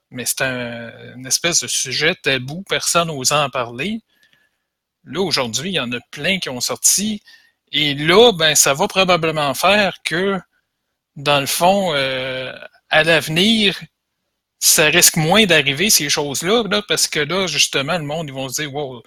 [0.10, 4.02] mais c'est un, une espèce de sujet tabou, personne n'osant en parler.
[5.03, 7.22] Là, aujourd'hui, il y en a plein qui ont sorti.
[7.72, 10.39] Et là, ben, ça va probablement faire que,
[11.22, 12.53] dans le fond, euh,
[12.89, 13.80] à l'avenir,
[14.60, 18.49] ça risque moins d'arriver, ces choses-là, là, parce que là, justement, le monde, ils vont
[18.49, 19.02] se dire, wow,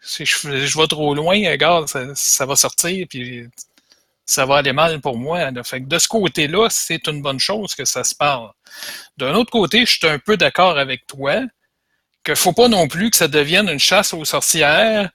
[0.00, 3.46] si je, vais trop loin, regarde, ça, va sortir, puis
[4.24, 5.50] ça va aller mal pour moi.
[5.50, 8.50] de ce côté-là, c'est une bonne chose que ça se parle.
[9.16, 11.42] D'un autre côté, je suis un peu d'accord avec toi
[12.24, 15.10] que faut pas non plus que ça devienne une chasse aux sorcières,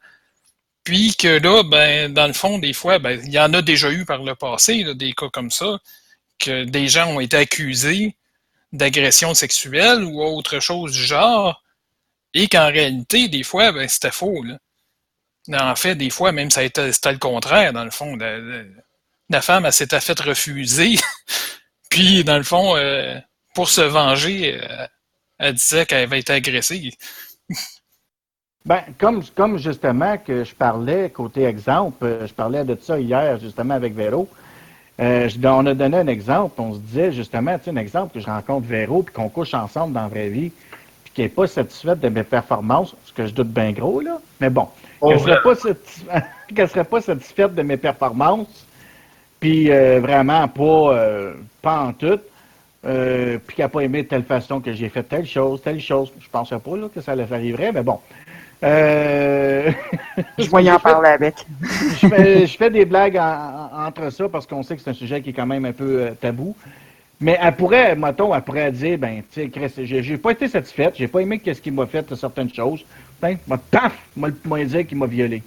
[0.84, 3.92] puis que là, ben, dans le fond, des fois, ben, il y en a déjà
[3.92, 5.80] eu par le passé, des cas comme ça,
[6.40, 8.16] que des gens ont été accusés
[8.72, 11.64] d'agression sexuelle ou autre chose du genre,
[12.34, 14.44] et qu'en réalité, des fois, ben, c'était faux.
[15.52, 18.18] En fait, des fois, même, ça été, c'était le contraire, dans le fond.
[19.30, 20.96] La femme, elle s'était faite refuser,
[21.90, 23.20] puis, dans le fond, euh,
[23.54, 24.88] pour se venger, euh,
[25.38, 26.92] elle disait qu'elle avait été agressée.
[28.66, 33.38] Ben, comme, comme justement que je parlais, côté exemple, euh, je parlais de ça hier
[33.38, 34.30] justement avec Véro.
[35.02, 38.14] Euh, je- on a donné un exemple, on se disait justement, tu sais, un exemple
[38.14, 40.52] que je rencontre Véro puis qu'on couche ensemble dans la vraie vie,
[41.03, 44.20] puis qu'elle n'est pas satisfaite de mes performances, ce que je doute bien gros, là.
[44.40, 44.68] Mais bon,
[45.02, 45.41] Oh, qu'elle serait
[46.56, 48.65] qu'elle serait pas satisfaite de mes performances,
[49.40, 52.20] puis euh, vraiment pas, euh, pas en tout,
[52.84, 56.11] puis qu'elle n'a pas aimé de telle façon que j'ai fait telle chose, telle chose.
[56.20, 57.99] Je pensais pas là, que ça arriverait, mais bon.
[58.64, 59.72] Euh,
[60.38, 61.35] Je vais y en parler avec.
[62.02, 64.90] je, fais, je fais des blagues en- en- entre ça parce qu'on sait que c'est
[64.90, 66.56] un sujet qui est quand même un peu euh, tabou.
[67.19, 71.07] Mais elle pourrait, mettons, elle pourrait dire, ben, tu sais, j'ai pas été satisfaite, j'ai
[71.07, 72.84] pas aimé qu'est-ce qu'il m'a fait de certaines choses.
[73.22, 73.38] Ben,
[73.72, 75.41] paf, m'a m'a dire qu'il m'a violé.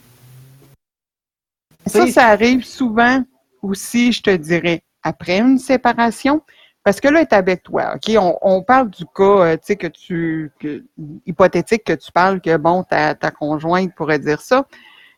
[1.87, 3.23] Ça, ça arrive souvent
[3.63, 6.41] aussi, je te dirais, après une séparation.
[6.87, 8.15] Parce que là, elle est avec toi, OK?
[8.17, 10.85] On, on parle du cas, euh, tu sais, que tu, que,
[11.27, 14.69] hypothétique que tu parles, que bon, ta, ta conjointe pourrait dire ça.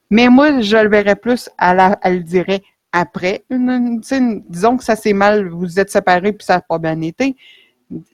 [0.09, 3.45] Mais moi, je le verrais plus, à la, elle le dirait après.
[3.51, 6.99] Une, une- disons que ça s'est mal, vous êtes séparés puis ça n'a pas bien
[7.03, 7.37] été.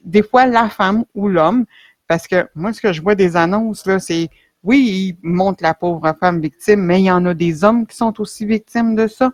[0.04, 1.64] Des fois, la femme ou l'homme,
[2.08, 4.30] parce que moi, ce que je vois des annonces, là, c'est
[4.64, 7.96] oui, ils montrent la pauvre femme victime, mais il y en a des hommes qui
[7.96, 9.30] sont aussi victimes de ça,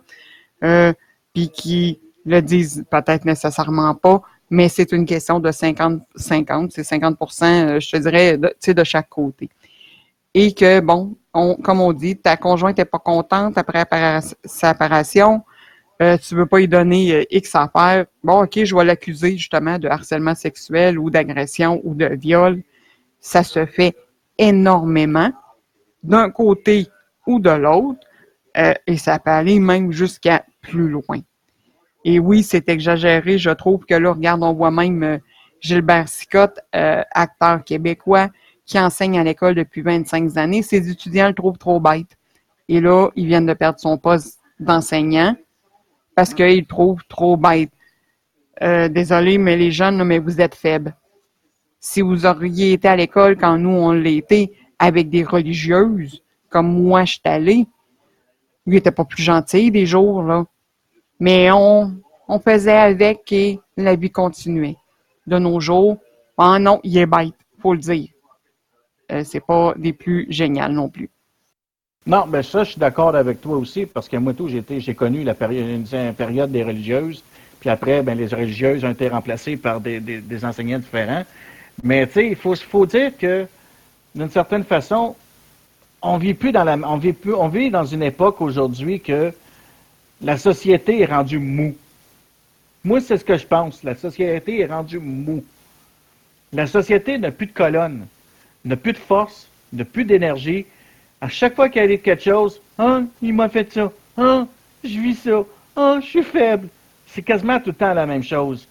[0.63, 0.93] euh,
[1.33, 7.43] puis qui le disent peut-être nécessairement pas, mais c'est une question de 50-50, c'est 50%
[7.43, 9.49] euh, je te dirais, de, de chaque côté.
[10.33, 13.85] Et que, bon, on, comme on dit, ta conjointe n'est pas contente après
[14.45, 15.43] séparation,
[16.01, 19.77] euh, tu veux pas lui donner euh, X affaires, bon, OK, je vais l'accuser justement
[19.77, 22.63] de harcèlement sexuel ou d'agression ou de viol.
[23.19, 23.95] Ça se fait
[24.37, 25.31] énormément.
[26.01, 26.87] d'un côté
[27.27, 27.99] ou de l'autre,
[28.57, 31.19] euh, et ça peut aller même jusqu'à plus loin.
[32.03, 33.37] Et oui, c'est exagéré.
[33.37, 35.17] Je trouve que là, regarde, on voit même euh,
[35.59, 38.29] Gilbert Sicotte, euh, acteur québécois,
[38.65, 40.63] qui enseigne à l'école depuis 25 années.
[40.63, 42.17] Ses étudiants le trouvent trop bête.
[42.67, 45.35] Et là, ils viennent de perdre son poste d'enseignant
[46.15, 47.71] parce qu'ils le trouvent trop bête.
[48.61, 50.95] Euh, désolé, mais les jeunes, mais vous êtes faibles.
[51.79, 57.05] Si vous auriez été à l'école quand nous, on l'était, avec des religieuses, comme moi,
[57.05, 57.65] je suis allée,
[58.95, 60.45] pas plus gentil des jours, là.
[61.21, 61.93] Mais on,
[62.27, 64.75] on faisait avec et la vie continuait.
[65.27, 65.97] De nos jours,
[66.35, 68.09] ah non, il est bête, faut le dire.
[69.11, 71.11] Euh, c'est pas des plus géniales non plus.
[72.07, 75.23] Non, ben ça, je suis d'accord avec toi aussi, parce que moi, tout, j'ai, connu
[75.23, 77.23] la période, une période des religieuses,
[77.59, 81.23] puis après, ben, les religieuses ont été remplacées par des, des, des enseignants différents.
[81.83, 83.45] Mais, tu sais, il faut, faut dire que,
[84.15, 85.15] d'une certaine façon,
[86.01, 89.31] on vit plus dans la, on vit plus, on vit dans une époque aujourd'hui que
[90.21, 91.75] la société est rendue mou.
[92.83, 93.83] Moi, c'est ce que je pense.
[93.83, 95.43] La société est rendue mou.
[96.53, 98.05] La société n'a plus de colonne,
[98.65, 100.65] n'a plus de force, n'a plus d'énergie.
[101.21, 104.45] À chaque fois y a quelque chose, ah, il m'a fait ça, ah,
[104.83, 105.43] je vis ça,
[105.75, 106.67] ah, je suis faible.
[107.07, 108.67] C'est quasiment tout le temps la même chose.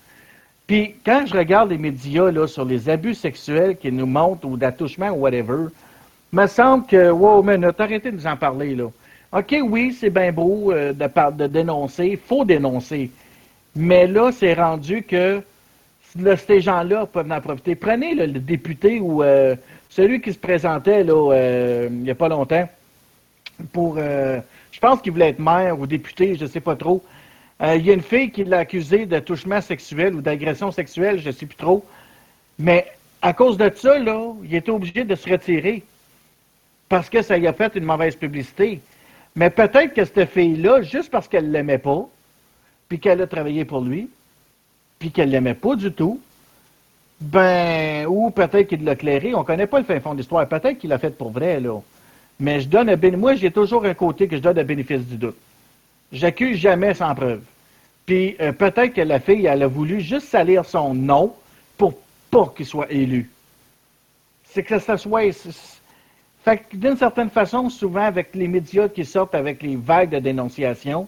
[0.66, 4.56] Puis quand je regarde les médias là, sur les abus sexuels qu'ils nous montrent ou
[4.56, 5.68] d'attouchement ou whatever,
[6.32, 8.88] me semble que, wow, minute, arrêtez de nous en parler là.
[9.32, 13.10] OK, oui, c'est bien beau euh, de, de dénoncer, il faut dénoncer.
[13.76, 15.42] Mais là, c'est rendu que
[16.46, 17.76] ces gens-là peuvent en profiter.
[17.76, 19.54] Prenez le député ou euh,
[19.88, 22.68] celui qui se présentait là, euh, il n'y a pas longtemps
[23.72, 23.96] pour.
[23.98, 24.40] euh,
[24.72, 27.04] je pense qu'il voulait être maire ou député, je ne sais pas trop.
[27.62, 31.26] Il y a une fille qui l'a accusé de touchement sexuel ou d'agression sexuelle, je
[31.26, 31.84] ne sais plus trop.
[32.58, 32.86] Mais
[33.20, 35.82] à cause de ça, là, il était obligé de se retirer
[36.88, 38.80] parce que ça lui a fait une mauvaise publicité.
[39.36, 42.08] Mais peut-être que cette fille-là, juste parce qu'elle ne l'aimait pas,
[42.88, 44.10] puis qu'elle a travaillé pour lui,
[44.98, 46.20] puis qu'elle l'aimait pas du tout,
[47.20, 50.78] ben, ou peut-être qu'il l'a clairé, on connaît pas le fin fond de l'histoire, peut-être
[50.78, 51.80] qu'il l'a fait pour vrai, là.
[52.40, 55.36] Mais je donne moi, j'ai toujours un côté que je donne un bénéfice du doute.
[56.10, 57.42] J'accuse jamais sans preuve.
[58.06, 61.34] Puis euh, peut-être que la fille, elle a voulu juste salir son nom
[61.76, 61.94] pour
[62.30, 63.30] pas qu'il soit élu.
[64.44, 65.22] C'est que ça soit...
[66.44, 70.18] Fait que d'une certaine façon, souvent avec les médias qui sortent avec les vagues de
[70.18, 71.06] dénonciation,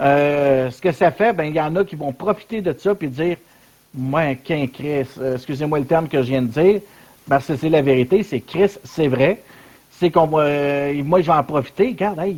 [0.00, 2.94] euh, ce que ça fait, ben il y en a qui vont profiter de ça
[2.94, 3.36] puis dire
[3.94, 6.80] Moi, qu'un Chris, euh, excusez-moi le terme que je viens de dire,
[7.28, 9.40] parce que c'est la vérité, c'est Chris, c'est vrai.
[9.92, 11.88] C'est qu'on euh, moi, je vais en profiter.
[11.88, 12.36] Regarde, hey,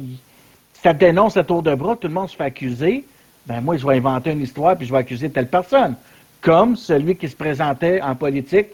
[0.83, 3.05] ça dénonce à tour de bras, tout le monde se fait accuser.
[3.47, 5.95] Ben moi, je vais inventer une histoire puis je vais accuser telle personne.
[6.41, 8.69] Comme celui qui se présentait en politique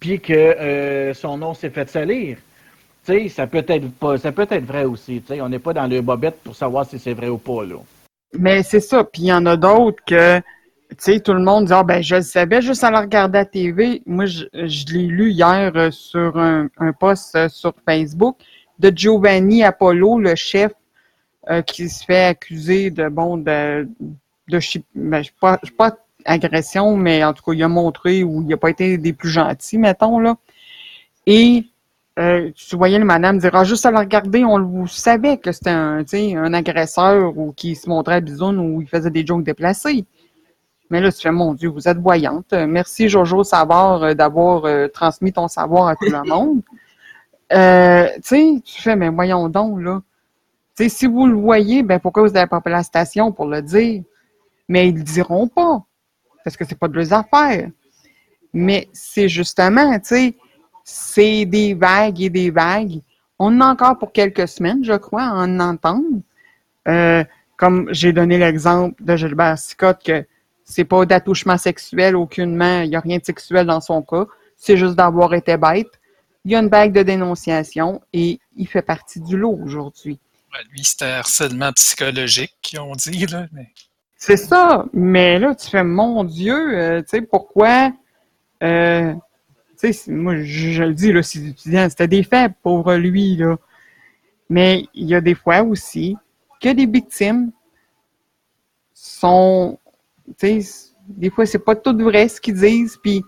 [0.00, 2.36] puis que euh, son nom s'est fait salir.
[3.02, 5.22] Sais, ça peut être pas, ça peut être vrai aussi.
[5.40, 7.76] On n'est pas dans le bobette pour savoir si c'est vrai ou pas là.
[8.38, 9.04] Mais c'est ça.
[9.04, 10.40] Puis il y en a d'autres que,
[10.98, 13.44] sais, tout le monde dit, ah ben, je le savais juste en le regarder à
[13.44, 14.02] TV.
[14.06, 18.36] Moi, je, je l'ai lu hier euh, sur un, un post euh, sur Facebook
[18.78, 20.72] de Giovanni Apollo, le chef
[21.50, 23.88] euh, qui se fait accuser de, bon, de,
[24.48, 24.60] de,
[24.94, 28.56] ben, je pas, pas agression, mais en tout cas, il a montré où il n'a
[28.56, 30.36] pas été des plus gentils, mettons, là.
[31.26, 31.64] Et
[32.20, 35.52] euh, tu voyais le madame dire ah, juste à la regarder, on le savait que
[35.52, 39.42] c'était un, un agresseur ou qui se montrait à bisoune ou il faisait des jokes
[39.42, 40.04] déplacés.
[40.90, 42.52] Mais là, tu fais, mon Dieu, vous êtes voyante.
[42.52, 46.62] Merci, Jojo Savard, euh, d'avoir euh, transmis ton savoir à tout le monde.
[47.52, 50.02] Euh, tu sais, tu fais, mais voyons donc, là.
[50.76, 53.46] Tu sais, si vous le voyez, ben pourquoi vous n'avez pas appelé la station pour
[53.46, 54.02] le dire?
[54.68, 55.82] Mais ils le diront pas.
[56.44, 57.68] Parce que c'est pas de leurs affaires.
[58.52, 60.34] Mais c'est justement, tu sais,
[60.90, 63.00] c'est des vagues et des vagues.
[63.38, 66.20] On en a encore pour quelques semaines, je crois, à en entendre.
[66.88, 67.24] Euh,
[67.56, 70.26] comme j'ai donné l'exemple de Gilbert Scott, que
[70.64, 74.26] c'est pas d'attouchement sexuel aucunement, il n'y a rien de sexuel dans son cas,
[74.56, 76.00] c'est juste d'avoir été bête.
[76.44, 80.18] Il y a une vague de dénonciation et il fait partie du lot aujourd'hui.
[80.52, 83.46] Ouais, lui, c'était harcèlement psychologique, qu'ils ont dit, là.
[83.52, 83.68] Mais...
[84.16, 87.92] C'est ça, mais là, tu fais, mon Dieu, euh, tu sais, pourquoi,
[88.62, 89.14] euh,
[89.80, 93.56] tu sais, moi, je, le dis, là, ces étudiants, c'était des faits pour lui, là.
[94.48, 96.16] Mais il y a des fois aussi
[96.60, 97.52] que des victimes
[98.92, 99.78] sont,
[100.38, 103.26] tu sais, des fois, c'est pas tout vrai ce qu'ils disent, puis, tu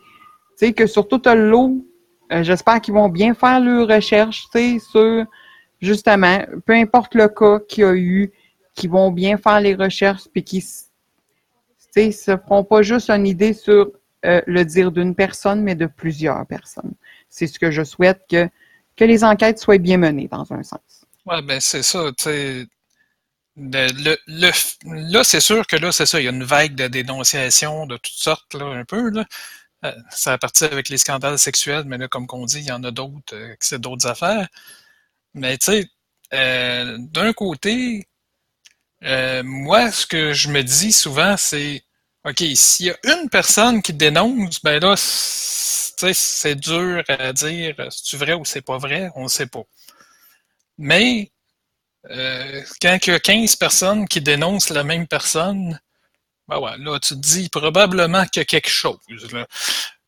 [0.56, 1.84] sais, que surtout t'as le lot,
[2.32, 5.24] euh, j'espère qu'ils vont bien faire leurs recherches, tu sais, sur,
[5.80, 8.32] justement, peu importe le cas qu'il y a eu,
[8.74, 10.90] qui vont bien faire les recherches, puis qui s-
[11.94, 13.92] tu sais, se feront pas juste une idée sur
[14.24, 16.94] euh, le dire d'une personne, mais de plusieurs personnes.
[17.28, 18.48] C'est ce que je souhaite que
[18.94, 21.06] que les enquêtes soient bien menées dans un sens.
[21.26, 22.10] Oui, ben c'est ça.
[23.56, 24.16] Le,
[25.10, 26.20] là, c'est sûr que là, c'est ça.
[26.20, 29.10] Il y a une vague de dénonciations de toutes sortes, là, un peu.
[29.10, 29.24] Là.
[29.84, 32.72] Euh, ça a parti avec les scandales sexuels, mais là, comme on dit, il y
[32.72, 34.46] en a d'autres euh, c'est d'autres affaires.
[35.34, 35.88] Mais tu sais,
[36.98, 38.06] d'un côté,
[39.02, 41.82] moi, ce que je me dis souvent, c'est
[42.24, 48.16] OK, s'il y a une personne qui dénonce, ben là, c'est dur à dire c'est
[48.16, 49.62] vrai ou c'est pas vrai, on ne sait pas.
[50.78, 51.32] Mais
[52.10, 55.80] euh, quand il y a 15 personnes qui dénoncent la même personne,
[56.46, 58.98] ben ouais, là, tu te dis probablement qu'il y a quelque chose.
[59.32, 59.46] Là.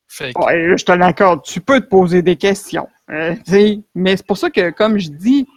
[0.09, 2.89] Je te l'accorde, tu peux te poser des questions.
[3.11, 3.35] Euh,
[3.95, 5.49] mais c'est pour ça que, comme je dis,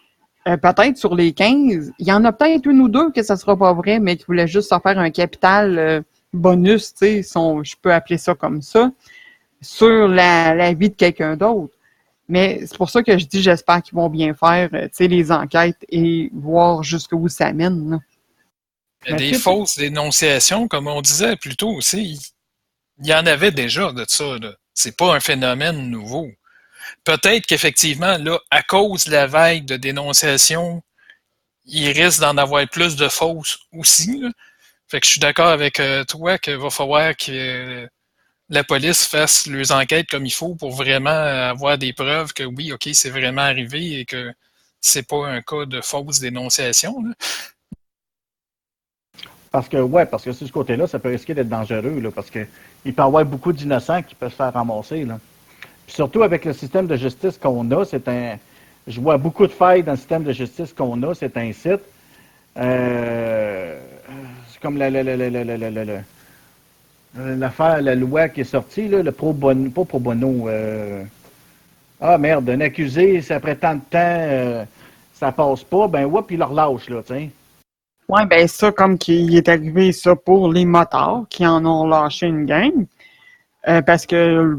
[0.48, 3.38] euh, peut-être sur les 15, il y en a peut-être une ou deux que ça
[3.38, 7.76] sera pas vrai, mais qui voulaient juste se faire un capital bonus, tu sais, je
[7.82, 8.91] peux appeler ça comme ça,
[9.62, 11.74] sur la, vie de quelqu'un d'autre.
[12.30, 15.32] Mais c'est pour ça que je dis, j'espère qu'ils vont bien faire, tu sais, les
[15.32, 18.02] enquêtes et voir jusqu'où ça mène.
[19.08, 22.20] Des fausses dénonciations, comme on disait plus tôt aussi,
[22.99, 24.36] il y en avait déjà de ça.
[24.74, 26.28] C'est pas un phénomène nouveau.
[27.04, 30.84] Peut-être qu'effectivement, là, à cause de la vague de dénonciation,
[31.66, 34.24] il risque d'en avoir plus de fausses aussi.
[34.88, 37.88] Fait que je suis d'accord avec euh, toi qu'il va falloir que
[38.49, 42.72] la police fasse leurs enquêtes comme il faut pour vraiment avoir des preuves que oui,
[42.72, 44.31] OK, c'est vraiment arrivé et que
[44.80, 47.03] c'est pas un cas de fausse dénonciation.
[49.51, 52.30] Parce que, ouais, parce que sur ce côté-là, ça peut risquer d'être dangereux, là, parce
[52.30, 52.47] qu'il
[52.84, 55.03] peut y avoir beaucoup d'innocents qui peuvent se faire ramasser.
[55.03, 55.19] Là.
[55.88, 58.38] surtout avec le système de justice qu'on a, c'est un.
[58.85, 61.81] Je vois beaucoup de failles dans le système de justice qu'on a, c'est un site.
[62.57, 63.80] Euh,
[64.62, 65.16] comme la, la, la,
[67.16, 70.48] l'affaire, la loi qui est sortie, là, le pro bono, pas pro bono.
[70.48, 71.04] Euh,
[72.00, 74.66] ah merde, un accusé, c'est après tant de temps, euh,
[75.14, 77.30] ça passe pas, ben ouais, puis il leur lâche, là, tiens.
[78.10, 82.28] Oui, ben ça, comme qu'il est arrivé ça pour les motards qui en ont lâché
[82.28, 82.86] une gang.
[83.68, 84.58] Euh, parce que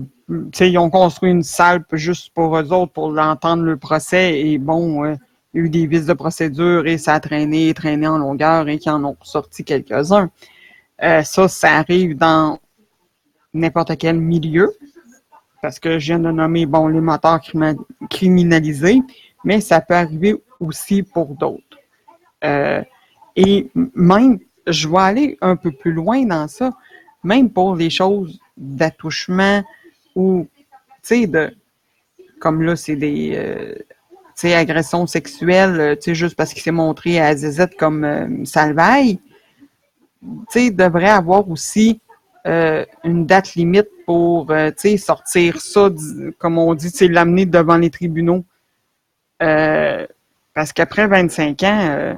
[0.60, 5.04] ils ont construit une salle juste pour eux autres pour l'entendre le procès et bon,
[5.04, 5.14] euh,
[5.54, 9.04] eu des vices de procédure et ça a traîné, traîné en longueur et qui en
[9.04, 10.30] ont sorti quelques-uns.
[11.02, 12.58] Euh, ça, ça arrive dans
[13.54, 14.72] n'importe quel milieu.
[15.60, 17.40] Parce que je viens de nommer, bon, les moteurs
[18.08, 19.00] criminalisés,
[19.44, 21.62] mais ça peut arriver aussi pour d'autres.
[22.44, 22.82] Euh,
[23.34, 26.70] et même, je vais aller un peu plus loin dans ça,
[27.24, 29.64] même pour les choses d'attouchement
[30.14, 30.46] ou,
[31.02, 31.52] tu sais, de,
[32.38, 33.74] comme là, c'est des, euh,
[34.38, 38.04] tu sais, agressions sexuelles, euh, tu sais, juste parce qu'il s'est montré à ZZ comme
[38.04, 39.18] euh, salvaille,
[40.22, 42.00] tu sais, devrait avoir aussi
[43.04, 45.90] une date limite pour, tu sais, sortir ça,
[46.38, 48.42] comme on dit, tu sais, l'amener devant les tribunaux.
[49.38, 52.16] parce qu'après 25 ans,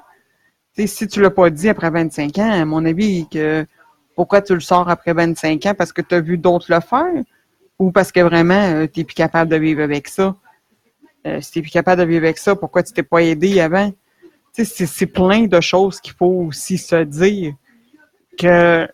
[0.87, 3.67] si tu l'as pas dit après 25 ans, à mon avis, que
[4.15, 5.75] pourquoi tu le sors après 25 ans?
[5.75, 7.23] Parce que tu as vu d'autres le faire?
[7.79, 10.37] Ou parce que vraiment, euh, tu n'es plus capable de vivre avec ça?
[11.27, 13.93] Euh, si tu plus capable de vivre avec ça, pourquoi tu t'es pas aidé avant?
[14.53, 17.55] C'est plein de choses qu'il faut aussi se dire
[18.39, 18.89] que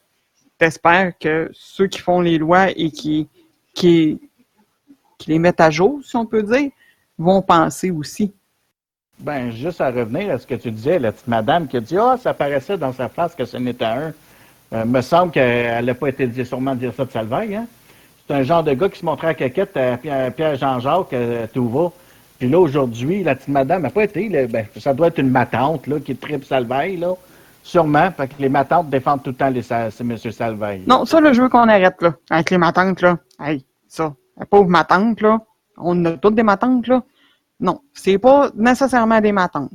[0.59, 3.29] t'espères que ceux qui font les lois et qui,
[3.75, 4.21] qui,
[5.19, 6.71] qui les mettent à jour, si on peut dire,
[7.19, 8.33] vont penser aussi.
[9.19, 11.97] Ben, juste à revenir à ce que tu disais, la petite madame qui a dit
[11.97, 14.13] Ah, oh, ça paraissait dans sa face que ce n'était un.
[14.73, 17.55] Euh, me semble qu'elle n'a pas été dit, sûrement dire ça de Salvaille.
[17.55, 17.67] Hein?
[18.27, 21.93] C'est un genre de gars qui se montrait à caquette à Pierre-Jean-Jacques, euh, tout va.
[22.39, 24.29] Puis là, aujourd'hui, la petite madame n'a pas été.
[24.47, 27.15] ben, ça doit être une matante là, qui tripe Salvaille, là.
[27.63, 30.17] Sûrement, parce que les matantes défendent tout le temps les, c'est M.
[30.17, 30.85] Salvaille.
[30.87, 33.19] Non, ça, là, je veux qu'on arrête, là, avec les matantes, là.
[33.41, 35.41] Hey, ça, la pauvre matante, là.
[35.77, 37.03] On a toutes des matantes, là.
[37.59, 39.73] Non, c'est pas nécessairement des matantes.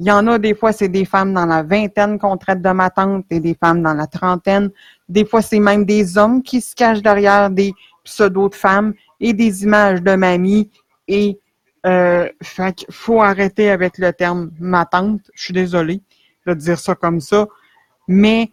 [0.00, 2.70] Il y en a des fois, c'est des femmes dans la vingtaine qu'on traite de
[2.70, 4.70] matantes et des femmes dans la trentaine.
[5.08, 7.72] Des fois, c'est même des hommes qui se cachent derrière des
[8.02, 10.70] pseudos de femmes et des images de mamie.
[11.06, 11.38] Et
[11.86, 15.30] euh, fait faut arrêter avec le terme matante.
[15.34, 16.02] Je suis désolée
[16.46, 17.46] de dire ça comme ça.
[18.08, 18.50] Mais,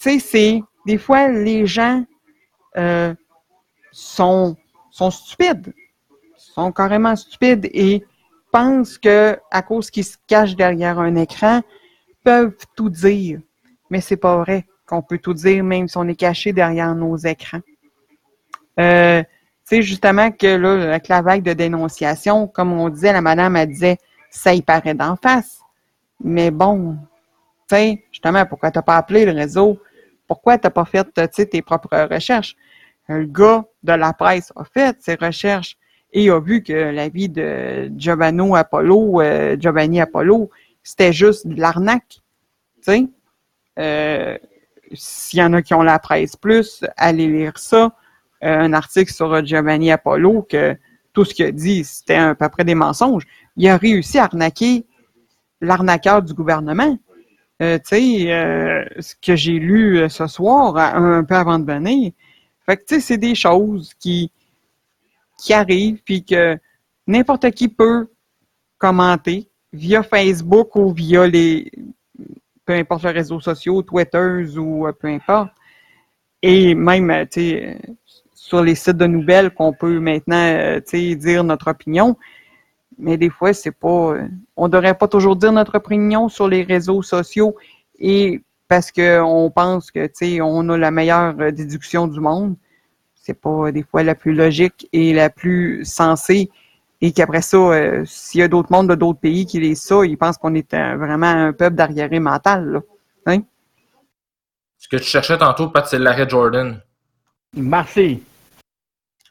[0.00, 2.04] tu sais, c'est des fois, les gens
[2.76, 3.14] euh,
[3.92, 4.56] sont,
[4.90, 5.72] sont stupides
[6.52, 8.04] sont carrément stupides et
[8.50, 11.62] pensent que à cause qu'ils se cachent derrière un écran,
[12.22, 13.40] peuvent tout dire.
[13.90, 17.16] Mais c'est pas vrai qu'on peut tout dire, même si on est caché derrière nos
[17.16, 17.60] écrans.
[18.78, 19.22] Euh,
[19.76, 23.68] sais, justement que là, avec la vague de dénonciation, comme on disait, la madame, elle
[23.68, 23.98] disait,
[24.30, 25.60] ça y paraît d'en face.
[26.22, 26.96] Mais bon,
[27.68, 29.78] tu sais, justement, pourquoi t'as pas appelé le réseau?
[30.26, 31.04] Pourquoi t'as pas fait
[31.50, 32.56] tes propres recherches?
[33.08, 35.76] Un gars de la presse a fait ses recherches
[36.12, 40.50] et a vu que la vie de Giovanni Apollo, euh, Giovanni Apollo,
[40.82, 42.20] c'était juste de l'arnaque.
[42.76, 43.06] Tu sais?
[43.78, 44.38] Euh,
[44.92, 47.92] S'il y en a qui ont la presse plus, allez lire ça.
[48.44, 50.76] Euh, un article sur Giovanni Apollo que
[51.12, 53.24] tout ce qu'il a dit, c'était à peu près des mensonges.
[53.56, 54.86] Il a réussi à arnaquer
[55.60, 56.98] l'arnaqueur du gouvernement.
[57.60, 61.70] Euh, tu sais, euh, ce que j'ai lu euh, ce soir, un, peu avant de
[61.70, 62.12] venir.
[62.66, 64.32] Fait que, tu sais, c'est des choses qui,
[65.38, 66.58] qui arrivent, puis que
[67.06, 68.08] n'importe qui peut
[68.78, 71.70] commenter via Facebook ou via les,
[72.64, 75.52] peu importe les réseaux sociaux, Twitter ou euh, peu importe.
[76.42, 77.92] Et même, euh, tu sais, euh,
[78.52, 82.18] sur les sites de nouvelles qu'on peut maintenant, euh, dire notre opinion.
[82.98, 86.62] Mais des fois, c'est pas, euh, on devrait pas toujours dire notre opinion sur les
[86.62, 87.56] réseaux sociaux
[87.98, 92.54] et parce qu'on pense que, tu sais, on a la meilleure euh, déduction du monde.
[93.14, 96.50] C'est pas des fois la plus logique et la plus sensée.
[97.00, 100.04] Et qu'après ça, euh, s'il y a d'autres mondes de d'autres pays qui lisent ça,
[100.04, 102.80] ils pensent qu'on est un- vraiment un peuple d'arriéré mental, là.
[103.28, 103.40] Hein?
[104.76, 106.78] Ce que tu cherchais tantôt, Pat, c'est l'arrêt Jordan.
[107.56, 108.22] Merci.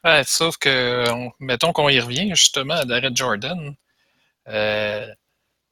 [0.03, 3.75] Ouais, sauf que, on- mettons qu'on y revient justement à de Jordan.
[4.49, 5.07] Euh,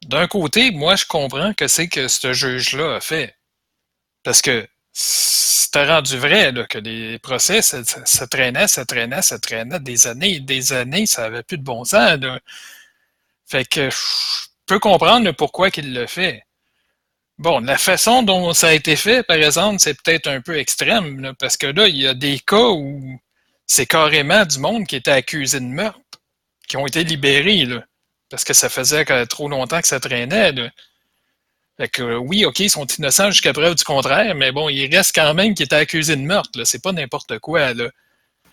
[0.07, 3.35] D'un côté, moi, je comprends que c'est que ce juge-là a fait.
[4.23, 7.83] Parce que c'était rendu vrai que les procès ça,
[8.27, 11.83] traînait, ça traînait, ça traînait des années et des années, ça avait plus de bon
[11.85, 12.19] sens.
[13.45, 13.97] Fait que je
[14.65, 16.43] peux comprendre pourquoi qu'il le fait.
[17.39, 21.33] Bon, la façon dont ça a été fait, par exemple, c'est peut-être un peu extrême,
[21.39, 23.19] parce que là, il y a des cas où
[23.69, 25.99] c'est carrément du monde qui était accusé de meurtre,
[26.67, 27.83] qui ont été libérés, là,
[28.29, 30.51] parce que ça faisait trop longtemps que ça traînait.
[30.51, 30.69] Là.
[31.77, 34.93] Fait que euh, oui, OK, ils sont innocents jusqu'à preuve du contraire, mais bon, il
[34.93, 36.63] reste quand même qu'ils étaient accusés de meurtre.
[36.63, 37.75] C'est pas n'importe quoi.
[37.75, 37.89] Là.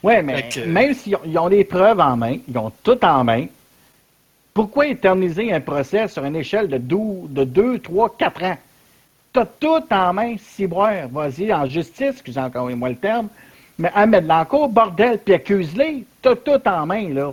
[0.03, 3.47] Ouais, mais que- même s'ils ont, les preuves en main, ils ont tout en main,
[4.53, 8.59] pourquoi éterniser un procès sur une échelle de 12, de 2, 3, 4 ans?
[9.33, 11.09] T'as tout en main, ciboire.
[11.09, 13.29] Vas-y, en justice, excusez encore moi le terme,
[13.79, 16.05] mais à mettre l'encours, bordel, puis accuse-les.
[16.23, 17.33] T'as tout en main, là.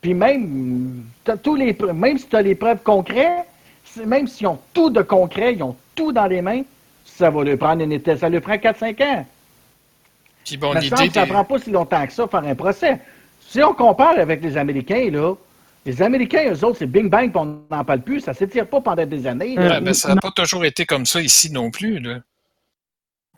[0.00, 3.46] Puis même, t'as tous les, preuves- même si tu as les preuves concrètes,
[4.06, 6.62] même s'ils ont tout de concret, ils ont tout dans les mains,
[7.04, 9.26] ça va lui prendre une étape, ça lui prend 4-5 ans.
[10.44, 12.98] Puis bon, semble que ça des- prend pas si longtemps que ça faire un procès.
[13.40, 15.34] Si on compare avec les Américains, là,
[15.84, 18.20] les Américains, eux autres, c'est bing bang, puis on n'en parle plus.
[18.20, 19.54] Ça s'étire pas pendant des années.
[19.56, 19.62] là.
[19.76, 21.98] Ouais, ben, ça n'a pas toujours été comme ça ici non plus.
[21.98, 22.18] Là.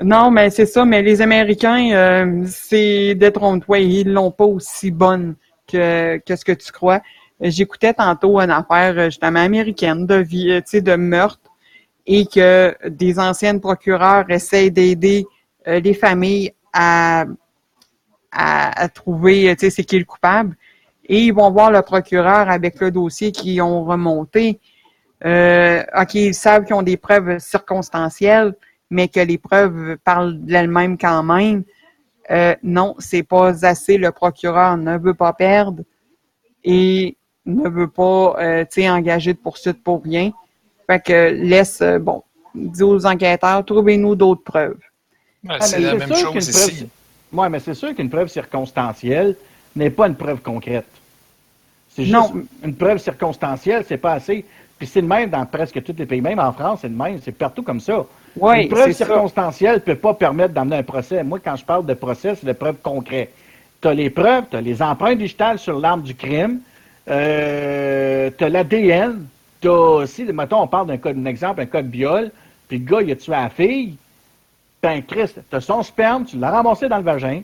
[0.02, 5.34] Non, mais c'est ça, mais les Américains, euh, c'est détrompe-toi, ils l'ont pas aussi bonne
[5.70, 7.02] que, ce que tu crois.
[7.40, 11.50] J'écoutais tantôt une affaire euh, justement américaine de vie, euh, de meurtre
[12.06, 15.26] et que des anciennes procureurs essayent d'aider
[15.66, 17.26] les familles à,
[18.32, 20.56] à, trouver, c'est qui le coupable.
[21.04, 24.58] Et ils vont voir le procureur avec le dossier qu'ils ont remonté.
[25.22, 28.54] OK, ils savent qu'ils ont des preuves circonstancielles,
[28.90, 31.62] mais que les preuves parlent d'elles-mêmes quand même.
[32.30, 33.96] Euh, non, c'est pas assez.
[33.98, 35.82] Le procureur ne veut pas perdre
[36.64, 40.30] et ne veut pas, euh, tu sais, engager de poursuite pour rien.
[40.86, 42.22] Fait que laisse, euh, bon,
[42.54, 44.78] dis aux enquêteurs, trouvez-nous d'autres preuves.
[45.44, 46.52] Ouais, Ah, c'est la même chose qu'une ici.
[46.84, 46.88] preuve-
[47.32, 49.36] Ouais, mais c'est sûr qu'une preuve circonstancielle
[49.76, 50.86] n'est pas une preuve concrète.
[51.90, 52.42] C'est juste Non.
[52.64, 54.44] une preuve circonstancielle, c'est pas assez.
[54.78, 57.20] Puis c'est le même dans presque tous les pays, même en France, c'est le même,
[57.22, 58.04] c'est partout comme ça.
[58.36, 61.22] Oui, une preuve circonstancielle ne peut pas permettre d'amener un procès.
[61.24, 63.32] Moi, quand je parle de procès, c'est de preuves concrètes.
[63.82, 66.60] Tu as les preuves, tu as les empreintes digitales sur l'arme du crime,
[67.08, 69.26] euh, tu as l'ADN,
[69.60, 72.30] tu as aussi, mettons, on parle d'un cas, d'un exemple, un cas de viol,
[72.68, 73.96] puis le gars, il a tué la fille,
[74.82, 77.42] ben, Christ, tu as son sperme, tu l'as ramassé dans le vagin,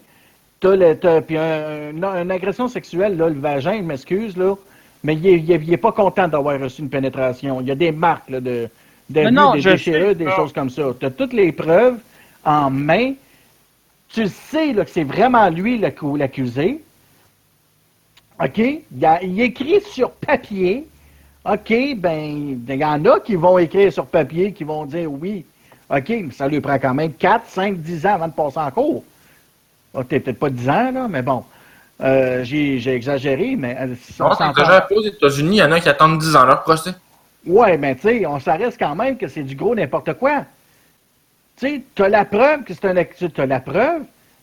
[0.60, 4.54] tu as, puis un- une, agression sexuelle, là, le vagin, je m'excuse, là,
[5.02, 7.60] mais il est, il est- il est pas content d'avoir reçu une pénétration.
[7.60, 8.68] Il y a des marques là, de,
[9.14, 10.82] Non, des je déchirures, sais des choses comme ça.
[10.98, 11.98] Tu as toutes les preuves
[12.44, 13.12] en main.
[14.08, 16.80] Tu sais là, que c'est vraiment lui l'accusé.
[18.42, 18.58] OK?
[18.58, 20.86] Il, a- il écrit sur papier.
[21.44, 25.44] OK, ben, il y en a qui vont écrire sur papier, qui vont dire oui.
[25.88, 28.70] OK, mais ça lui prend quand même 4, 5, 10 ans avant de passer en
[28.72, 29.04] cours.
[29.94, 31.44] Ah, t'es peut-être pas 10 ans, là, mais bon.
[32.00, 35.72] Euh, j'ai, exagéré, mais euh, si on Non, t'exagères pas aux États-Unis, il y en
[35.72, 36.90] a qui attendent 10 ans leur procès.
[37.46, 40.44] Ouais, mais tu sais, on s'arrête quand même que c'est du gros n'importe quoi.
[41.56, 44.02] Tu sais, t'as la preuve que c'est un actu, t'as la preuve,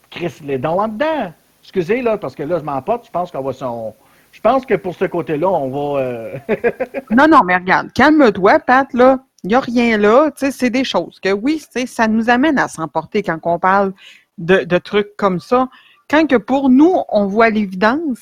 [0.09, 1.33] Chris les dons en dedans.
[1.61, 3.95] Excusez, là, parce que là, je m'emporte, je pense qu'on va s'en...
[4.31, 6.01] Je pense que pour ce côté-là, on va...
[6.01, 6.37] euh,
[7.11, 9.19] Non, non, mais regarde, calme-toi, Pat, là.
[9.43, 10.31] Il n'y a rien là.
[10.31, 13.37] Tu sais, c'est des choses que oui, tu sais, ça nous amène à s'emporter quand
[13.43, 13.93] on parle
[14.37, 15.67] de trucs comme ça.
[16.09, 18.19] Quand que pour nous, on voit l'évidence,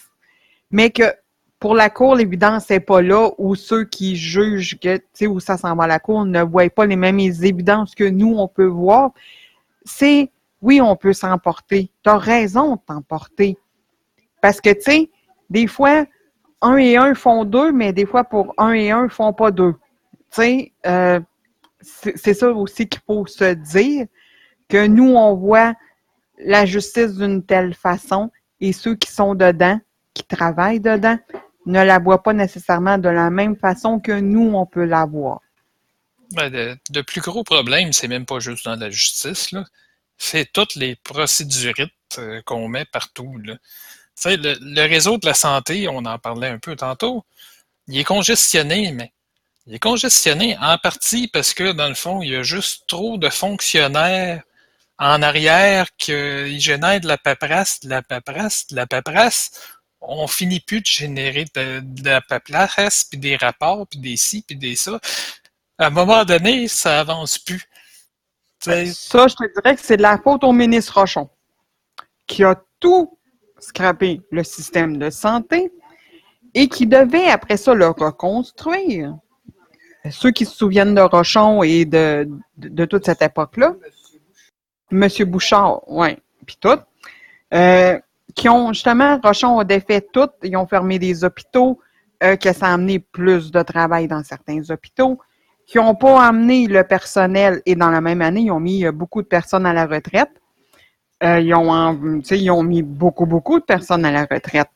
[0.72, 1.03] mais que
[1.61, 5.39] pour la Cour, l'évidence n'est pas là, ou ceux qui jugent que, tu sais, où
[5.39, 8.47] ça s'en va à la Cour ne voient pas les mêmes évidences que nous, on
[8.47, 9.11] peut voir.
[9.85, 10.31] C'est,
[10.63, 11.91] oui, on peut s'emporter.
[12.03, 13.59] Tu as raison de t'emporter.
[14.41, 15.11] Parce que, tu sais,
[15.51, 16.05] des fois,
[16.61, 19.73] un et un font deux, mais des fois, pour un et un, font pas deux.
[20.31, 21.19] Tu sais, euh,
[21.79, 24.07] c'est ça aussi qu'il faut se dire,
[24.67, 25.75] que nous, on voit
[26.39, 29.79] la justice d'une telle façon et ceux qui sont dedans,
[30.15, 31.19] qui travaillent dedans,
[31.65, 35.41] ne la voient pas nécessairement de la même façon que nous, on peut la voir.
[36.31, 39.53] Ben, de, plus gros problèmes, c'est même pas juste dans la justice,
[40.17, 43.38] c'est toutes les procédurites euh, qu'on met partout.
[43.38, 43.57] Le,
[44.25, 47.25] le, réseau de la santé, on en parlait un peu tantôt,
[47.88, 49.11] il est congestionné, mais
[49.67, 53.17] il est congestionné en partie parce que, dans le fond, il y a juste trop
[53.17, 54.43] de fonctionnaires
[54.97, 59.51] en arrière qu'ils génèrent de la paperasse, de la paperasse, de la paperasse.
[60.02, 64.56] On finit plus de générer de, la paperasse, puis des rapports, puis des ci, puis
[64.56, 64.99] des ça.
[65.78, 67.61] À un moment donné, ça avance plus.
[68.60, 68.84] Ça,
[69.28, 71.30] je te dirais que c'est de la faute au ministre Rochon,
[72.28, 73.18] qui a tout
[73.60, 75.72] scrappé le système de santé
[76.53, 79.15] et qui devait après ça le reconstruire.
[80.10, 83.76] Ceux qui se souviennent de Rochon et de, de, toute cette époque-là,
[84.90, 86.80] Monsieur Bouchard, oui, puis tout,
[87.53, 87.99] euh,
[88.36, 91.80] qui ont justement, Rochon a défait tout, ils ont fermé des hôpitaux,
[92.24, 95.20] euh, que ça a amené plus de travail dans certains hôpitaux,
[95.66, 98.91] qui n'ont pas amené le personnel, et dans la même année, ils ont mis euh,
[98.91, 100.30] beaucoup de personnes à la retraite.
[101.24, 104.70] Euh, ils, ont, mis beaucoup, beaucoup de personnes à la retraite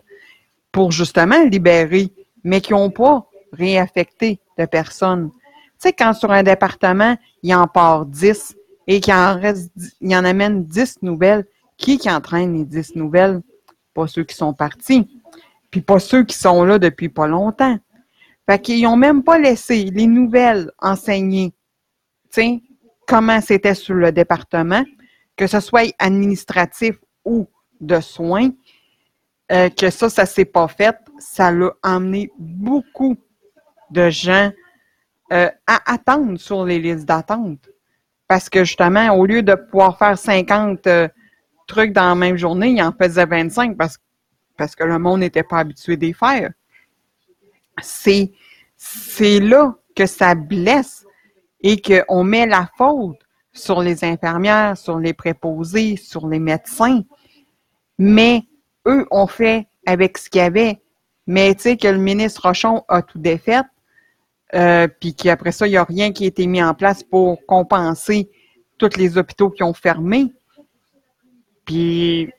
[0.72, 2.12] pour justement libérer,
[2.44, 5.32] mais qui n'ont pas réaffecté de personnes.
[5.32, 8.56] Tu sais, quand sur un département, il en part 10
[8.88, 11.46] et qu'il en en amène 10 nouvelles,
[11.78, 13.42] qui qui entraîne les 10 nouvelles?
[13.94, 15.08] Pas ceux qui sont partis,
[15.72, 17.78] puis pas ceux qui sont là depuis pas longtemps.
[18.50, 21.54] Fait qu'ils n'ont même pas laissé les nouvelles enseigner,
[22.32, 22.62] tu
[23.08, 24.84] comment c'était sur le département,
[25.36, 27.48] que ce soit administratif ou
[27.82, 28.50] de soins,
[29.52, 30.98] euh, que ça, ça s'est pas fait.
[31.20, 33.16] Ça l'a emmené beaucoup
[33.92, 34.52] de gens
[35.32, 37.70] euh, à attendre sur les listes d'attente.
[38.28, 41.08] Parce que justement, au lieu de pouvoir faire 50 euh,
[41.66, 43.98] trucs dans la même journée, il en faisait 25 parce,
[44.76, 46.52] que le monde n'était pas habitué d'y faire.
[47.82, 48.32] C'est,
[48.78, 51.06] c'est là que ça blesse
[51.62, 53.18] et qu'on met la faute
[53.52, 57.02] sur les infirmières, sur les préposés, sur les médecins.
[57.98, 58.44] Mais
[58.86, 60.82] eux ont fait avec ce qu'il y avait.
[61.28, 63.62] Mais tu sais que le ministre Rochon a tout défait,
[64.54, 67.44] euh, puis qu'après ça, il n'y a rien qui a été mis en place pour
[67.48, 68.30] compenser
[68.78, 70.34] tous les hôpitaux qui ont fermé.
[71.66, 72.30] Puis,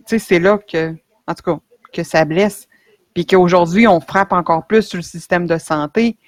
[0.00, 0.94] tu sais, c'est là que,
[1.26, 1.58] en tout cas,
[1.92, 2.68] que ça blesse.
[3.14, 6.18] Puis qu'aujourd'hui, on frappe encore plus sur le système de santé.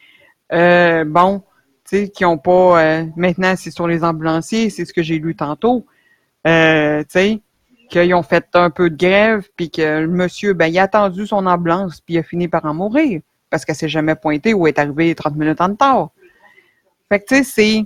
[0.52, 1.42] Euh, bon,
[1.84, 2.82] tu sais, qui n'ont pas.
[2.82, 5.84] Euh, maintenant, c'est sur les ambulanciers, c'est ce que j'ai lu tantôt.
[6.46, 7.40] Euh, tu sais,
[7.90, 11.26] qu'ils ont fait un peu de grève, puis que le monsieur, ben, il a attendu
[11.26, 13.20] son ambulance, puis il a fini par en mourir,
[13.50, 16.10] parce qu'elle s'est jamais pointée ou est arrivée 30 minutes en retard.
[17.08, 17.84] Fait que, tu sais, c'est,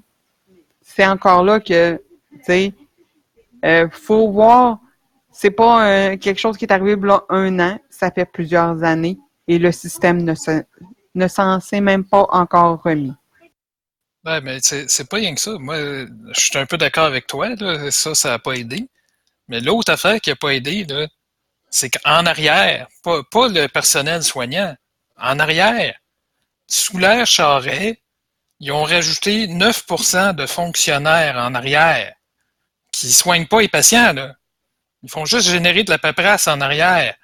[0.82, 1.96] c'est encore là que,
[2.32, 2.72] tu sais,
[3.64, 4.78] euh, faut voir,
[5.32, 9.18] c'est pas quelque chose qui est arrivé là un an, ça fait plusieurs années,
[9.48, 10.62] et le système ne, se,
[11.14, 13.12] ne s'en s'est même pas encore remis.
[14.22, 15.52] Ben, mais c'est pas rien que ça.
[15.58, 17.48] Moi, je suis un peu d'accord avec toi.
[17.90, 18.86] Ça, ça n'a pas aidé.
[19.48, 20.86] Mais l'autre affaire qui n'a pas aidé,
[21.70, 24.76] c'est qu'en arrière, pas, pas, le personnel soignant,
[25.16, 25.98] en arrière,
[26.66, 28.00] sous l'air charret,
[28.60, 32.14] ils ont rajouté 9% de fonctionnaires en arrière
[32.92, 34.12] qui ne soignent pas les patients.
[34.12, 34.34] Là.
[35.02, 37.14] Ils font juste générer de la paperasse en arrière.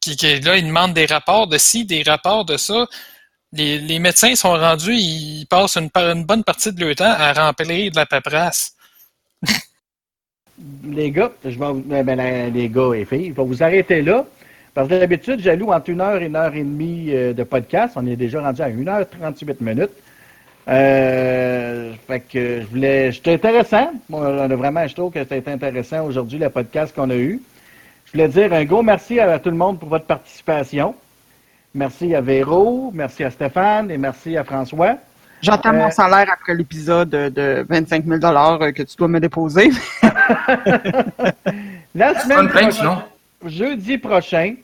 [0.00, 2.86] Qui, là, ils demandent des rapports de ci, des rapports de ça
[3.52, 5.90] les, médecins sont rendus, ils passent une,
[6.24, 8.76] bonne partie de leur temps à remplir de la paperasse.
[10.84, 14.24] les gars, je vais, ben, ben les gars filles, vous arrêter là.
[14.72, 17.94] Parce que d'habitude, j'alloue entre une heure et une heure et demie euh, de podcast.
[17.96, 19.90] On est déjà rendu à 1h38 minutes.
[20.70, 23.12] Euh, fait que je voulais.
[23.12, 23.90] C'était intéressant.
[24.10, 27.40] on a vraiment, je trouve que c'était intéressant aujourd'hui, le podcast qu'on a eu.
[28.06, 30.94] Je voulais dire un gros merci à tout le monde pour votre participation.
[31.74, 34.96] Merci à Véro, merci à Stéphane et merci à François.
[35.40, 39.70] J'entends mon euh, salaire après l'épisode de 25 000 euh, que tu dois me déposer.
[41.94, 42.98] La semaine prochaine,
[43.46, 44.54] jeudi prochain,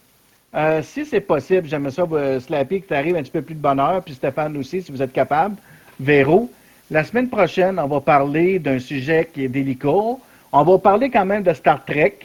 [0.55, 2.05] euh, si c'est possible, j'aimerais ça,
[2.41, 5.01] Slappy, que tu arrives un petit peu plus de bonheur, puis Stéphane aussi, si vous
[5.01, 5.57] êtes capable.
[6.01, 6.51] Véro,
[6.91, 9.89] la semaine prochaine, on va parler d'un sujet qui est délicat.
[10.53, 12.19] On va parler quand même de Star Trek.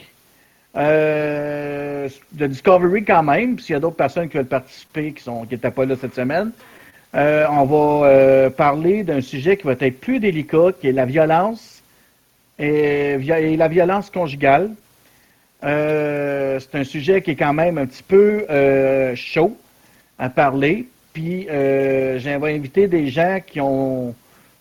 [0.74, 5.44] Euh, de Discovery quand même, s'il y a d'autres personnes qui veulent participer qui sont
[5.44, 6.50] qui n'étaient pas là cette semaine.
[7.14, 11.04] Euh, on va euh, parler d'un sujet qui va être plus délicat, qui est la
[11.04, 11.82] violence
[12.58, 14.70] et, et la violence conjugale.
[15.64, 19.56] Euh, c'est un sujet qui est quand même un petit peu euh, chaud
[20.18, 20.88] à parler.
[21.12, 24.14] Puis euh, j'aimerais inviter des gens qui ont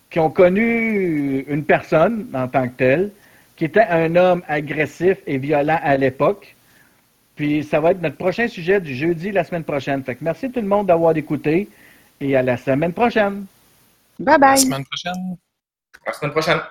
[0.10, 3.11] qui ont connu une personne en tant que telle,
[3.56, 6.53] qui était un homme agressif et violent à l'époque.
[7.36, 10.03] Puis ça va être notre prochain sujet du jeudi la semaine prochaine.
[10.03, 11.69] Fait que merci tout le monde d'avoir écouté
[12.19, 13.45] et à la semaine prochaine.
[14.19, 14.49] Bye bye.
[14.52, 15.38] La semaine prochaine.
[16.06, 16.61] À la semaine prochaine.